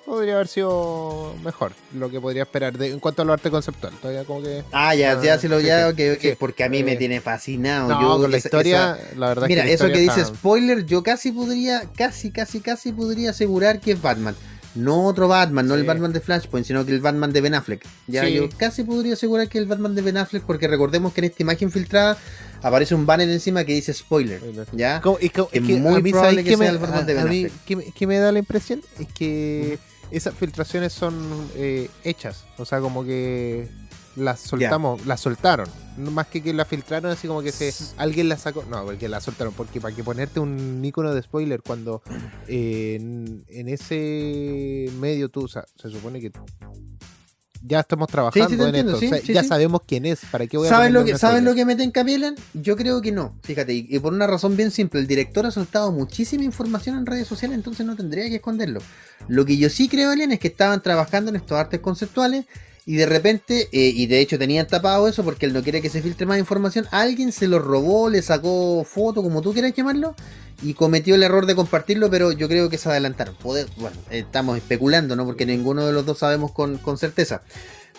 podría 0.05 0.35
haber 0.35 0.47
sido 0.47 1.33
mejor 1.43 1.73
lo 1.95 2.09
que 2.11 2.21
podría 2.21 2.43
esperar 2.43 2.77
de, 2.77 2.91
en 2.91 2.99
cuanto 2.99 3.23
a 3.23 3.25
lo 3.25 3.33
arte 3.33 3.49
conceptual. 3.49 3.91
Todavía 3.99 4.23
como 4.23 4.41
que... 4.43 4.63
Ah, 4.71 4.93
ya, 4.95 5.13
Ah, 5.13 5.23
ya, 5.23 5.37
si 5.39 5.47
lo 5.47 5.59
sí, 5.59 5.65
ya, 5.65 5.91
sí, 5.93 6.35
porque 6.39 6.63
a 6.63 6.69
mí 6.69 6.83
me 6.83 6.93
Eh, 6.93 6.97
tiene 6.97 7.19
fascinado. 7.21 7.89
No, 7.89 7.99
yo, 8.01 8.21
con 8.21 8.29
la 8.31 8.37
esa- 8.37 8.47
historia, 8.47 8.97
esa- 9.01 9.15
la 9.19 9.27
verdad 9.29 9.47
Mira, 9.47 9.61
es 9.63 9.65
que 9.65 9.69
la 9.69 9.73
eso 9.87 9.93
que 9.93 9.99
dice 9.99 10.21
está- 10.21 10.35
spoiler, 10.35 10.85
yo 10.85 11.01
casi 11.03 11.31
podría, 11.31 11.89
casi, 11.97 12.29
casi, 12.31 12.61
casi 12.61 12.91
podría 12.93 13.31
asegurar 13.31 13.79
que 13.81 13.93
es 13.93 14.01
Batman. 14.01 14.35
No 14.75 15.05
otro 15.05 15.27
Batman, 15.27 15.67
no 15.67 15.75
el. 15.75 15.83
Batman 15.85 16.11
de 16.13 16.19
Flashpoint, 16.19 16.65
sino 16.67 16.85
que 16.85 16.91
el 16.91 16.99
Batman 17.01 17.31
de 17.31 17.41
Ben 17.41 17.55
Affleck. 17.55 17.85
Ya, 18.07 18.25
Sí. 18.25 18.33
yo 18.33 18.49
casi 18.57 18.83
podría 18.83 19.13
asegurar 19.13 19.47
que 19.49 19.57
es 19.57 19.61
el 19.63 19.67
Batman 19.69 19.95
de 19.95 20.01
Ben 20.01 20.17
Affleck, 20.17 20.43
porque 20.43 20.67
recordemos 20.67 21.13
que 21.13 21.21
en 21.21 21.25
esta 21.25 21.43
imagen 21.43 21.71
filtrada 21.71 22.17
aparece 22.61 22.93
un 22.95 23.05
banner 23.05 23.29
encima 23.29 23.63
que 23.63 23.73
dice 23.73 23.93
spoiler. 23.93 24.41
¿Ya? 24.73 24.97
Es 25.21 25.31
que- 25.31 25.41
Es 25.41 25.49
que 25.51 25.59
muy 25.77 26.01
probable 26.11 26.11
¿sabes 26.41 26.45
que 26.45 26.57
sea 26.57 26.69
el 26.69 26.77
Batman 26.77 27.05
de 27.05 27.13
Ben 27.13 27.23
a 27.25 27.29
mí, 27.29 27.45
Affleck. 27.45 27.63
¿qué, 27.65 27.75
me- 27.77 27.91
qué 27.91 28.07
me 28.07 28.17
da 28.17 28.31
la 28.31 28.39
impresión? 28.39 28.81
Es 28.99 29.07
que 29.13 29.79
esas 30.11 30.33
filtraciones 30.35 30.93
son 30.93 31.15
eh, 31.55 31.89
hechas. 32.03 32.43
O 32.57 32.65
sea, 32.65 32.79
como 32.79 33.03
que 33.05 33.67
las 34.15 34.39
soltamos, 34.39 35.05
las 35.05 35.19
soltaron. 35.19 35.67
No 35.97 36.11
Más 36.11 36.27
que 36.27 36.41
que 36.41 36.53
las 36.53 36.67
filtraron, 36.67 37.11
así 37.11 37.27
como 37.27 37.41
que 37.41 37.51
se 37.51 37.73
alguien 37.97 38.27
la 38.29 38.37
sacó. 38.37 38.63
No, 38.69 38.83
porque 38.85 39.07
la 39.07 39.21
soltaron. 39.21 39.53
Porque 39.53 39.79
para 39.79 39.95
que 39.95 40.03
ponerte 40.03 40.39
un 40.39 40.83
icono 40.83 41.13
de 41.13 41.21
spoiler 41.21 41.61
cuando 41.61 42.01
eh, 42.47 42.95
en, 42.99 43.45
en 43.47 43.69
ese 43.69 44.91
medio 44.99 45.29
tú, 45.29 45.45
o 45.45 45.47
sea, 45.47 45.65
se 45.75 45.89
supone 45.89 46.19
que 46.19 46.31
ya 47.67 47.79
estamos 47.79 48.07
trabajando 48.09 48.47
Sí, 48.47 48.53
sí, 48.53 48.57
te 48.57 48.63
en 48.63 48.75
entiendo, 48.75 48.99
esto. 48.99 49.25
sí, 49.25 49.33
ya 49.33 49.43
sabemos 49.43 49.81
quién 49.87 50.05
es. 50.05 50.19
¿Para 50.31 50.45
qué 50.45 50.57
voy 50.57 50.67
a 50.67 50.69
¿Saben 50.69 50.93
lo, 50.93 51.03
que, 51.03 51.17
¿Saben 51.17 51.45
lo 51.45 51.55
que 51.55 51.65
meten 51.65 51.89
Capielan? 51.91 52.35
Yo 52.53 52.75
creo 52.75 53.01
que 53.01 53.11
no, 53.11 53.39
fíjate, 53.41 53.73
y, 53.73 53.87
y 53.89 53.99
por 53.99 54.13
una 54.13 54.27
razón 54.27 54.55
bien 54.55 54.69
simple, 54.69 54.99
el 54.99 55.07
director 55.07 55.45
ha 55.47 55.51
soltado 55.51 55.91
muchísima 55.91 56.43
información 56.43 56.97
en 56.97 57.05
redes 57.07 57.27
sociales, 57.27 57.57
entonces 57.57 57.85
no 57.85 57.95
tendría 57.95 58.29
que 58.29 58.35
esconderlo. 58.35 58.81
Lo 59.27 59.45
que 59.45 59.57
yo 59.57 59.69
sí 59.69 59.87
creo, 59.87 60.11
Elian, 60.11 60.31
es 60.31 60.39
que 60.39 60.49
estaban 60.49 60.81
trabajando 60.83 61.29
en 61.29 61.37
estos 61.37 61.57
artes 61.57 61.79
conceptuales 61.79 62.45
y 62.85 62.95
de 62.95 63.05
repente, 63.07 63.67
eh, 63.71 63.91
y 63.95 64.05
de 64.05 64.19
hecho 64.19 64.37
tenían 64.37 64.67
tapado 64.67 65.07
eso 65.07 65.23
porque 65.23 65.47
él 65.47 65.53
no 65.53 65.63
quiere 65.63 65.81
que 65.81 65.89
se 65.89 66.03
filtre 66.03 66.27
más 66.27 66.37
información, 66.37 66.85
alguien 66.91 67.31
se 67.31 67.47
lo 67.47 67.57
robó, 67.59 68.09
le 68.09 68.21
sacó 68.21 68.83
foto, 68.83 69.23
como 69.23 69.41
tú 69.41 69.53
quieras 69.53 69.73
llamarlo, 69.73 70.15
y 70.61 70.75
cometió 70.75 71.15
el 71.15 71.23
error 71.23 71.47
de 71.47 71.55
compartirlo, 71.55 72.09
pero 72.09 72.31
yo 72.31 72.47
creo 72.47 72.69
que 72.69 72.77
se 72.77 72.89
adelantaron. 72.89 73.35
Bueno, 73.41 73.65
estamos 74.11 74.57
especulando, 74.57 75.15
¿no? 75.15 75.25
Porque 75.25 75.45
ninguno 75.45 75.85
de 75.85 75.93
los 75.93 76.05
dos 76.05 76.19
sabemos 76.19 76.51
con, 76.51 76.77
con 76.77 76.97
certeza. 76.97 77.41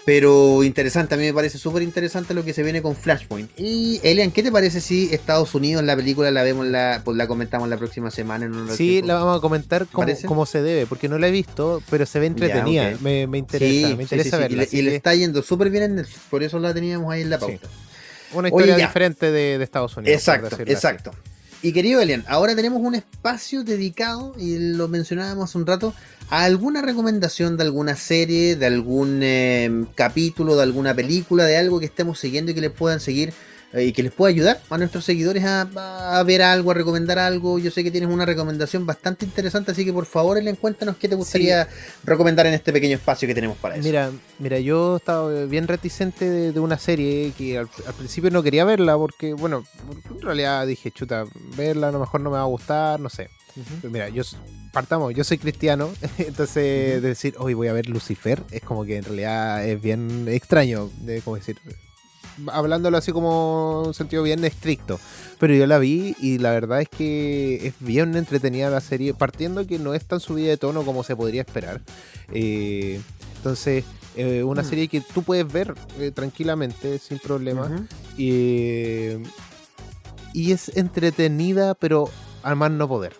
Pero 0.06 0.62
interesante, 0.62 1.16
a 1.16 1.18
mí 1.18 1.24
me 1.24 1.34
parece 1.34 1.58
súper 1.58 1.82
interesante 1.82 2.32
lo 2.32 2.44
que 2.44 2.52
se 2.54 2.62
viene 2.62 2.80
con 2.80 2.94
Flashpoint. 2.94 3.50
Y 3.58 4.00
Elian, 4.04 4.30
¿qué 4.30 4.44
te 4.44 4.52
parece 4.52 4.80
si 4.80 5.12
Estados 5.12 5.52
Unidos 5.56 5.82
la 5.82 5.96
película 5.96 6.30
la 6.30 6.44
vemos 6.44 6.64
la, 6.64 7.02
pues 7.04 7.16
la 7.16 7.26
comentamos 7.26 7.68
la 7.68 7.76
próxima 7.76 8.12
semana 8.12 8.46
en 8.46 8.54
un 8.54 8.70
Sí, 8.70 8.88
tiempo? 8.88 9.08
la 9.08 9.14
vamos 9.16 9.38
a 9.38 9.40
comentar 9.40 9.88
como, 9.88 10.06
como 10.26 10.46
se 10.46 10.62
debe, 10.62 10.86
porque 10.86 11.08
no 11.08 11.18
la 11.18 11.26
he 11.26 11.32
visto, 11.32 11.82
pero 11.90 12.06
se 12.06 12.20
ve 12.20 12.26
entretenida. 12.26 12.96
me, 13.00 13.26
me 13.26 13.38
interesa, 13.38 13.88
Sí, 13.88 13.96
me 13.96 14.04
interesa 14.04 14.24
sí, 14.24 14.30
sí, 14.36 14.38
verla. 14.54 14.66
Y, 14.70 14.82
le, 14.82 14.92
y 14.92 14.94
está 14.94 15.12
yendo 15.12 15.42
súper 15.42 15.70
bien 15.70 15.82
en 15.82 15.94
Netflix, 15.96 16.20
por 16.30 16.44
eso 16.44 16.60
la 16.60 16.72
teníamos 16.72 17.12
ahí 17.12 17.22
en 17.22 17.30
la 17.30 17.38
pauta. 17.40 17.66
Una 18.32 18.46
historia 18.46 18.76
diferente 18.76 19.32
de, 19.32 19.58
de 19.58 19.64
Estados 19.64 19.96
Unidos. 19.96 20.16
Exacto, 20.16 20.54
así. 20.54 20.62
exacto. 20.70 21.10
Y 21.62 21.72
querido 21.72 22.00
Elian, 22.00 22.24
ahora 22.28 22.54
tenemos 22.54 22.80
un 22.80 22.94
espacio 22.94 23.64
dedicado, 23.64 24.34
y 24.38 24.56
lo 24.74 24.86
mencionábamos 24.86 25.50
hace 25.50 25.58
un 25.58 25.66
rato, 25.66 25.94
alguna 26.30 26.82
recomendación 26.82 27.56
de 27.56 27.64
alguna 27.64 27.96
serie, 27.96 28.56
de 28.56 28.66
algún 28.66 29.20
eh, 29.22 29.84
capítulo, 29.94 30.56
de 30.56 30.62
alguna 30.62 30.94
película, 30.94 31.44
de 31.44 31.56
algo 31.56 31.80
que 31.80 31.86
estemos 31.86 32.18
siguiendo 32.18 32.50
y 32.50 32.54
que 32.54 32.60
les 32.60 32.70
puedan 32.70 33.00
seguir 33.00 33.32
eh, 33.72 33.84
y 33.84 33.92
que 33.92 34.02
les 34.02 34.12
pueda 34.12 34.30
ayudar 34.30 34.60
a 34.70 34.78
nuestros 34.78 35.04
seguidores 35.04 35.44
a, 35.44 35.62
a 36.18 36.22
ver 36.22 36.42
algo, 36.42 36.70
a 36.70 36.74
recomendar 36.74 37.18
algo. 37.18 37.58
Yo 37.58 37.70
sé 37.70 37.82
que 37.82 37.90
tienes 37.90 38.08
una 38.10 38.24
recomendación 38.24 38.86
bastante 38.86 39.24
interesante, 39.24 39.72
así 39.72 39.84
que 39.84 39.92
por 39.92 40.06
favor, 40.06 40.38
Elen, 40.38 40.56
cuéntanos 40.56 40.96
qué 40.96 41.08
te 41.08 41.14
gustaría 41.14 41.68
recomendar 42.04 42.46
en 42.46 42.54
este 42.54 42.72
pequeño 42.72 42.96
espacio 42.96 43.26
que 43.26 43.34
tenemos 43.34 43.56
para 43.58 43.76
eso. 43.76 43.84
Mira, 43.84 44.10
mira, 44.38 44.58
yo 44.60 44.96
estaba 44.96 45.44
bien 45.44 45.68
reticente 45.68 46.28
de, 46.28 46.52
de 46.52 46.60
una 46.60 46.78
serie 46.78 47.32
que 47.36 47.58
al, 47.58 47.68
al 47.86 47.94
principio 47.94 48.30
no 48.30 48.42
quería 48.42 48.64
verla 48.64 48.96
porque, 48.96 49.32
bueno, 49.32 49.64
en 50.10 50.20
realidad 50.22 50.66
dije, 50.66 50.90
chuta, 50.90 51.24
verla 51.56 51.88
a 51.88 51.92
lo 51.92 52.00
mejor 52.00 52.20
no 52.20 52.30
me 52.30 52.36
va 52.36 52.42
a 52.42 52.46
gustar, 52.46 53.00
no 53.00 53.08
sé. 53.08 53.30
Pero 53.80 53.90
mira, 53.92 54.08
yo 54.08 54.22
partamos, 54.72 55.14
yo 55.14 55.24
soy 55.24 55.38
cristiano, 55.38 55.90
entonces 56.18 57.00
de 57.00 57.00
decir, 57.00 57.34
hoy 57.38 57.54
voy 57.54 57.68
a 57.68 57.72
ver 57.72 57.88
Lucifer, 57.88 58.42
es 58.50 58.60
como 58.62 58.84
que 58.84 58.96
en 58.98 59.04
realidad 59.04 59.66
es 59.66 59.80
bien 59.80 60.26
extraño, 60.28 60.90
de 61.00 61.22
como 61.22 61.36
decir, 61.36 61.58
hablándolo 62.48 62.98
así 62.98 63.12
como 63.12 63.82
un 63.84 63.94
sentido 63.94 64.22
bien 64.22 64.44
estricto. 64.44 65.00
Pero 65.38 65.54
yo 65.54 65.66
la 65.66 65.78
vi 65.78 66.14
y 66.20 66.38
la 66.38 66.50
verdad 66.52 66.80
es 66.82 66.88
que 66.88 67.66
es 67.66 67.74
bien 67.80 68.14
entretenida 68.16 68.68
la 68.70 68.80
serie, 68.82 69.14
partiendo 69.14 69.66
que 69.66 69.78
no 69.78 69.94
es 69.94 70.04
tan 70.04 70.20
subida 70.20 70.48
de 70.48 70.56
tono 70.58 70.82
como 70.82 71.02
se 71.02 71.16
podría 71.16 71.40
esperar. 71.42 71.80
Eh, 72.32 73.00
entonces, 73.36 73.84
eh, 74.16 74.42
una 74.42 74.62
Mm. 74.62 74.68
serie 74.68 74.88
que 74.88 75.00
tú 75.00 75.22
puedes 75.22 75.50
ver 75.50 75.74
eh, 75.98 76.10
tranquilamente, 76.10 76.98
sin 76.98 77.18
problema. 77.18 77.86
Y, 78.18 79.12
y 80.34 80.52
es 80.52 80.74
entretenida, 80.76 81.74
pero 81.74 82.10
al 82.42 82.56
más 82.56 82.70
no 82.70 82.88
poder. 82.88 83.14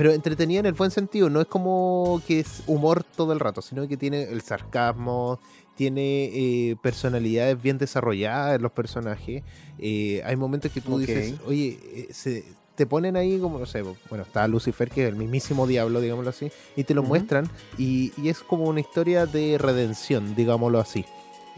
Pero 0.00 0.14
entretenida 0.14 0.60
en 0.60 0.64
el 0.64 0.72
buen 0.72 0.90
sentido, 0.90 1.28
no 1.28 1.42
es 1.42 1.46
como 1.46 2.22
que 2.26 2.40
es 2.40 2.62
humor 2.66 3.04
todo 3.04 3.34
el 3.34 3.38
rato, 3.38 3.60
sino 3.60 3.86
que 3.86 3.98
tiene 3.98 4.22
el 4.22 4.40
sarcasmo, 4.40 5.38
tiene 5.76 6.30
eh, 6.32 6.76
personalidades 6.80 7.60
bien 7.60 7.76
desarrolladas 7.76 8.56
en 8.56 8.62
los 8.62 8.72
personajes. 8.72 9.42
Eh, 9.78 10.22
hay 10.24 10.36
momentos 10.36 10.72
que 10.72 10.80
tú 10.80 10.98
dices, 10.98 11.34
oye, 11.44 11.78
eh, 11.82 12.08
se, 12.12 12.46
te 12.76 12.86
ponen 12.86 13.14
ahí 13.14 13.38
como, 13.38 13.58
no 13.58 13.66
sé, 13.66 13.82
bueno, 13.82 14.24
está 14.24 14.48
Lucifer, 14.48 14.88
que 14.88 15.02
es 15.02 15.10
el 15.10 15.16
mismísimo 15.16 15.66
diablo, 15.66 16.00
digámoslo 16.00 16.30
así, 16.30 16.50
y 16.76 16.84
te 16.84 16.94
lo 16.94 17.02
muestran, 17.02 17.50
y, 17.76 18.10
y 18.16 18.30
es 18.30 18.38
como 18.38 18.64
una 18.64 18.80
historia 18.80 19.26
de 19.26 19.58
redención, 19.58 20.34
digámoslo 20.34 20.80
así. 20.80 21.04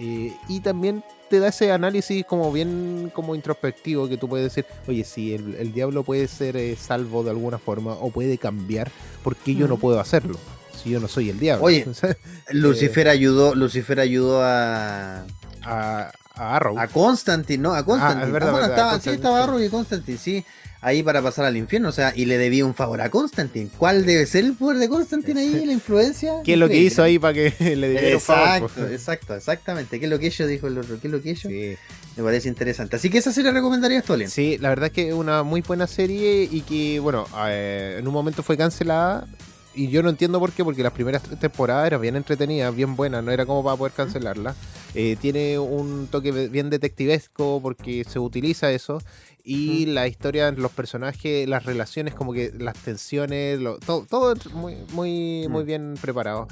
Eh, 0.05 0.35
y 0.49 0.59
también 0.59 1.05
te 1.31 1.39
da 1.39 1.49
ese 1.49 1.71
análisis 1.71 2.25
como 2.27 2.51
bien 2.51 3.13
como 3.15 3.37
introspectivo 3.37 4.09
que 4.09 4.17
tú 4.17 4.29
puedes 4.29 4.53
decir, 4.53 4.67
oye, 4.89 5.05
si 5.05 5.33
el, 5.33 5.55
el 5.55 5.73
diablo 5.73 6.03
puede 6.03 6.27
ser 6.27 6.57
eh, 6.57 6.75
salvo 6.77 7.23
de 7.23 7.31
alguna 7.31 7.59
forma 7.59 7.93
o 7.93 8.11
puede 8.11 8.37
cambiar, 8.37 8.91
¿por 9.23 9.37
qué 9.37 9.55
yo 9.55 9.69
no 9.69 9.75
Ujú. 9.75 9.81
puedo 9.83 10.01
hacerlo? 10.01 10.39
Si 10.83 10.91
yo 10.91 10.99
no 10.99 11.07
soy 11.07 11.31
el 11.31 11.39
diablo. 11.39 11.65
Oye. 11.67 11.87
Sea, 11.95 12.17
Lucifer 12.51 13.07
ayudó, 13.09 13.55
Lucifer 13.55 14.01
ayudó 14.01 14.43
a, 14.43 15.21
a, 15.63 16.13
a 16.35 16.57
Arrow. 16.57 16.77
a 16.81 16.89
Constantine, 16.89 17.63
¿no? 17.63 17.73
A 17.75 17.85
Constantine. 17.85 18.23
Ah, 18.25 18.27
es 18.27 18.33
verdad, 18.33 18.51
bueno, 18.51 18.67
verdad, 18.69 18.79
estaba, 18.79 18.91
sí, 18.95 19.11
Constantine, 19.11 19.25
estaba 19.25 19.37
sí. 19.39 19.43
Arrow 19.45 19.61
y 19.61 19.69
Constantine, 19.69 20.19
sí. 20.19 20.45
Ahí 20.85 21.05
para 21.05 21.23
pasar 21.23 21.45
al 21.45 21.57
infierno, 21.57 21.91
o 21.91 21.93
sea, 21.93 22.13
y 22.15 22.25
le 22.25 22.39
debía 22.39 22.67
un 22.67 22.75
favor 22.75 23.01
a 23.01 23.09
Constantine. 23.09 23.71
¿Cuál 23.79 24.05
debe 24.05 24.27
ser 24.27 24.45
el 24.45 24.55
poder 24.55 24.79
de 24.79 24.89
Constantine 24.89 25.41
ahí, 25.41 25.65
la 25.65 25.73
influencia? 25.73 26.35
¿Qué 26.45 26.55
es 26.55 26.59
lo 26.59 26.69
que 26.69 26.79
hizo 26.79 27.05
ahí 27.05 27.21
para 27.21 27.35
que 27.35 27.55
le 27.77 27.89
diera 27.91 28.17
un 28.17 28.21
favor? 28.21 28.69
Exacto, 28.69 28.89
exacto, 28.89 29.35
exactamente. 29.37 30.01
¿Qué 30.01 30.07
es 30.07 30.11
lo 30.11 30.19
que 30.19 30.27
ellos 30.27 30.49
dijo 30.49 30.67
el 30.67 30.79
otro? 30.79 30.99
¿Qué 31.01 31.07
es 31.07 31.13
lo 31.13 31.23
que 31.23 31.31
ellos? 31.31 31.45
Sí. 31.49 31.77
Me 32.17 32.25
parece 32.25 32.49
interesante. 32.49 32.97
Así 32.97 33.11
que 33.11 33.19
esa 33.19 33.33
serie 33.33 33.53
recomendarías 33.53 34.05
tú. 34.05 34.19
Sí, 34.27 34.59
la 34.59 34.71
verdad 34.71 34.87
es 34.87 34.93
que 34.93 35.09
es 35.09 35.15
una 35.15 35.45
muy 35.45 35.61
buena 35.61 35.87
serie 35.87 36.49
y 36.51 36.63
que, 36.63 36.99
bueno, 36.99 37.27
eh, 37.47 37.97
en 37.99 38.07
un 38.07 38.13
momento 38.13 38.43
fue 38.43 38.57
cancelada 38.57 39.27
y 39.75 39.89
yo 39.89 40.03
no 40.03 40.11
entiendo 40.11 40.39
por 40.39 40.53
qué, 40.53 40.65
porque 40.65 40.83
las 40.83 40.93
primeras 40.93 41.23
tres 41.23 41.39
temporadas 41.39 41.87
eran 41.87 42.01
bien 42.01 42.17
entretenidas, 42.17 42.75
bien 42.75 42.97
buenas, 42.97 43.25
no 43.25 43.31
era 43.31 43.47
como 43.47 43.65
para 43.65 43.77
poder 43.77 43.93
cancelarla. 43.93 44.55
Eh, 44.95 45.17
tiene 45.21 45.59
un 45.59 46.07
toque 46.09 46.31
bien 46.49 46.69
detectivesco 46.69 47.61
porque 47.63 48.05
se 48.05 48.19
utiliza 48.19 48.71
eso 48.71 49.01
y 49.45 49.87
la 49.87 50.07
historia, 50.07 50.51
los 50.53 50.71
personajes, 50.73 51.49
las 51.49 51.65
relaciones, 51.65 52.15
como 52.15 52.33
que 52.33 52.53
las 52.57 52.77
tensiones, 52.77 53.59
lo- 53.61 53.79
todo, 53.79 54.07
todo 54.07 54.35
muy, 54.55 54.77
muy, 54.93 55.47
muy 55.49 55.63
Mm. 55.63 55.67
bien 55.67 55.95
preparado. 56.01 56.49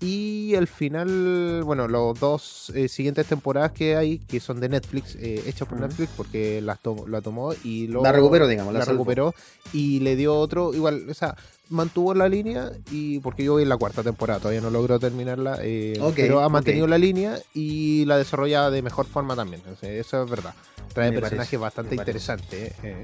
Y 0.00 0.54
al 0.54 0.66
final, 0.66 1.62
bueno, 1.62 1.86
los 1.86 2.18
dos 2.18 2.72
eh, 2.74 2.88
siguientes 2.88 3.26
temporadas 3.26 3.72
que 3.72 3.96
hay, 3.96 4.18
que 4.18 4.40
son 4.40 4.58
de 4.58 4.68
Netflix, 4.70 5.14
eh, 5.16 5.42
hechas 5.46 5.68
por. 5.68 5.78
Netflix, 5.78 6.10
porque 6.16 6.60
las 6.62 6.80
to- 6.80 7.06
la 7.06 7.20
tomó 7.20 7.52
y 7.64 7.86
luego 7.86 8.04
La 8.04 8.12
recuperó, 8.12 8.48
digamos, 8.48 8.72
la 8.72 8.80
recuperó 8.84 9.34
y 9.74 10.00
le 10.00 10.16
dio 10.16 10.34
otro, 10.36 10.72
igual, 10.74 11.06
o 11.10 11.14
sea, 11.14 11.36
mantuvo 11.68 12.14
la 12.14 12.28
línea 12.30 12.72
y 12.90 13.18
porque 13.20 13.44
yo 13.44 13.52
voy 13.52 13.62
en 13.62 13.68
la 13.68 13.76
cuarta 13.76 14.02
temporada, 14.02 14.40
todavía 14.40 14.62
no 14.62 14.70
logro 14.70 14.98
terminarla, 14.98 15.58
eh, 15.62 15.98
pero 16.16 16.40
ha 16.40 16.48
mantenido 16.48 16.86
la 16.86 16.98
línea 16.98 17.38
y 17.54 18.04
la 18.06 18.16
desarrolla 18.16 18.70
de 18.70 18.80
mejor 18.82 19.04
forma 19.06 19.36
también, 19.36 19.62
o 19.70 19.76
sea, 19.76 19.92
eso 19.92 20.24
es 20.24 20.30
verdad. 20.30 20.54
Trae 20.94 21.10
Me 21.12 21.20
personajes 21.20 21.36
parece, 21.50 21.56
bastante 21.58 21.94
interesantes. 21.94 22.72
eh. 22.82 23.02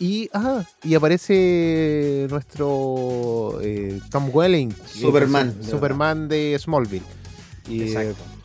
Y, 0.00 0.30
ah, 0.32 0.64
y 0.82 0.94
aparece 0.94 2.26
nuestro 2.30 3.60
eh, 3.62 4.00
Tom 4.10 4.30
Welling, 4.32 4.70
es 4.70 5.00
Superman, 5.00 5.62
Superman 5.62 6.26
de 6.26 6.58
Smallville. 6.58 7.04
Y, 7.68 7.82
Exacto. 7.82 8.39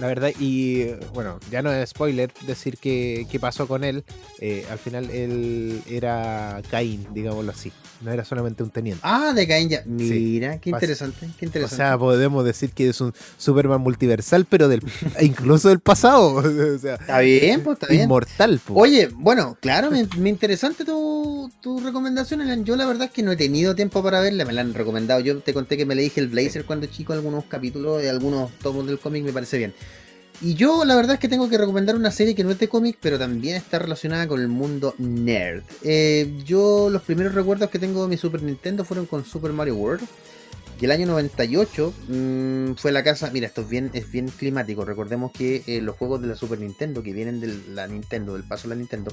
La 0.00 0.06
verdad, 0.06 0.30
y 0.38 0.80
eh, 0.80 1.00
bueno, 1.12 1.38
ya 1.50 1.60
no 1.62 1.70
es 1.72 1.90
spoiler 1.90 2.32
decir 2.46 2.78
que, 2.78 3.26
qué 3.30 3.38
pasó 3.38 3.68
con 3.68 3.84
él. 3.84 4.04
Eh, 4.38 4.64
al 4.70 4.78
final 4.78 5.10
él 5.10 5.82
era 5.88 6.62
Caín, 6.70 7.06
digámoslo 7.12 7.52
así. 7.52 7.72
No 8.00 8.10
era 8.10 8.24
solamente 8.24 8.62
un 8.62 8.70
teniente. 8.70 9.00
Ah, 9.04 9.32
de 9.34 9.46
Caín 9.46 9.68
ya. 9.68 9.82
Mira, 9.86 10.58
qué 10.58 10.70
interesante, 10.70 11.28
qué 11.38 11.44
o 11.44 11.48
interesante. 11.48 11.76
sea, 11.76 11.98
podemos 11.98 12.44
decir 12.44 12.70
que 12.70 12.88
es 12.88 13.00
un 13.00 13.12
Superman 13.38 13.80
multiversal, 13.80 14.44
pero 14.46 14.68
del 14.68 14.82
incluso 15.20 15.68
del 15.68 15.80
pasado. 15.80 16.34
o 16.34 16.78
sea, 16.78 16.94
está 16.94 17.20
bien, 17.20 17.62
pues 17.62 17.74
está 17.76 17.86
bien. 17.88 18.04
inmortal. 18.04 18.60
po. 18.64 18.74
Oye, 18.74 19.08
bueno, 19.12 19.56
claro, 19.60 19.90
me, 19.90 20.08
me 20.18 20.30
interesante 20.30 20.84
tu, 20.84 21.50
tu 21.60 21.80
recomendación. 21.80 22.64
Yo 22.64 22.76
la 22.76 22.86
verdad 22.86 23.04
es 23.08 23.10
que 23.12 23.22
no 23.22 23.32
he 23.32 23.36
tenido 23.36 23.74
tiempo 23.74 24.02
para 24.02 24.20
verla, 24.20 24.44
me 24.44 24.52
la 24.52 24.62
han 24.62 24.74
recomendado. 24.74 25.20
Yo 25.20 25.38
te 25.40 25.52
conté 25.52 25.76
que 25.76 25.86
me 25.86 25.94
leí 25.94 26.10
el 26.16 26.28
Blazer 26.28 26.64
cuando 26.64 26.86
chico, 26.86 27.12
algunos 27.12 27.44
capítulos 27.44 28.02
de 28.02 28.10
algunos 28.10 28.50
tomos 28.58 28.86
del 28.86 28.98
cómic, 28.98 29.24
me 29.24 29.32
parece 29.32 29.58
bien. 29.58 29.74
Y 30.42 30.54
yo 30.54 30.84
la 30.84 30.96
verdad 30.96 31.14
es 31.14 31.20
que 31.20 31.28
tengo 31.28 31.48
que 31.48 31.56
recomendar 31.56 31.94
una 31.94 32.10
serie 32.10 32.34
que 32.34 32.42
no 32.42 32.50
es 32.50 32.58
de 32.58 32.68
cómic, 32.68 32.98
pero 33.00 33.16
también 33.16 33.54
está 33.54 33.78
relacionada 33.78 34.26
con 34.26 34.40
el 34.40 34.48
mundo 34.48 34.92
nerd. 34.98 35.62
Eh, 35.82 36.40
yo 36.44 36.90
los 36.90 37.02
primeros 37.02 37.34
recuerdos 37.34 37.70
que 37.70 37.78
tengo 37.78 38.02
de 38.02 38.08
mi 38.08 38.16
Super 38.16 38.42
Nintendo 38.42 38.84
fueron 38.84 39.06
con 39.06 39.24
Super 39.24 39.52
Mario 39.52 39.76
World. 39.76 40.02
Y 40.80 40.84
el 40.86 40.90
año 40.90 41.06
98 41.06 41.94
mm, 42.08 42.72
fue 42.72 42.90
la 42.90 43.04
casa. 43.04 43.30
Mira, 43.32 43.46
esto 43.46 43.60
es 43.60 43.68
bien, 43.68 43.90
es 43.92 44.10
bien 44.10 44.26
climático. 44.26 44.84
Recordemos 44.84 45.30
que 45.30 45.62
eh, 45.68 45.80
los 45.80 45.96
juegos 45.96 46.20
de 46.20 46.26
la 46.26 46.34
Super 46.34 46.58
Nintendo, 46.58 47.04
que 47.04 47.12
vienen 47.12 47.40
de 47.40 47.56
la 47.68 47.86
Nintendo, 47.86 48.32
del 48.32 48.42
paso 48.42 48.64
de 48.64 48.74
la 48.74 48.78
Nintendo, 48.80 49.12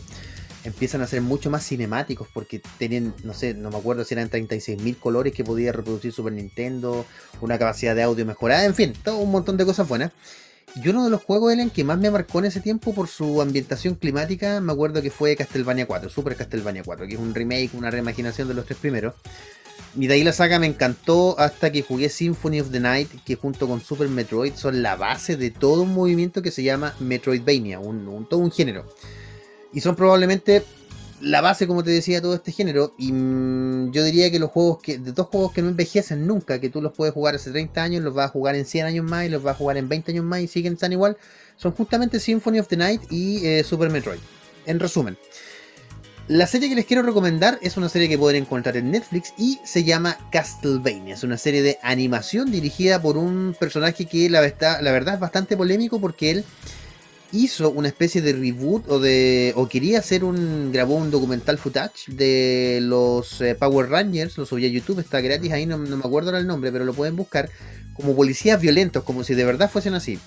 empiezan 0.64 1.02
a 1.02 1.08
ser 1.08 1.22
mucho 1.22 1.52
más 1.52 1.64
cinemáticos 1.64 2.28
porque 2.34 2.60
tienen, 2.80 3.14
no 3.24 3.36
sé, 3.36 3.54
no 3.54 3.70
me 3.70 3.78
acuerdo 3.78 4.04
si 4.04 4.16
eran 4.16 4.32
36.000 4.32 4.98
colores 4.98 5.32
que 5.32 5.44
podía 5.44 5.72
reproducir 5.72 6.12
Super 6.12 6.34
Nintendo, 6.34 7.06
una 7.40 7.60
capacidad 7.60 7.96
de 7.96 8.02
audio 8.02 8.26
mejorada, 8.26 8.66
en 8.66 8.74
fin, 8.74 8.94
todo 9.04 9.18
un 9.18 9.30
montón 9.30 9.56
de 9.56 9.66
cosas 9.66 9.88
buenas. 9.88 10.12
Y 10.76 10.88
uno 10.88 11.04
de 11.04 11.10
los 11.10 11.24
juegos, 11.24 11.52
Ellen, 11.52 11.70
que 11.70 11.84
más 11.84 11.98
me 11.98 12.12
marcó 12.12 12.40
en 12.40 12.46
ese 12.46 12.62
tiempo 12.62 12.94
por 12.94 13.08
su 13.08 13.42
ambientación 13.42 13.96
climática, 13.96 14.62
me 14.62 14.72
acuerdo 14.72 15.02
que 15.02 15.10
fue 15.12 15.36
Castlevania 15.36 15.86
4, 15.88 16.10
Super 16.10 16.36
Castlevania 16.36 16.84
4, 16.84 17.08
que 17.08 17.14
es 17.16 17.20
un 17.20 17.34
remake, 17.34 17.72
una 17.74 17.90
reimaginación 17.92 18.48
de 18.48 18.54
los 18.54 18.66
tres 18.66 18.78
primeros. 18.78 19.14
Y 19.98 20.08
de 20.08 20.14
ahí 20.14 20.24
la 20.24 20.32
saga 20.34 20.60
me 20.60 20.68
encantó 20.68 21.38
hasta 21.40 21.72
que 21.72 21.82
jugué 21.82 22.10
Symphony 22.10 22.62
of 22.62 22.72
the 22.72 22.80
Night, 22.80 23.10
que 23.26 23.36
junto 23.36 23.68
con 23.68 23.82
Super 23.82 24.08
Metroid 24.08 24.54
son 24.54 24.82
la 24.84 24.96
base 24.96 25.36
de 25.36 25.50
todo 25.50 25.82
un 25.82 25.94
movimiento 25.94 26.42
que 26.42 26.52
se 26.52 26.64
llama 26.64 26.94
Metroidvania, 27.00 27.80
un, 27.80 28.08
un- 28.08 28.30
todo 28.30 28.40
un 28.40 28.52
género. 28.52 28.86
Y 29.74 29.82
son 29.82 29.96
probablemente 29.96 30.64
la 31.22 31.42
base, 31.42 31.68
como 31.68 31.84
te 31.84 31.92
decía, 31.92 32.16
de 32.18 32.22
todo 32.22 32.36
este 32.36 32.52
género. 32.52 32.94
Y 32.98 33.12
mm, 33.12 33.92
yo 33.92 34.04
diría 34.04 34.32
que 34.32 34.40
los 34.40 34.52
juegos 34.52 34.80
que, 34.82 34.98
de 34.98 35.12
dos 35.12 35.28
juegos 35.28 35.52
que 35.54 35.62
no 35.62 35.70
envejecen 35.70 36.26
nunca, 36.26 36.60
que 36.60 36.70
tú 36.70 36.82
los 36.82 36.94
puedes 36.94 37.14
jugar 37.14 37.36
hace 37.36 37.52
30 37.52 37.82
años, 37.82 38.04
los 38.04 38.14
vas 38.14 38.28
a 38.28 38.30
jugar 38.30 38.56
en 38.56 38.66
100 38.66 38.86
años 38.86 39.06
más 39.06 39.26
y 39.26 39.30
los 39.30 39.44
vas 39.44 39.56
a 39.56 39.58
jugar 39.58 39.78
en 39.78 39.90
20 39.90 40.12
años 40.12 40.26
más 40.26 40.42
y 40.42 40.48
siguen 40.48 40.78
tan 40.78 40.92
igual, 40.92 41.18
son 41.58 41.74
justamente 41.74 42.20
Symphony 42.20 42.60
of 42.60 42.68
the 42.68 42.78
Night 42.78 43.02
y 43.10 43.46
eh, 43.46 43.64
Super 43.64 43.90
Metroid. 43.90 44.20
En 44.66 44.80
resumen. 44.80 45.18
La 46.28 46.46
serie 46.46 46.70
que 46.70 46.76
les 46.76 46.86
quiero 46.86 47.02
recomendar 47.02 47.58
es 47.64 47.76
una 47.76 47.90
serie 47.90 48.08
que 48.08 48.16
pueden 48.16 48.44
encontrar 48.44 48.78
en 48.78 48.92
Netflix 48.92 49.34
y 49.36 49.60
se 49.64 49.84
llama 49.84 50.16
Castlevania. 50.32 51.16
Es 51.16 51.24
una 51.24 51.40
serie 51.40 51.64
de 51.64 51.80
animación 51.82 52.52
dirigida 52.52 53.02
por 53.02 53.18
un 53.18 53.56
personaje 53.60 54.06
que 54.06 54.30
la, 54.30 54.42
la 54.42 54.92
verdad 54.92 55.16
es 55.16 55.20
bastante 55.20 55.58
polémico 55.58 56.00
porque 56.00 56.30
él 56.30 56.46
hizo 57.32 57.70
una 57.70 57.88
especie 57.88 58.22
de 58.22 58.34
reboot 58.34 58.90
o 58.90 59.00
de 59.00 59.54
o 59.56 59.68
quería 59.68 60.00
hacer 60.00 60.24
un 60.24 60.72
grabó 60.72 60.96
un 60.96 61.12
documental 61.12 61.58
footage 61.58 62.06
de 62.08 62.80
los 62.82 63.42
eh, 63.42 63.56
Power 63.56 63.90
Rangers, 63.90 64.38
lo 64.38 64.46
subí 64.46 64.66
a 64.66 64.70
YouTube, 64.70 65.00
está 65.00 65.22
gratis 65.22 65.52
ahí, 65.52 65.66
no, 65.66 65.78
no 65.78 65.98
me 65.98 66.04
acuerdo 66.04 66.36
el 66.36 66.48
nombre, 66.48 66.72
pero 66.72 66.86
lo 66.86 66.94
pueden 66.94 67.16
buscar 67.16 67.50
como 67.94 68.16
policías 68.16 68.62
violentos, 68.62 69.04
como 69.04 69.24
si 69.24 69.36
de 69.36 69.46
verdad 69.46 69.70
fuesen 69.70 69.94
así. 69.94 70.20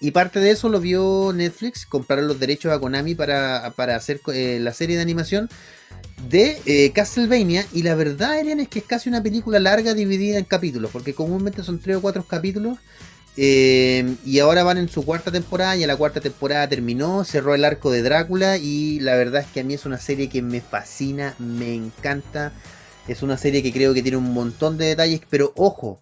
Y 0.00 0.10
parte 0.10 0.40
de 0.40 0.50
eso 0.50 0.68
lo 0.68 0.80
vio 0.80 1.32
Netflix, 1.32 1.86
compraron 1.86 2.26
los 2.26 2.40
derechos 2.40 2.72
a 2.72 2.80
Konami 2.80 3.14
para, 3.14 3.72
para 3.76 3.94
hacer 3.94 4.20
eh, 4.34 4.58
la 4.60 4.72
serie 4.72 4.96
de 4.96 5.02
animación 5.02 5.48
de 6.28 6.60
eh, 6.66 6.90
Castlevania. 6.92 7.64
Y 7.72 7.82
la 7.82 7.94
verdad, 7.94 8.40
Elian, 8.40 8.60
es 8.60 8.68
que 8.68 8.80
es 8.80 8.84
casi 8.84 9.08
una 9.08 9.22
película 9.22 9.60
larga 9.60 9.94
dividida 9.94 10.38
en 10.38 10.44
capítulos, 10.44 10.90
porque 10.90 11.14
comúnmente 11.14 11.62
son 11.62 11.78
tres 11.78 11.96
o 11.96 12.02
cuatro 12.02 12.24
capítulos. 12.24 12.78
Eh, 13.36 14.16
y 14.24 14.40
ahora 14.40 14.62
van 14.62 14.78
en 14.78 14.88
su 14.88 15.04
cuarta 15.04 15.30
temporada. 15.30 15.76
Y 15.76 15.86
la 15.86 15.96
cuarta 15.96 16.20
temporada 16.20 16.68
terminó, 16.68 17.24
cerró 17.24 17.54
el 17.54 17.64
arco 17.64 17.90
de 17.90 18.02
Drácula. 18.02 18.58
Y 18.58 19.00
la 19.00 19.16
verdad 19.16 19.42
es 19.42 19.48
que 19.48 19.60
a 19.60 19.64
mí 19.64 19.74
es 19.74 19.86
una 19.86 19.98
serie 19.98 20.28
que 20.28 20.42
me 20.42 20.60
fascina, 20.60 21.34
me 21.38 21.74
encanta. 21.74 22.52
Es 23.08 23.22
una 23.22 23.36
serie 23.36 23.62
que 23.62 23.72
creo 23.72 23.94
que 23.94 24.02
tiene 24.02 24.18
un 24.18 24.32
montón 24.32 24.78
de 24.78 24.86
detalles. 24.86 25.20
Pero 25.28 25.52
ojo, 25.56 26.00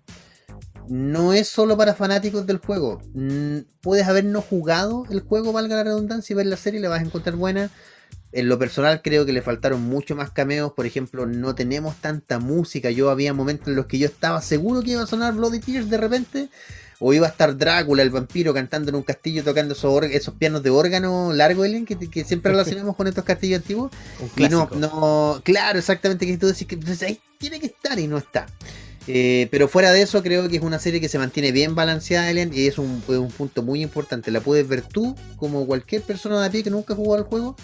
no 0.89 1.33
es 1.33 1.49
solo 1.49 1.77
para 1.77 1.95
fanáticos 1.95 2.47
del 2.47 2.59
juego. 2.59 3.01
Mm, 3.15 3.59
Puedes 3.81 4.07
haber 4.09 4.25
no 4.25 4.43
jugado 4.43 5.05
el 5.09 5.21
juego, 5.21 5.53
valga 5.53 5.77
la 5.77 5.85
redundancia, 5.85 6.35
y 6.35 6.37
ver 6.37 6.47
la 6.47 6.57
serie 6.57 6.81
la 6.81 6.91
vas 6.91 7.01
a 7.01 7.05
encontrar 7.05 7.37
buena. 7.37 7.71
En 8.33 8.49
lo 8.49 8.59
personal 8.59 9.01
creo 9.03 9.25
que 9.25 9.33
le 9.33 9.43
faltaron 9.43 9.83
mucho 9.83 10.15
más 10.17 10.31
cameos. 10.31 10.73
Por 10.73 10.87
ejemplo, 10.87 11.27
no 11.27 11.55
tenemos 11.55 11.97
tanta 11.97 12.39
música. 12.39 12.91
Yo 12.91 13.11
había 13.11 13.33
momentos 13.33 13.69
en 13.69 13.77
los 13.77 13.87
que 13.87 13.99
yo 13.99 14.07
estaba 14.07 14.43
seguro 14.43 14.83
que 14.83 14.93
iba 14.93 15.03
a 15.03 15.07
sonar 15.07 15.35
Bloody 15.35 15.61
Tears 15.61 15.89
de 15.91 15.97
repente. 15.97 16.49
O 17.01 17.13
iba 17.13 17.27
a 17.27 17.31
estar 17.31 17.57
Drácula, 17.57 18.03
el 18.03 18.11
vampiro, 18.11 18.55
cantando 18.55 18.91
en 18.91 18.95
un 18.95 19.03
castillo, 19.03 19.43
tocando 19.43 19.75
esos, 19.75 20.05
esos 20.05 20.35
pianos 20.35 20.63
de 20.63 20.71
órgano 20.71 21.33
largo, 21.33 21.65
Ellen, 21.65 21.87
que, 21.87 21.97
que 21.97 22.25
siempre 22.25 22.53
relacionamos 22.53 22.95
con 22.95 23.07
estos 23.07 23.25
castillos 23.25 23.63
antiguos. 23.63 23.91
Y 24.37 24.49
no, 24.49 24.69
no, 24.77 25.41
claro, 25.43 25.79
exactamente, 25.79 26.27
que 26.27 26.39
tú 26.39 26.47
decís 26.47 26.67
que 26.67 26.77
pues, 26.77 27.03
ahí 27.03 27.19
tiene 27.39 27.59
que 27.59 27.67
estar 27.67 27.99
y 27.99 28.07
no 28.07 28.19
está. 28.19 28.47
Eh, 29.07 29.49
pero 29.51 29.67
fuera 29.67 29.93
de 29.93 30.03
eso, 30.03 30.23
creo 30.23 30.49
que 30.49 30.57
es 30.57 30.63
una 30.63 30.79
serie 30.79 31.01
que 31.01 31.09
se 31.09 31.19
mantiene 31.19 31.53
bien 31.53 31.75
balanceada, 31.75 32.31
Elian, 32.31 32.53
y 32.53 32.67
es 32.67 32.79
un, 32.79 33.03
es 33.09 33.17
un 33.17 33.31
punto 33.31 33.63
muy 33.63 33.83
importante. 33.83 34.31
La 34.31 34.41
puedes 34.41 34.69
ver 34.69 34.83
tú, 34.83 35.17
como 35.37 35.67
cualquier 35.67 36.03
persona 36.03 36.41
de 36.41 36.47
a 36.47 36.51
pie 36.51 36.63
que 36.63 36.71
nunca 36.71 36.95
jugado 36.95 37.25
al 37.25 37.29
juego. 37.29 37.57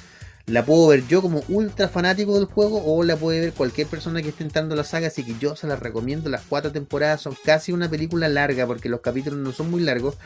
La 0.47 0.65
puedo 0.65 0.87
ver 0.87 1.07
yo 1.09 1.23
como 1.23 1.43
ultra 1.49 1.89
fanático 1.89 2.35
del 2.37 2.45
juego, 2.45 2.83
o 2.85 3.03
la 3.03 3.17
puede 3.17 3.41
ver 3.41 3.53
cualquier 3.53 3.89
persona 3.89 4.23
que 4.23 4.29
esté 4.29 4.45
entrando 4.45 4.75
a 4.75 4.77
la 4.77 4.85
saga. 4.85 5.09
Así 5.09 5.25
que 5.25 5.35
yo 5.41 5.57
se 5.57 5.67
las 5.67 5.81
recomiendo. 5.81 6.31
Las 6.31 6.43
cuatro 6.49 6.71
temporadas 6.71 7.21
son 7.23 7.37
casi 7.45 7.73
una 7.73 7.91
película 7.91 8.29
larga, 8.29 8.67
porque 8.67 8.89
los 8.89 9.01
capítulos 9.01 9.41
no 9.41 9.53
son 9.53 9.71
muy 9.71 9.83
largos. 9.83 10.17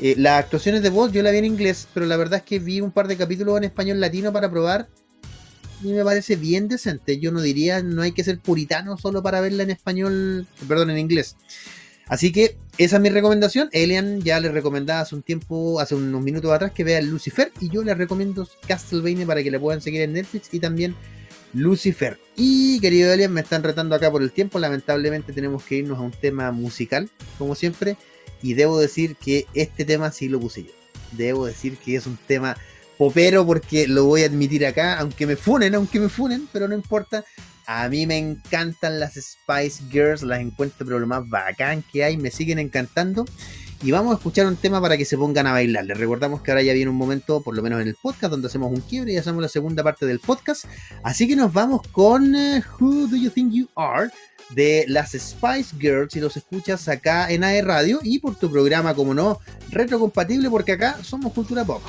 Eh, 0.00 0.14
las 0.16 0.44
actuaciones 0.44 0.82
de 0.82 0.90
voz 0.90 1.12
yo 1.12 1.22
la 1.22 1.30
vi 1.32 1.38
en 1.38 1.44
inglés, 1.44 1.88
pero 1.92 2.06
la 2.06 2.16
verdad 2.16 2.38
es 2.38 2.44
que 2.44 2.58
vi 2.58 2.80
un 2.80 2.92
par 2.92 3.08
de 3.08 3.16
capítulos 3.16 3.58
en 3.58 3.64
español 3.64 4.00
latino 4.00 4.32
para 4.32 4.50
probar 4.50 4.88
y 5.82 5.88
me 5.88 6.04
parece 6.04 6.36
bien 6.36 6.68
decente. 6.68 7.18
Yo 7.18 7.30
no 7.30 7.40
diría, 7.40 7.82
no 7.82 8.02
hay 8.02 8.12
que 8.12 8.24
ser 8.24 8.38
puritano 8.38 8.96
solo 8.96 9.22
para 9.22 9.40
verla 9.40 9.62
en 9.62 9.70
español, 9.70 10.46
perdón, 10.66 10.90
en 10.90 10.98
inglés. 10.98 11.36
Así 12.08 12.32
que 12.32 12.56
esa 12.78 12.96
es 12.96 13.02
mi 13.02 13.10
recomendación. 13.10 13.68
Elian 13.72 14.20
ya 14.22 14.40
les 14.40 14.52
recomendaba 14.52 15.00
hace 15.00 15.14
un 15.14 15.22
tiempo, 15.22 15.80
hace 15.80 15.94
unos 15.94 16.22
minutos 16.22 16.50
atrás, 16.50 16.72
que 16.72 16.84
vean 16.84 17.10
Lucifer. 17.10 17.52
Y 17.60 17.68
yo 17.68 17.82
les 17.82 17.98
recomiendo 17.98 18.48
Castlevania 18.66 19.26
para 19.26 19.42
que 19.42 19.50
la 19.50 19.58
puedan 19.58 19.80
seguir 19.80 20.02
en 20.02 20.14
Netflix 20.14 20.48
y 20.52 20.60
también 20.60 20.94
Lucifer. 21.52 22.18
Y 22.36 22.80
querido 22.80 23.12
Elian, 23.12 23.32
me 23.32 23.40
están 23.40 23.62
retando 23.62 23.94
acá 23.94 24.10
por 24.10 24.22
el 24.22 24.32
tiempo. 24.32 24.58
Lamentablemente 24.58 25.32
tenemos 25.32 25.64
que 25.64 25.76
irnos 25.76 25.98
a 25.98 26.02
un 26.02 26.12
tema 26.12 26.50
musical, 26.52 27.10
como 27.36 27.54
siempre. 27.54 27.96
Y 28.42 28.54
debo 28.54 28.78
decir 28.78 29.16
que 29.16 29.46
este 29.54 29.84
tema 29.84 30.10
sí 30.10 30.28
lo 30.28 30.40
puse 30.40 30.64
yo. 30.64 30.70
Debo 31.12 31.46
decir 31.46 31.76
que 31.76 31.96
es 31.96 32.06
un 32.06 32.16
tema 32.26 32.56
popero 32.96 33.46
porque 33.46 33.86
lo 33.86 34.04
voy 34.04 34.22
a 34.22 34.26
admitir 34.26 34.66
acá, 34.66 34.98
aunque 34.98 35.26
me 35.26 35.36
funen, 35.36 35.74
aunque 35.74 36.00
me 36.00 36.08
funen, 36.08 36.48
pero 36.52 36.68
no 36.68 36.74
importa. 36.74 37.24
A 37.70 37.86
mí 37.90 38.06
me 38.06 38.16
encantan 38.16 38.98
las 38.98 39.12
Spice 39.16 39.82
Girls, 39.90 40.22
las 40.22 40.40
encuentro 40.40 40.86
pero 40.86 40.98
lo 40.98 41.06
más 41.06 41.28
bacán 41.28 41.84
que 41.92 42.02
hay, 42.02 42.16
me 42.16 42.30
siguen 42.30 42.58
encantando. 42.58 43.26
Y 43.82 43.90
vamos 43.90 44.14
a 44.14 44.16
escuchar 44.16 44.46
un 44.46 44.56
tema 44.56 44.80
para 44.80 44.96
que 44.96 45.04
se 45.04 45.18
pongan 45.18 45.46
a 45.46 45.52
bailar. 45.52 45.84
Les 45.84 45.98
recordamos 45.98 46.40
que 46.40 46.50
ahora 46.50 46.62
ya 46.62 46.72
viene 46.72 46.90
un 46.90 46.96
momento, 46.96 47.42
por 47.42 47.54
lo 47.54 47.62
menos 47.62 47.82
en 47.82 47.88
el 47.88 47.94
podcast, 47.94 48.30
donde 48.30 48.46
hacemos 48.46 48.72
un 48.72 48.80
quiebre 48.80 49.12
y 49.12 49.18
hacemos 49.18 49.42
la 49.42 49.50
segunda 49.50 49.84
parte 49.84 50.06
del 50.06 50.18
podcast. 50.18 50.64
Así 51.02 51.28
que 51.28 51.36
nos 51.36 51.52
vamos 51.52 51.82
con 51.92 52.34
eh, 52.34 52.62
Who 52.80 53.06
Do 53.06 53.16
You 53.16 53.28
Think 53.28 53.52
You 53.52 53.68
Are 53.76 54.08
de 54.54 54.86
las 54.88 55.10
Spice 55.10 55.76
Girls 55.78 56.16
y 56.16 56.20
los 56.20 56.38
escuchas 56.38 56.88
acá 56.88 57.30
en 57.30 57.44
AE 57.44 57.60
Radio 57.60 58.00
y 58.02 58.18
por 58.18 58.34
tu 58.36 58.50
programa, 58.50 58.94
como 58.94 59.12
no, 59.12 59.40
retrocompatible, 59.68 60.48
porque 60.48 60.72
acá 60.72 60.96
somos 61.02 61.34
cultura 61.34 61.66
pop. 61.66 61.82